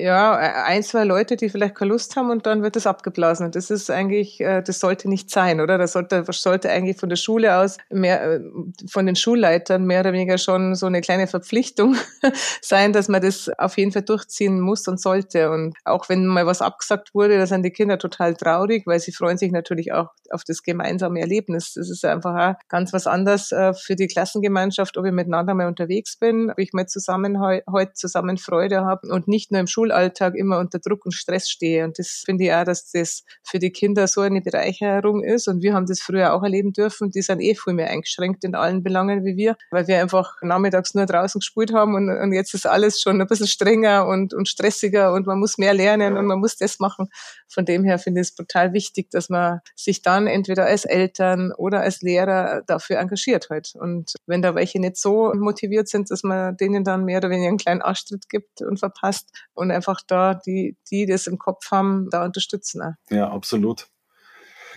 Ja, 0.02 0.38
äh, 0.40 0.52
ein, 0.64 0.82
zwei 0.82 1.04
Leute, 1.04 1.36
die 1.36 1.48
vielleicht 1.48 1.74
keine 1.74 1.90
Lust 1.90 2.16
haben 2.16 2.30
und 2.30 2.46
dann 2.46 2.62
wird 2.62 2.76
das 2.76 2.86
abgeblasen. 2.86 3.46
Und 3.46 3.54
das 3.54 3.70
ist 3.70 3.90
eigentlich, 3.90 4.40
äh, 4.40 4.62
das 4.62 4.80
sollte 4.80 5.08
nicht 5.08 5.30
sein, 5.30 5.60
oder? 5.60 5.78
Das 5.78 5.92
sollte, 5.92 6.24
sollte 6.30 6.70
eigentlich 6.70 6.98
von 6.98 7.08
der 7.08 7.16
Schule 7.16 7.56
aus 7.56 7.78
mehr, 7.90 8.22
äh, 8.22 8.40
von 8.88 9.06
den 9.06 9.16
Schulleitern 9.16 9.84
mehr 9.84 10.00
oder 10.00 10.12
weniger 10.12 10.38
schon 10.38 10.74
so 10.74 10.86
eine 10.86 11.00
kleine 11.00 11.26
Verpflichtung 11.26 11.96
sein, 12.62 12.92
dass 12.92 13.08
man 13.08 13.22
das 13.22 13.50
auf 13.58 13.76
jeden 13.76 13.92
Fall 13.92 14.02
durchziehen 14.02 14.60
muss 14.60 14.86
und 14.88 15.00
sollte. 15.00 15.50
Und 15.50 15.76
auch 15.84 16.08
wenn 16.08 16.26
mal 16.26 16.46
was 16.46 16.62
abgesagt 16.62 17.14
wurde, 17.14 17.38
da 17.38 17.46
sind 17.46 17.62
die 17.62 17.70
Kinder 17.70 17.98
total 17.98 18.34
traurig, 18.34 18.86
weil 18.86 19.00
sie 19.00 19.12
freuen 19.12 19.38
sich 19.38 19.52
natürlich 19.52 19.92
auch 19.92 20.10
auf 20.30 20.42
das 20.44 20.62
gemeinsame 20.62 21.20
Erlebnis. 21.20 21.74
Das 21.74 21.90
ist 21.90 22.04
einfach 22.04 22.54
ganz 22.68 22.92
was 22.92 23.06
anderes 23.06 23.48
für 23.48 23.96
die 23.96 24.06
Klassengemeinschaft, 24.06 24.96
ob 24.96 25.06
ich 25.06 25.12
miteinander 25.12 25.54
mal 25.54 25.66
unterwegs 25.66 26.16
bin, 26.16 26.50
ob 26.50 26.58
ich 26.58 26.72
mal 26.72 26.86
zusammen 26.86 27.40
heute 27.40 27.92
zusammen 27.94 28.38
Freude 28.38 28.84
habe 28.84 29.08
und 29.08 29.28
nicht 29.28 29.52
nur 29.52 29.60
im 29.60 29.66
Schulalltag 29.86 30.34
immer 30.34 30.58
unter 30.58 30.78
Druck 30.78 31.04
und 31.04 31.12
Stress 31.12 31.48
stehe. 31.48 31.84
Und 31.84 31.98
das 31.98 32.22
finde 32.24 32.44
ich 32.44 32.52
auch, 32.52 32.64
dass 32.64 32.90
das 32.90 33.24
für 33.42 33.58
die 33.58 33.70
Kinder 33.70 34.06
so 34.06 34.20
eine 34.20 34.40
Bereicherung 34.40 35.22
ist. 35.22 35.48
Und 35.48 35.62
wir 35.62 35.74
haben 35.74 35.86
das 35.86 36.00
früher 36.00 36.34
auch 36.34 36.42
erleben 36.42 36.72
dürfen. 36.72 37.10
Die 37.10 37.22
sind 37.22 37.40
eh 37.40 37.54
viel 37.54 37.74
mehr 37.74 37.90
eingeschränkt 37.90 38.44
in 38.44 38.54
allen 38.54 38.82
Belangen 38.82 39.24
wie 39.24 39.36
wir, 39.36 39.56
weil 39.70 39.86
wir 39.86 40.00
einfach 40.00 40.36
nachmittags 40.42 40.94
nur 40.94 41.06
draußen 41.06 41.38
gespielt 41.40 41.72
haben 41.72 41.94
und, 41.94 42.10
und 42.10 42.32
jetzt 42.32 42.54
ist 42.54 42.66
alles 42.66 43.00
schon 43.00 43.20
ein 43.20 43.26
bisschen 43.26 43.46
strenger 43.46 44.06
und, 44.06 44.34
und 44.34 44.48
stressiger 44.48 45.12
und 45.12 45.26
man 45.26 45.38
muss 45.38 45.58
mehr 45.58 45.74
lernen 45.74 46.16
und 46.16 46.26
man 46.26 46.38
muss 46.38 46.56
das 46.56 46.78
machen. 46.78 47.08
Von 47.48 47.64
dem 47.64 47.84
her 47.84 47.98
finde 47.98 48.20
ich 48.20 48.28
es 48.28 48.34
brutal 48.34 48.72
wichtig, 48.72 49.10
dass 49.10 49.28
man 49.28 49.60
sich 49.74 50.02
dann 50.02 50.26
entweder 50.26 50.66
als 50.66 50.84
Eltern 50.84 51.52
oder 51.56 51.80
als 51.80 52.02
Lehrer 52.02 52.62
dafür 52.66 52.98
engagiert 52.98 53.48
halt. 53.50 53.72
Und 53.74 54.14
wenn 54.26 54.42
da 54.42 54.54
welche 54.54 54.80
nicht 54.80 54.96
so 54.96 55.32
motiviert 55.34 55.88
sind, 55.88 56.10
dass 56.10 56.22
man 56.22 56.56
denen 56.56 56.84
dann 56.84 57.04
mehr 57.04 57.18
oder 57.18 57.30
weniger 57.30 57.48
einen 57.48 57.58
kleinen 57.58 57.82
Arschtritt 57.82 58.28
gibt 58.28 58.62
und 58.62 58.78
verpasst 58.78 59.30
und 59.54 59.65
und 59.66 59.72
einfach 59.72 60.00
da 60.06 60.34
die, 60.34 60.76
die 60.90 61.06
das 61.06 61.26
im 61.26 61.38
Kopf 61.38 61.70
haben, 61.70 62.08
da 62.10 62.24
unterstützen. 62.24 62.96
Ja, 63.10 63.30
absolut. 63.30 63.88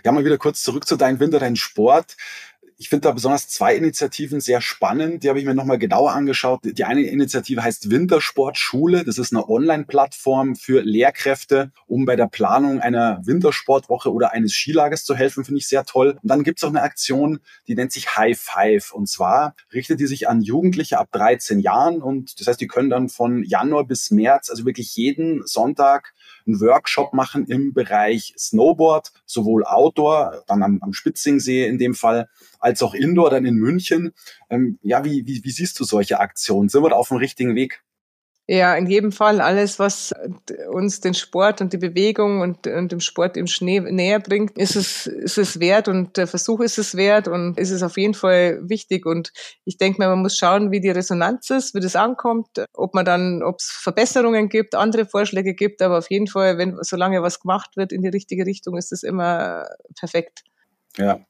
Ja, 0.04 0.12
mal 0.12 0.26
wieder 0.26 0.38
kurz 0.38 0.64
zurück 0.64 0.88
zu 0.88 0.96
deinem 0.96 1.20
Winter, 1.20 1.40
dein 1.40 1.56
Sport. 1.56 2.16
Ich 2.82 2.88
finde 2.88 3.10
da 3.10 3.12
besonders 3.12 3.50
zwei 3.50 3.76
Initiativen 3.76 4.40
sehr 4.40 4.62
spannend. 4.62 5.24
Die 5.24 5.28
habe 5.28 5.38
ich 5.38 5.44
mir 5.44 5.54
nochmal 5.54 5.78
genauer 5.78 6.14
angeschaut. 6.14 6.62
Die 6.64 6.86
eine 6.86 7.02
Initiative 7.02 7.62
heißt 7.62 7.92
Wintersportschule. 7.92 9.04
Das 9.04 9.18
ist 9.18 9.34
eine 9.34 9.50
Online-Plattform 9.50 10.56
für 10.56 10.82
Lehrkräfte, 10.82 11.74
um 11.88 12.06
bei 12.06 12.16
der 12.16 12.28
Planung 12.28 12.80
einer 12.80 13.20
Wintersportwoche 13.26 14.14
oder 14.14 14.32
eines 14.32 14.54
Skilagers 14.54 15.04
zu 15.04 15.14
helfen. 15.14 15.44
Finde 15.44 15.60
ich 15.60 15.68
sehr 15.68 15.84
toll. 15.84 16.18
Und 16.22 16.32
dann 16.32 16.44
gibt 16.44 16.60
es 16.60 16.64
auch 16.64 16.70
eine 16.70 16.82
Aktion, 16.82 17.42
die 17.68 17.76
nennt 17.76 17.92
sich 17.92 18.16
High 18.16 18.40
Five. 18.40 18.94
Und 18.94 19.10
zwar 19.10 19.56
richtet 19.74 20.00
die 20.00 20.08
sich 20.08 20.30
an 20.30 20.42
Jugendliche 20.42 21.00
ab 21.00 21.10
13 21.12 21.60
Jahren. 21.60 22.02
Und 22.02 22.40
das 22.40 22.48
heißt, 22.48 22.62
die 22.62 22.68
können 22.68 22.90
dann 22.90 23.10
von 23.10 23.44
Januar 23.44 23.84
bis 23.84 24.10
März, 24.10 24.50
also 24.50 24.64
wirklich 24.64 24.96
jeden 24.96 25.46
Sonntag, 25.46 26.14
einen 26.48 26.62
Workshop 26.62 27.14
machen 27.14 27.46
im 27.46 27.74
Bereich 27.74 28.34
Snowboard, 28.38 29.12
sowohl 29.26 29.66
Outdoor, 29.66 30.44
dann 30.48 30.64
am, 30.64 30.80
am 30.82 30.94
Spitzingsee 30.94 31.68
in 31.68 31.78
dem 31.78 31.94
Fall, 31.94 32.30
als 32.60 32.84
auch 32.84 32.94
Indoor 32.94 33.30
dann 33.30 33.46
in 33.46 33.56
München. 33.56 34.14
Ähm, 34.50 34.80
ja, 34.82 35.04
wie, 35.04 35.26
wie, 35.26 35.44
wie 35.44 35.52
siehst 35.52 35.80
du 35.80 35.84
solche 35.84 36.20
Aktionen? 36.20 36.70
Sind 36.70 36.84
wir 36.84 36.90
da 36.90 36.96
auf 36.96 37.10
dem 37.10 37.18
richtigen 37.18 37.56
Weg? 37.56 37.84
Ja, 38.52 38.74
in 38.76 38.88
jedem 38.88 39.12
Fall 39.12 39.42
alles, 39.42 39.78
was 39.78 40.12
uns 40.72 41.02
den 41.02 41.14
Sport 41.14 41.62
und 41.62 41.72
die 41.72 41.78
Bewegung 41.78 42.42
und, 42.42 42.66
und 42.66 42.92
dem 42.92 43.00
Sport 43.00 43.38
im 43.38 43.46
Schnee 43.46 43.80
näher 43.80 44.20
bringt, 44.20 44.58
ist 44.58 44.76
es, 44.76 45.06
ist 45.06 45.38
es 45.38 45.60
wert 45.60 45.88
und 45.88 46.18
der 46.18 46.26
Versuch 46.26 46.60
ist 46.62 46.80
es 46.80 46.98
wert 46.98 47.28
und 47.28 47.60
ist 47.60 47.70
es 47.70 47.84
auf 47.84 47.96
jeden 47.96 48.16
Fall 48.16 48.60
wichtig. 48.68 49.06
Und 49.06 49.32
ich 49.66 49.78
denke 49.78 50.00
mal, 50.00 50.10
man 50.10 50.24
muss 50.24 50.36
schauen, 50.36 50.72
wie 50.72 50.82
die 50.82 50.90
Resonanz 50.90 51.52
ist, 51.52 51.76
wie 51.76 51.80
das 51.80 51.96
ankommt, 51.96 52.48
ob 52.74 52.96
man 52.96 53.06
dann, 53.06 53.44
ob 53.44 53.58
es 53.60 53.70
Verbesserungen 53.70 54.50
gibt, 54.50 54.74
andere 54.74 55.06
Vorschläge 55.06 55.54
gibt, 55.54 55.84
aber 55.84 56.00
auf 56.00 56.10
jeden 56.10 56.26
Fall, 56.26 56.58
wenn, 56.58 56.76
solange 56.82 57.22
was 57.22 57.42
gemacht 57.42 57.78
wird 57.78 57.92
in 57.92 58.02
die 58.02 58.10
richtige 58.10 58.48
Richtung, 58.48 58.78
ist 58.78 58.92
es 58.92 59.04
immer 59.04 59.68
perfekt. 59.96 60.42
Ja. 60.98 61.24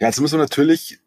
Ja, 0.00 0.06
jetzt 0.06 0.20
müssen 0.20 0.38
wir 0.38 0.44
natürlich 0.44 1.00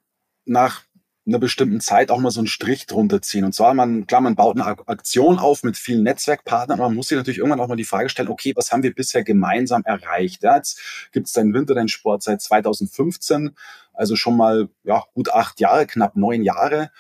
nach 0.46 0.84
einer 1.26 1.40
bestimmten 1.40 1.80
Zeit 1.80 2.12
auch 2.12 2.20
mal 2.20 2.32
so 2.32 2.40
einen 2.40 2.48
Strich 2.48 2.88
drunter 2.88 3.22
ziehen. 3.22 3.46
Und 3.46 3.54
zwar, 3.54 3.74
man, 3.74 4.08
klar, 4.08 4.22
man 4.22 4.36
baut 4.36 4.60
eine 4.60 4.66
Aktion 4.66 5.38
auf 5.40 5.64
mit 5.64 5.78
vielen 5.78 6.04
Netzwerkpartnern, 6.04 6.80
aber 6.80 6.90
man 6.90 6.96
muss 6.96 7.08
sich 7.08 7.18
natürlich 7.18 7.38
irgendwann 7.38 7.60
auch 7.60 7.68
mal 7.68 7.76
die 7.76 7.86
Frage 7.86 8.10
stellen, 8.10 8.28
okay, 8.28 8.54
was 8.56 8.72
haben 8.72 8.84
wir 8.84 8.94
bisher 8.94 9.24
gemeinsam 9.24 9.84
erreicht? 9.86 10.44
Ja, 10.44 10.58
jetzt 10.58 10.80
gibt 11.12 11.28
es 11.28 11.34
den 11.34 11.54
Winterrennsport 11.54 12.24
seit 12.24 12.42
2015, 12.42 13.56
also 13.94 14.16
schon 14.16 14.36
mal 14.36 14.70
ja, 14.84 15.04
gut 15.14 15.32
acht 15.32 15.60
Jahre, 15.60 15.86
knapp 15.86 16.16
neun 16.16 16.44
Jahre. 16.44 16.92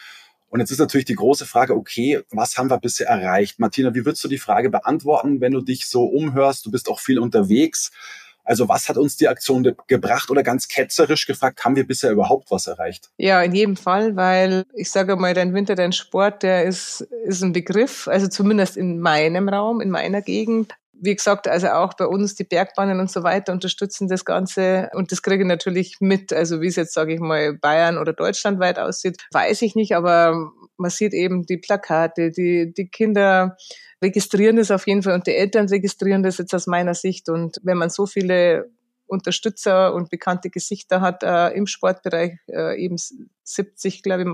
Und 0.49 0.59
jetzt 0.59 0.71
ist 0.71 0.79
natürlich 0.79 1.05
die 1.05 1.15
große 1.15 1.45
Frage, 1.45 1.75
okay, 1.75 2.21
was 2.29 2.57
haben 2.57 2.69
wir 2.69 2.77
bisher 2.77 3.07
erreicht? 3.07 3.59
Martina, 3.59 3.95
wie 3.95 4.05
würdest 4.05 4.23
du 4.23 4.27
die 4.27 4.37
Frage 4.37 4.69
beantworten, 4.69 5.41
wenn 5.41 5.53
du 5.53 5.61
dich 5.61 5.87
so 5.87 6.03
umhörst? 6.03 6.65
Du 6.65 6.71
bist 6.71 6.89
auch 6.89 6.99
viel 6.99 7.19
unterwegs. 7.19 7.91
Also 8.43 8.67
was 8.67 8.89
hat 8.89 8.97
uns 8.97 9.17
die 9.17 9.27
Aktion 9.27 9.75
gebracht 9.87 10.29
oder 10.29 10.43
ganz 10.43 10.67
ketzerisch 10.67 11.25
gefragt, 11.25 11.63
haben 11.63 11.75
wir 11.75 11.85
bisher 11.85 12.11
überhaupt 12.11 12.51
was 12.51 12.67
erreicht? 12.67 13.09
Ja, 13.17 13.41
in 13.41 13.53
jedem 13.53 13.77
Fall, 13.77 14.15
weil 14.15 14.65
ich 14.73 14.91
sage 14.91 15.15
mal, 15.15 15.33
dein 15.33 15.53
Winter, 15.53 15.75
dein 15.75 15.93
Sport, 15.93 16.43
der 16.43 16.65
ist, 16.65 17.01
ist 17.25 17.43
ein 17.43 17.53
Begriff, 17.53 18.07
also 18.07 18.27
zumindest 18.27 18.77
in 18.77 18.99
meinem 18.99 19.49
Raum, 19.49 19.81
in 19.81 19.89
meiner 19.89 20.21
Gegend 20.21 20.73
wie 21.03 21.15
gesagt, 21.15 21.47
also 21.47 21.67
auch 21.69 21.95
bei 21.95 22.05
uns 22.05 22.35
die 22.35 22.43
Bergbahnen 22.43 22.99
und 22.99 23.09
so 23.09 23.23
weiter 23.23 23.51
unterstützen 23.51 24.07
das 24.07 24.23
Ganze 24.23 24.89
und 24.93 25.11
das 25.11 25.23
kriege 25.23 25.41
ich 25.43 25.47
natürlich 25.47 25.97
mit. 25.99 26.31
Also 26.31 26.61
wie 26.61 26.67
es 26.67 26.75
jetzt, 26.75 26.93
sage 26.93 27.15
ich 27.15 27.19
mal, 27.19 27.57
Bayern 27.57 27.97
oder 27.97 28.13
deutschlandweit 28.13 28.77
aussieht, 28.77 29.17
weiß 29.31 29.63
ich 29.63 29.73
nicht, 29.75 29.95
aber 29.95 30.51
man 30.77 30.91
sieht 30.91 31.13
eben 31.13 31.45
die 31.45 31.57
Plakate, 31.57 32.29
die, 32.29 32.71
die 32.71 32.87
Kinder 32.87 33.57
registrieren 34.01 34.57
das 34.57 34.71
auf 34.71 34.87
jeden 34.87 35.03
Fall 35.03 35.13
und 35.13 35.27
die 35.27 35.35
Eltern 35.35 35.67
registrieren 35.67 36.23
das 36.23 36.37
jetzt 36.37 36.53
aus 36.53 36.67
meiner 36.67 36.93
Sicht. 36.93 37.29
Und 37.29 37.57
wenn 37.63 37.77
man 37.77 37.89
so 37.89 38.05
viele 38.05 38.69
Unterstützer 39.05 39.93
und 39.93 40.09
bekannte 40.09 40.49
Gesichter 40.49 41.01
hat 41.01 41.23
äh, 41.23 41.49
im 41.49 41.67
Sportbereich, 41.67 42.39
äh, 42.47 42.81
eben 42.83 42.95
70, 43.43 44.03
glaube 44.03 44.23
ich, 44.23 44.27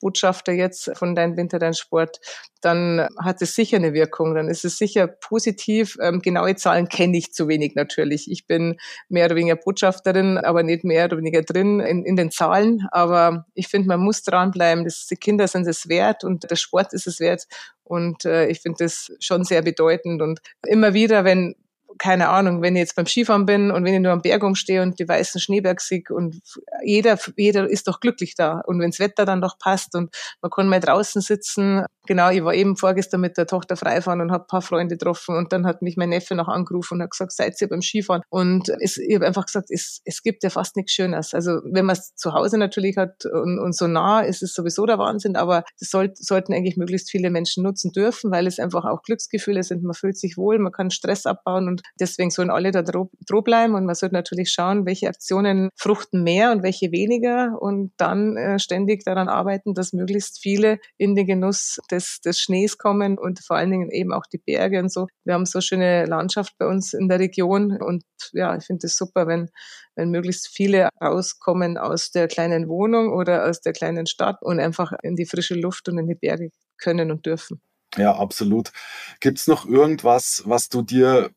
Botschafter 0.00 0.52
jetzt 0.52 0.90
von 0.96 1.14
Dein 1.14 1.36
Winter, 1.36 1.58
Dein 1.58 1.74
Sport, 1.74 2.20
dann 2.62 3.06
hat 3.22 3.40
es 3.42 3.54
sicher 3.54 3.76
eine 3.76 3.92
Wirkung. 3.92 4.34
Dann 4.34 4.48
ist 4.48 4.64
es 4.64 4.78
sicher 4.78 5.06
positiv. 5.06 5.96
Ähm, 6.00 6.20
genaue 6.20 6.56
Zahlen 6.56 6.88
kenne 6.88 7.18
ich 7.18 7.32
zu 7.32 7.48
wenig 7.48 7.74
natürlich. 7.74 8.30
Ich 8.30 8.46
bin 8.46 8.78
mehr 9.08 9.26
oder 9.26 9.36
weniger 9.36 9.56
Botschafterin, 9.56 10.38
aber 10.38 10.62
nicht 10.62 10.84
mehr 10.84 11.04
oder 11.04 11.18
weniger 11.18 11.42
drin 11.42 11.80
in, 11.80 12.04
in 12.04 12.16
den 12.16 12.30
Zahlen. 12.30 12.86
Aber 12.90 13.46
ich 13.54 13.68
finde, 13.68 13.88
man 13.88 14.00
muss 14.00 14.22
dranbleiben. 14.22 14.84
Das, 14.84 15.06
die 15.06 15.16
Kinder 15.16 15.46
sind 15.46 15.66
es 15.66 15.88
wert 15.88 16.24
und 16.24 16.50
der 16.50 16.56
Sport 16.56 16.92
ist 16.92 17.06
es 17.06 17.20
wert. 17.20 17.46
Und 17.90 18.24
äh, 18.24 18.46
ich 18.46 18.60
finde 18.60 18.84
das 18.84 19.10
schon 19.18 19.42
sehr 19.42 19.62
bedeutend. 19.62 20.22
Und 20.22 20.38
immer 20.64 20.94
wieder, 20.94 21.24
wenn 21.24 21.56
keine 22.00 22.30
Ahnung, 22.30 22.62
wenn 22.62 22.76
ich 22.76 22.80
jetzt 22.80 22.96
beim 22.96 23.04
Skifahren 23.04 23.44
bin 23.44 23.70
und 23.70 23.84
wenn 23.84 23.92
ich 23.92 24.00
nur 24.00 24.12
am 24.12 24.22
Berg 24.22 24.42
umstehe 24.42 24.80
und 24.80 24.98
die 24.98 25.06
weißen 25.06 25.38
Schneeberg 25.38 25.82
sehe 25.82 26.02
und 26.08 26.40
jeder, 26.82 27.18
jeder 27.36 27.68
ist 27.68 27.88
doch 27.88 28.00
glücklich 28.00 28.34
da. 28.34 28.62
Und 28.66 28.80
wenns 28.80 28.98
Wetter 28.98 29.26
dann 29.26 29.42
doch 29.42 29.58
passt 29.58 29.94
und 29.94 30.10
man 30.40 30.50
kann 30.50 30.66
mal 30.66 30.80
draußen 30.80 31.20
sitzen. 31.20 31.84
Genau, 32.06 32.30
ich 32.30 32.42
war 32.42 32.54
eben 32.54 32.78
vorgestern 32.78 33.20
mit 33.20 33.36
der 33.36 33.46
Tochter 33.46 33.76
Freifahren 33.76 34.22
und 34.22 34.32
habe 34.32 34.46
paar 34.46 34.62
Freunde 34.62 34.96
getroffen 34.96 35.36
und 35.36 35.52
dann 35.52 35.66
hat 35.66 35.82
mich 35.82 35.98
mein 35.98 36.08
Neffe 36.08 36.34
noch 36.34 36.48
angerufen 36.48 36.94
und 36.94 37.02
hat 37.02 37.10
gesagt, 37.10 37.32
seid 37.32 37.60
ihr 37.60 37.68
beim 37.68 37.82
Skifahren? 37.82 38.22
Und 38.30 38.70
es, 38.80 38.96
ich 38.96 39.14
habe 39.14 39.26
einfach 39.26 39.44
gesagt, 39.44 39.70
es, 39.70 40.00
es 40.06 40.22
gibt 40.22 40.42
ja 40.42 40.48
fast 40.48 40.76
nichts 40.76 40.92
Schönes. 40.92 41.34
Also 41.34 41.60
wenn 41.64 41.84
man 41.84 41.96
es 41.96 42.14
zu 42.14 42.32
Hause 42.32 42.56
natürlich 42.56 42.96
hat 42.96 43.26
und, 43.26 43.58
und 43.58 43.76
so 43.76 43.86
nah, 43.86 44.22
ist 44.22 44.42
es 44.42 44.54
sowieso 44.54 44.86
der 44.86 44.98
Wahnsinn, 44.98 45.36
aber 45.36 45.64
das 45.78 45.90
soll, 45.90 46.12
sollten 46.14 46.54
eigentlich 46.54 46.78
möglichst 46.78 47.10
viele 47.10 47.28
Menschen 47.28 47.62
nutzen 47.62 47.92
dürfen, 47.92 48.30
weil 48.30 48.46
es 48.46 48.58
einfach 48.58 48.86
auch 48.86 49.02
Glücksgefühle 49.02 49.62
sind. 49.64 49.82
Man 49.82 49.92
fühlt 49.92 50.16
sich 50.16 50.38
wohl, 50.38 50.58
man 50.58 50.72
kann 50.72 50.90
Stress 50.90 51.26
abbauen 51.26 51.68
und 51.68 51.82
Deswegen 51.98 52.30
sollen 52.30 52.50
alle 52.50 52.70
da 52.70 52.82
droh, 52.82 53.10
bleiben 53.42 53.74
und 53.74 53.86
man 53.86 53.94
sollte 53.94 54.14
natürlich 54.14 54.50
schauen, 54.52 54.86
welche 54.86 55.08
Aktionen 55.08 55.70
fruchten 55.76 56.22
mehr 56.22 56.52
und 56.52 56.62
welche 56.62 56.92
weniger 56.92 57.56
und 57.60 57.92
dann 57.96 58.36
äh, 58.36 58.58
ständig 58.58 59.04
daran 59.04 59.28
arbeiten, 59.28 59.74
dass 59.74 59.92
möglichst 59.92 60.40
viele 60.40 60.78
in 60.96 61.14
den 61.14 61.26
Genuss 61.26 61.78
des, 61.90 62.20
des 62.20 62.38
Schnees 62.40 62.78
kommen 62.78 63.18
und 63.18 63.40
vor 63.40 63.56
allen 63.56 63.70
Dingen 63.70 63.90
eben 63.90 64.12
auch 64.12 64.26
die 64.26 64.38
Berge 64.38 64.80
und 64.80 64.92
so. 64.92 65.06
Wir 65.24 65.34
haben 65.34 65.46
so 65.46 65.60
schöne 65.60 66.06
Landschaft 66.06 66.54
bei 66.58 66.66
uns 66.66 66.92
in 66.92 67.08
der 67.08 67.18
Region 67.18 67.80
und 67.80 68.04
ja, 68.32 68.56
ich 68.56 68.64
finde 68.64 68.86
es 68.86 68.96
super, 68.96 69.26
wenn, 69.26 69.48
wenn 69.94 70.10
möglichst 70.10 70.48
viele 70.48 70.88
rauskommen 71.02 71.78
aus 71.78 72.10
der 72.10 72.28
kleinen 72.28 72.68
Wohnung 72.68 73.12
oder 73.12 73.48
aus 73.48 73.60
der 73.60 73.72
kleinen 73.72 74.06
Stadt 74.06 74.42
und 74.42 74.60
einfach 74.60 74.92
in 75.02 75.16
die 75.16 75.26
frische 75.26 75.54
Luft 75.54 75.88
und 75.88 75.98
in 75.98 76.06
die 76.06 76.14
Berge 76.14 76.50
können 76.78 77.10
und 77.10 77.26
dürfen. 77.26 77.60
Ja, 77.96 78.14
absolut. 78.14 78.72
Gibt's 79.20 79.46
noch 79.46 79.66
irgendwas, 79.66 80.42
was 80.46 80.68
du 80.68 80.82
dir 80.82 81.30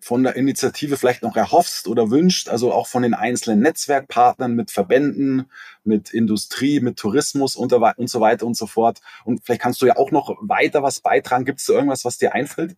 von 0.00 0.22
der 0.22 0.36
Initiative 0.36 0.96
vielleicht 0.96 1.22
noch 1.22 1.36
erhoffst 1.36 1.88
oder 1.88 2.10
wünscht, 2.10 2.48
also 2.48 2.72
auch 2.72 2.86
von 2.86 3.02
den 3.02 3.14
einzelnen 3.14 3.60
Netzwerkpartnern 3.60 4.54
mit 4.54 4.70
Verbänden, 4.70 5.50
mit 5.84 6.10
Industrie, 6.12 6.80
mit 6.80 6.98
Tourismus 6.98 7.56
und, 7.56 7.72
und 7.72 8.10
so 8.10 8.20
weiter 8.20 8.46
und 8.46 8.56
so 8.56 8.66
fort. 8.66 9.00
Und 9.24 9.44
vielleicht 9.44 9.62
kannst 9.62 9.82
du 9.82 9.86
ja 9.86 9.96
auch 9.96 10.10
noch 10.10 10.36
weiter 10.40 10.82
was 10.82 11.00
beitragen. 11.00 11.44
Gibt 11.44 11.60
es 11.60 11.66
da 11.66 11.74
irgendwas, 11.74 12.04
was 12.04 12.18
dir 12.18 12.34
einfällt? 12.34 12.76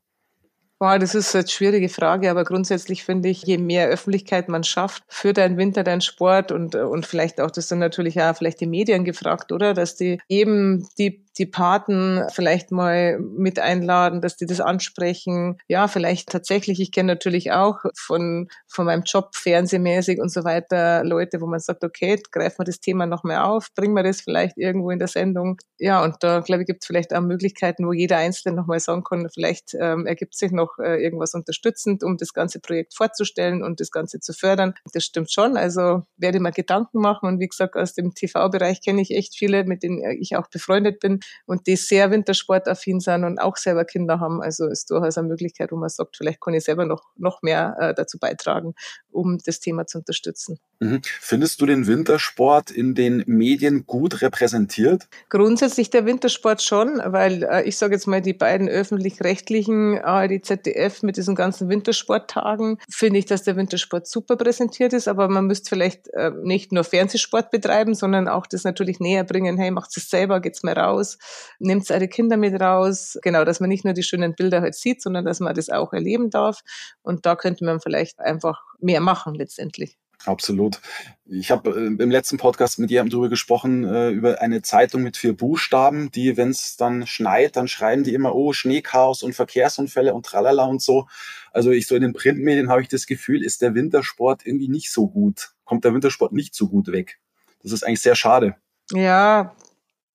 Boah, 0.82 0.98
das 0.98 1.14
ist 1.14 1.32
eine 1.37 1.46
schwierige 1.46 1.88
Frage, 1.88 2.28
aber 2.28 2.42
grundsätzlich 2.42 3.04
finde 3.04 3.28
ich, 3.28 3.44
je 3.44 3.56
mehr 3.56 3.87
Öffentlichkeit 3.87 4.48
man 4.48 4.64
schafft 4.64 5.04
für 5.06 5.32
deinen 5.32 5.56
Winter, 5.56 5.85
deinen 5.85 6.00
Sport 6.00 6.50
und, 6.50 6.75
und 6.75 7.06
vielleicht 7.06 7.40
auch, 7.40 7.52
das 7.52 7.68
sind 7.68 7.79
natürlich 7.79 8.20
auch 8.20 8.37
vielleicht 8.37 8.60
die 8.60 8.66
Medien 8.66 9.04
gefragt, 9.04 9.52
oder? 9.52 9.75
Dass 9.75 9.94
die 9.94 10.18
eben 10.29 10.88
die 10.98 11.25
die 11.38 11.46
Paten 11.46 12.22
vielleicht 12.33 12.72
mal 12.72 13.18
mit 13.18 13.58
einladen, 13.58 14.20
dass 14.20 14.37
die 14.37 14.46
das 14.46 14.60
ansprechen. 14.60 15.58
Ja, 15.66 15.88
vielleicht 15.88 16.28
tatsächlich, 16.28 16.80
ich 16.80 16.92
kenne 16.92 17.12
natürlich 17.12 17.52
auch 17.52 17.78
von, 17.96 18.48
von 18.68 18.87
meinem 18.87 19.02
Job 19.04 19.35
fernsehmäßig 19.35 20.20
und 20.20 20.30
so 20.30 20.44
weiter 20.44 21.04
Leute, 21.04 21.40
wo 21.40 21.46
man 21.46 21.60
sagt, 21.60 21.85
okay, 21.85 22.20
greifen 22.30 22.58
wir 22.58 22.64
das 22.64 22.80
Thema 22.80 23.06
noch 23.06 23.24
mehr 23.24 23.46
auf, 23.46 23.68
bringen 23.74 23.94
wir 23.94 24.02
das 24.02 24.20
vielleicht 24.20 24.58
irgendwo 24.58 24.90
in 24.90 24.98
der 24.98 25.08
Sendung. 25.08 25.58
Ja, 25.78 26.04
und 26.04 26.16
da, 26.20 26.40
glaube 26.40 26.62
ich, 26.62 26.66
gibt 26.66 26.83
es 26.83 26.87
vielleicht 26.87 27.14
auch 27.14 27.22
Möglichkeiten, 27.22 27.87
wo 27.87 27.92
jeder 27.92 28.18
Einzelne 28.18 28.54
nochmal 28.54 28.80
sagen 28.80 29.02
kann, 29.02 29.28
vielleicht 29.33 29.74
ähm, 29.80 30.06
ergibt 30.06 30.37
sich 30.37 30.52
noch 30.52 30.78
äh, 30.78 31.02
irgendwas 31.02 31.35
unterstützend, 31.35 32.04
um 32.04 32.18
das 32.18 32.35
ganze 32.35 32.60
Projekt 32.60 32.94
vorzustellen 32.94 33.62
und 33.62 33.80
das 33.80 33.90
Ganze 33.90 34.20
zu 34.20 34.33
fördern. 34.33 34.74
Das 34.92 35.04
stimmt 35.04 35.33
schon. 35.33 35.56
Also 35.56 36.02
werde 36.16 36.40
mir 36.40 36.52
Gedanken 36.52 37.00
machen. 37.00 37.26
Und 37.26 37.40
wie 37.40 37.48
gesagt, 37.48 37.76
aus 37.76 37.94
dem 37.94 38.14
TV-Bereich 38.14 38.83
kenne 38.83 39.00
ich 39.00 39.10
echt 39.12 39.35
viele, 39.35 39.64
mit 39.64 39.83
denen 39.83 40.02
ich 40.20 40.37
auch 40.37 40.48
befreundet 40.48 41.00
bin 41.00 41.21
und 41.46 41.66
die 41.66 41.77
sehr 41.77 42.10
wintersportaffin 42.10 43.00
sind 43.00 43.25
und 43.25 43.38
auch 43.38 43.56
selber 43.56 43.85
Kinder 43.85 44.20
haben. 44.20 44.42
Also 44.42 44.66
ist 44.66 44.90
durchaus 44.90 45.18
eine 45.18 45.29
Möglichkeit, 45.29 45.73
wo 45.73 45.77
man 45.77 45.88
sagt, 45.88 46.16
vielleicht 46.16 46.40
kann 46.40 46.54
ich 46.54 46.64
selber 46.64 46.85
noch, 46.85 47.02
noch 47.16 47.42
mehr 47.42 47.77
äh, 47.79 47.94
dazu 47.94 48.18
beitragen, 48.18 48.75
um 49.10 49.38
das 49.44 49.60
Thema 49.60 49.87
zu 49.87 49.98
unterstützen. 49.98 50.58
Mhm. 50.81 51.00
Findest 51.04 51.60
du 51.60 51.66
den 51.66 51.87
Wintersport 51.87 52.70
in 52.70 52.94
den 52.94 53.23
Medien 53.27 53.87
gut 53.87 54.20
repräsentiert? 54.20 55.08
Grundsätzlich 55.29 55.90
der 55.90 56.06
Wintersport 56.06 56.60
schon, 56.62 57.00
weil 57.04 57.44
äh, 57.44 57.62
ich 57.62 57.77
sage 57.77 57.94
jetzt 57.94 58.06
mal, 58.06 58.20
die 58.20 58.33
beiden 58.33 58.68
öffentlich-rechtlichen 58.68 59.98
ARD, 59.98 60.44
ZDF 60.44 61.02
mit 61.02 61.16
diesen 61.16 61.37
ganzen 61.37 61.68
Wintersporttagen, 61.68 62.79
finde 62.90 63.20
ich, 63.20 63.27
dass 63.27 63.44
der 63.44 63.56
Wintersport 63.56 64.08
super 64.08 64.37
präsentiert 64.37 64.92
ist, 64.92 65.06
aber 65.06 65.29
man 65.29 65.46
müsste 65.46 65.68
vielleicht 65.68 66.08
äh, 66.14 66.33
nicht 66.42 66.73
nur 66.73 66.85
Fernsehsport 66.85 67.50
betreiben, 67.50 67.94
sondern 67.94 68.27
auch 68.27 68.46
das 68.46 68.64
natürlich 68.64 68.98
näher 68.98 69.25
bringen, 69.25 69.58
hey, 69.58 69.70
macht 69.70 69.96
es 69.96 70.10
selber, 70.10 70.40
geht's 70.40 70.62
mal 70.62 70.77
raus, 70.77 71.12
nimmt 71.58 71.90
eure 71.90 72.08
Kinder 72.08 72.37
mit 72.37 72.60
raus. 72.60 73.19
Genau, 73.23 73.44
dass 73.44 73.60
man 73.60 73.69
nicht 73.69 73.85
nur 73.85 73.94
die 73.94 74.02
schönen 74.02 74.35
Bilder 74.35 74.60
halt 74.60 74.75
sieht, 74.75 75.02
sondern 75.02 75.25
dass 75.25 75.40
man 75.40 75.54
das 75.54 75.71
auch 75.71 75.92
erleben 75.92 76.31
darf. 76.31 76.60
Und 77.02 77.27
da 77.27 77.37
könnte 77.37 77.65
man 77.65 77.81
vielleicht 77.81 78.21
einfach 78.21 78.63
mehr 78.81 79.00
machen 79.00 79.35
letztendlich. 79.35 79.96
Absolut. 80.25 80.81
Ich 81.25 81.50
habe 81.50 81.71
äh, 81.71 81.87
im 81.87 82.10
letzten 82.10 82.37
Podcast 82.37 82.79
mit 82.79 82.90
dir 82.90 83.04
darüber 83.04 83.29
gesprochen, 83.29 83.85
äh, 83.85 84.10
über 84.10 84.40
eine 84.40 84.63
Zeitung 84.63 85.02
mit 85.02 85.17
vier 85.17 85.37
Buchstaben, 85.37 86.10
die, 86.13 86.37
wenn 86.37 86.50
es 86.50 86.77
dann 86.77 87.06
schneit, 87.06 87.56
dann 87.56 87.67
schreiben 87.67 88.04
die 88.04 88.15
immer, 88.15 88.35
oh, 88.35 88.52
Schneechaos 88.52 89.23
und 89.23 89.35
Verkehrsunfälle 89.35 90.15
und 90.15 90.25
tralala 90.25 90.65
und 90.65 90.81
so. 90.81 91.08
Also 91.52 91.71
ich 91.71 91.88
so 91.88 91.96
in 91.96 92.02
den 92.02 92.13
Printmedien 92.13 92.69
habe 92.69 92.83
ich 92.83 92.88
das 92.88 93.06
Gefühl, 93.06 93.42
ist 93.42 93.63
der 93.63 93.75
Wintersport 93.75 94.46
irgendwie 94.46 94.69
nicht 94.69 94.92
so 94.92 95.08
gut. 95.08 95.52
Kommt 95.65 95.85
der 95.85 95.94
Wintersport 95.94 96.33
nicht 96.33 96.54
so 96.54 96.69
gut 96.69 96.92
weg. 96.92 97.19
Das 97.63 97.73
ist 97.73 97.83
eigentlich 97.83 98.00
sehr 98.00 98.15
schade. 98.15 98.56
Ja, 98.92 99.54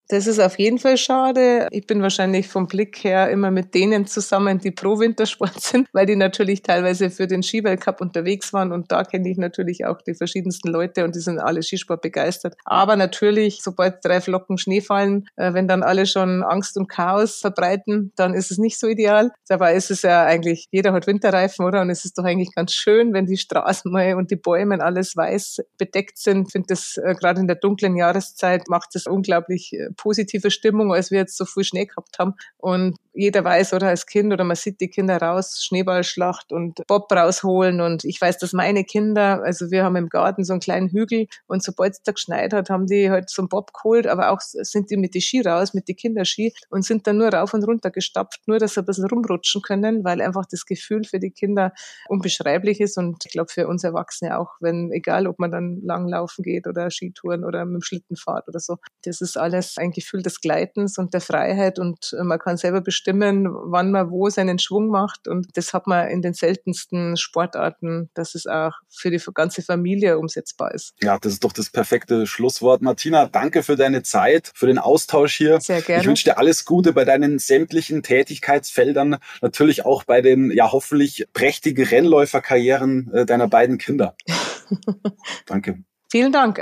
das 0.09 0.25
ist 0.25 0.39
auf 0.39 0.57
jeden 0.57 0.77
Fall 0.77 0.97
schade. 0.97 1.67
Ich 1.71 1.85
bin 1.85 2.01
wahrscheinlich 2.01 2.47
vom 2.47 2.67
Blick 2.67 3.03
her 3.03 3.29
immer 3.29 3.51
mit 3.51 3.73
denen 3.73 4.05
zusammen, 4.05 4.59
die 4.59 4.71
pro 4.71 4.99
Wintersport 4.99 5.59
sind, 5.61 5.87
weil 5.91 6.05
die 6.05 6.15
natürlich 6.15 6.61
teilweise 6.61 7.09
für 7.09 7.27
den 7.27 7.43
Skiweltcup 7.43 7.99
unterwegs 7.99 8.53
waren 8.53 8.71
und 8.71 8.91
da 8.91 9.03
kenne 9.03 9.29
ich 9.29 9.37
natürlich 9.37 9.85
auch 9.85 10.01
die 10.01 10.13
verschiedensten 10.13 10.69
Leute 10.69 11.03
und 11.03 11.15
die 11.15 11.19
sind 11.19 11.39
alle 11.39 11.61
Skisport 11.61 12.01
begeistert. 12.01 12.55
Aber 12.63 12.95
natürlich, 12.95 13.61
sobald 13.61 14.03
drei 14.03 14.21
Flocken 14.21 14.57
Schnee 14.57 14.81
fallen, 14.81 15.27
äh, 15.35 15.53
wenn 15.53 15.67
dann 15.67 15.83
alle 15.83 16.05
schon 16.05 16.43
Angst 16.43 16.77
und 16.77 16.87
Chaos 16.87 17.39
verbreiten, 17.39 18.13
dann 18.15 18.33
ist 18.33 18.51
es 18.51 18.57
nicht 18.57 18.79
so 18.79 18.87
ideal. 18.87 19.31
Dabei 19.47 19.75
ist 19.75 19.91
es 19.91 20.03
ja 20.03 20.23
eigentlich, 20.23 20.67
jeder 20.71 20.93
hat 20.93 21.07
Winterreifen, 21.07 21.65
oder? 21.65 21.81
Und 21.81 21.89
es 21.89 22.05
ist 22.05 22.17
doch 22.17 22.23
eigentlich 22.23 22.55
ganz 22.55 22.73
schön, 22.73 23.13
wenn 23.13 23.25
die 23.25 23.37
Straßen 23.37 23.91
mal 23.91 24.15
und 24.15 24.31
die 24.31 24.35
Bäume 24.37 24.81
alles 24.81 25.17
weiß 25.17 25.57
bedeckt 25.77 26.17
sind. 26.17 26.47
Ich 26.47 26.51
finde 26.51 26.67
das 26.69 26.97
äh, 26.97 27.13
gerade 27.15 27.41
in 27.41 27.47
der 27.47 27.57
dunklen 27.57 27.97
Jahreszeit 27.97 28.69
macht 28.69 28.95
es 28.95 29.05
unglaublich 29.05 29.73
äh, 29.73 29.89
positive 29.97 30.51
Stimmung, 30.51 30.93
als 30.93 31.11
wir 31.11 31.19
jetzt 31.19 31.37
so 31.37 31.45
viel 31.45 31.63
Schnee 31.63 31.85
gehabt 31.85 32.17
haben. 32.19 32.33
Und 32.57 32.97
jeder 33.17 33.43
weiß, 33.43 33.73
oder 33.73 33.87
als 33.87 34.05
Kind, 34.05 34.31
oder 34.31 34.43
man 34.43 34.55
sieht 34.55 34.79
die 34.79 34.89
Kinder 34.89 35.17
raus, 35.17 35.63
Schneeballschlacht 35.63 36.51
und 36.51 36.85
Bob 36.87 37.11
rausholen. 37.11 37.81
Und 37.81 38.05
ich 38.05 38.21
weiß, 38.21 38.37
dass 38.37 38.53
meine 38.53 38.83
Kinder, 38.83 39.41
also 39.43 39.71
wir 39.71 39.83
haben 39.83 39.95
im 39.95 40.09
Garten 40.09 40.43
so 40.43 40.53
einen 40.53 40.59
kleinen 40.59 40.89
Hügel 40.89 41.27
und 41.47 41.63
sobald 41.63 41.93
es 41.93 42.03
da 42.03 42.11
geschneit 42.11 42.53
hat, 42.53 42.69
haben 42.69 42.85
die 42.85 43.09
halt 43.09 43.29
so 43.29 43.41
einen 43.41 43.49
Bob 43.49 43.73
geholt, 43.73 44.05
aber 44.05 44.31
auch 44.31 44.39
sind 44.39 44.91
die 44.91 44.97
mit 44.97 45.15
die 45.15 45.21
Ski 45.21 45.41
raus, 45.41 45.73
mit 45.73 45.87
die 45.87 45.95
Kinderski 45.95 46.53
und 46.69 46.85
sind 46.85 47.07
dann 47.07 47.17
nur 47.17 47.29
rauf 47.29 47.53
und 47.53 47.63
runter 47.63 47.89
gestapft, 47.89 48.41
nur 48.45 48.59
dass 48.59 48.75
sie 48.75 48.81
ein 48.81 48.85
bisschen 48.85 49.07
rumrutschen 49.07 49.61
können, 49.63 50.03
weil 50.03 50.21
einfach 50.21 50.45
das 50.45 50.65
Gefühl 50.65 51.03
für 51.03 51.19
die 51.19 51.31
Kinder 51.31 51.73
unbeschreiblich 52.07 52.79
ist 52.79 52.97
und 52.97 53.25
ich 53.25 53.31
glaube 53.31 53.51
für 53.51 53.67
uns 53.67 53.83
Erwachsene 53.83 54.37
auch, 54.37 54.51
wenn, 54.59 54.91
egal 54.91 55.25
ob 55.25 55.39
man 55.39 55.49
dann 55.51 55.81
langlaufen 55.81 56.43
geht 56.43 56.67
oder 56.67 56.91
Skitouren 56.91 57.43
oder 57.43 57.65
mit 57.65 57.75
dem 57.75 57.81
Schlitten 57.81 58.15
fahrt 58.15 58.47
oder 58.47 58.59
so, 58.59 58.77
das 59.03 59.21
ist 59.21 59.37
alles 59.37 59.77
ein 59.77 59.91
Gefühl 59.91 60.21
des 60.21 60.39
Gleitens 60.39 60.99
und 60.99 61.13
der 61.15 61.21
Freiheit 61.21 61.79
und 61.79 62.15
man 62.21 62.37
kann 62.37 62.57
selber 62.57 62.81
bestimmen, 62.81 63.06
wann 63.13 63.91
man 63.91 64.11
wo 64.11 64.29
seinen 64.29 64.59
Schwung 64.59 64.87
macht 64.89 65.27
und 65.27 65.55
das 65.55 65.73
hat 65.73 65.87
man 65.87 66.07
in 66.09 66.21
den 66.21 66.33
seltensten 66.33 67.17
Sportarten, 67.17 68.09
dass 68.13 68.35
es 68.35 68.47
auch 68.47 68.73
für 68.89 69.11
die 69.11 69.21
ganze 69.33 69.61
Familie 69.61 70.17
umsetzbar 70.17 70.73
ist. 70.73 70.93
Ja, 71.01 71.17
das 71.19 71.33
ist 71.33 71.43
doch 71.43 71.51
das 71.51 71.69
perfekte 71.69 72.27
Schlusswort. 72.27 72.81
Martina, 72.81 73.27
danke 73.27 73.63
für 73.63 73.75
deine 73.75 74.03
Zeit, 74.03 74.51
für 74.53 74.67
den 74.67 74.79
Austausch 74.79 75.35
hier. 75.35 75.59
Sehr 75.61 75.81
gerne. 75.81 76.01
Ich 76.01 76.07
wünsche 76.07 76.25
dir 76.25 76.37
alles 76.37 76.65
Gute 76.65 76.93
bei 76.93 77.05
deinen 77.05 77.39
sämtlichen 77.39 78.03
Tätigkeitsfeldern, 78.03 79.17
natürlich 79.41 79.85
auch 79.85 80.03
bei 80.03 80.21
den 80.21 80.51
ja 80.51 80.71
hoffentlich 80.71 81.27
prächtigen 81.33 81.85
Rennläuferkarrieren 81.85 83.11
äh, 83.13 83.25
deiner 83.25 83.47
beiden 83.47 83.77
Kinder. 83.77 84.15
danke. 85.45 85.83
Vielen 86.09 86.31
Dank. 86.31 86.59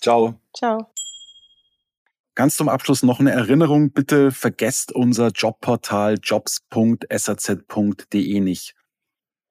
Ciao. 0.00 0.40
Ciao. 0.54 0.90
Ganz 2.36 2.56
zum 2.56 2.68
Abschluss 2.68 3.02
noch 3.02 3.18
eine 3.18 3.32
Erinnerung. 3.32 3.90
Bitte 3.92 4.30
vergesst 4.30 4.92
unser 4.92 5.28
Jobportal 5.28 6.18
jobs.saz.de 6.22 8.40
nicht. 8.40 8.74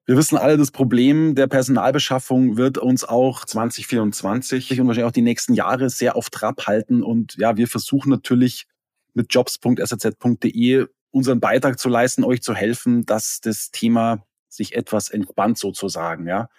Wir 0.06 0.16
wissen 0.16 0.38
alle, 0.38 0.56
das 0.56 0.70
Problem 0.70 1.34
der 1.34 1.48
Personalbeschaffung 1.48 2.58
wird 2.58 2.78
uns 2.78 3.04
auch 3.04 3.44
2024 3.44 4.80
und 4.80 4.86
wahrscheinlich 4.86 5.10
auch 5.10 5.12
die 5.12 5.24
nächsten 5.24 5.56
Jahre 5.56 5.90
sehr 5.90 6.16
auf 6.16 6.30
Trab 6.30 6.68
halten. 6.68 7.02
Und 7.02 7.34
ja, 7.38 7.58
wir 7.58 7.68
versuchen 7.68 8.12
natürlich 8.12 8.68
mit 9.16 9.34
jobs.saz.de 9.34 10.86
unseren 11.10 11.40
Beitrag 11.40 11.80
zu 11.80 11.90
leisten, 11.90 12.24
euch 12.24 12.44
zu 12.44 12.54
helfen, 12.54 13.04
dass 13.08 13.42
das 13.42 13.72
Thema 13.72 14.28
sich 14.48 14.76
etwas 14.76 15.10
entspannt 15.10 15.58
sozusagen, 15.58 16.28
ja. 16.28 16.50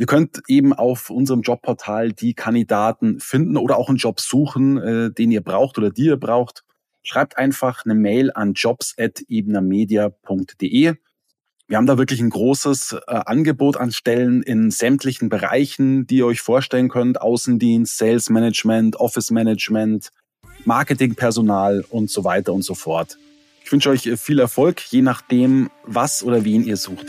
Ihr 0.00 0.06
könnt 0.06 0.42
eben 0.48 0.72
auf 0.72 1.10
unserem 1.10 1.42
Jobportal 1.42 2.12
die 2.12 2.32
Kandidaten 2.32 3.20
finden 3.20 3.58
oder 3.58 3.76
auch 3.76 3.90
einen 3.90 3.98
Job 3.98 4.18
suchen, 4.18 4.78
äh, 4.78 5.12
den 5.12 5.30
ihr 5.30 5.42
braucht 5.42 5.76
oder 5.76 5.90
die 5.90 6.06
ihr 6.06 6.16
braucht. 6.16 6.64
Schreibt 7.02 7.36
einfach 7.36 7.84
eine 7.84 7.94
Mail 7.94 8.32
an 8.34 8.54
jobs.ebnermedia.de. 8.54 10.94
Wir 11.68 11.76
haben 11.76 11.84
da 11.84 11.98
wirklich 11.98 12.20
ein 12.20 12.30
großes 12.30 12.92
äh, 12.92 13.20
Angebot 13.26 13.76
an 13.76 13.92
Stellen 13.92 14.42
in 14.42 14.70
sämtlichen 14.70 15.28
Bereichen, 15.28 16.06
die 16.06 16.16
ihr 16.16 16.26
euch 16.26 16.40
vorstellen 16.40 16.88
könnt. 16.88 17.20
Außendienst, 17.20 17.98
Sales 17.98 18.30
Management, 18.30 18.96
Office 18.96 19.30
Management, 19.30 20.08
Marketingpersonal 20.64 21.84
und 21.90 22.08
so 22.08 22.24
weiter 22.24 22.54
und 22.54 22.62
so 22.62 22.74
fort. 22.74 23.18
Ich 23.62 23.70
wünsche 23.70 23.90
euch 23.90 24.08
viel 24.18 24.38
Erfolg, 24.38 24.80
je 24.90 25.02
nachdem, 25.02 25.68
was 25.84 26.22
oder 26.22 26.46
wen 26.46 26.64
ihr 26.64 26.78
sucht. 26.78 27.08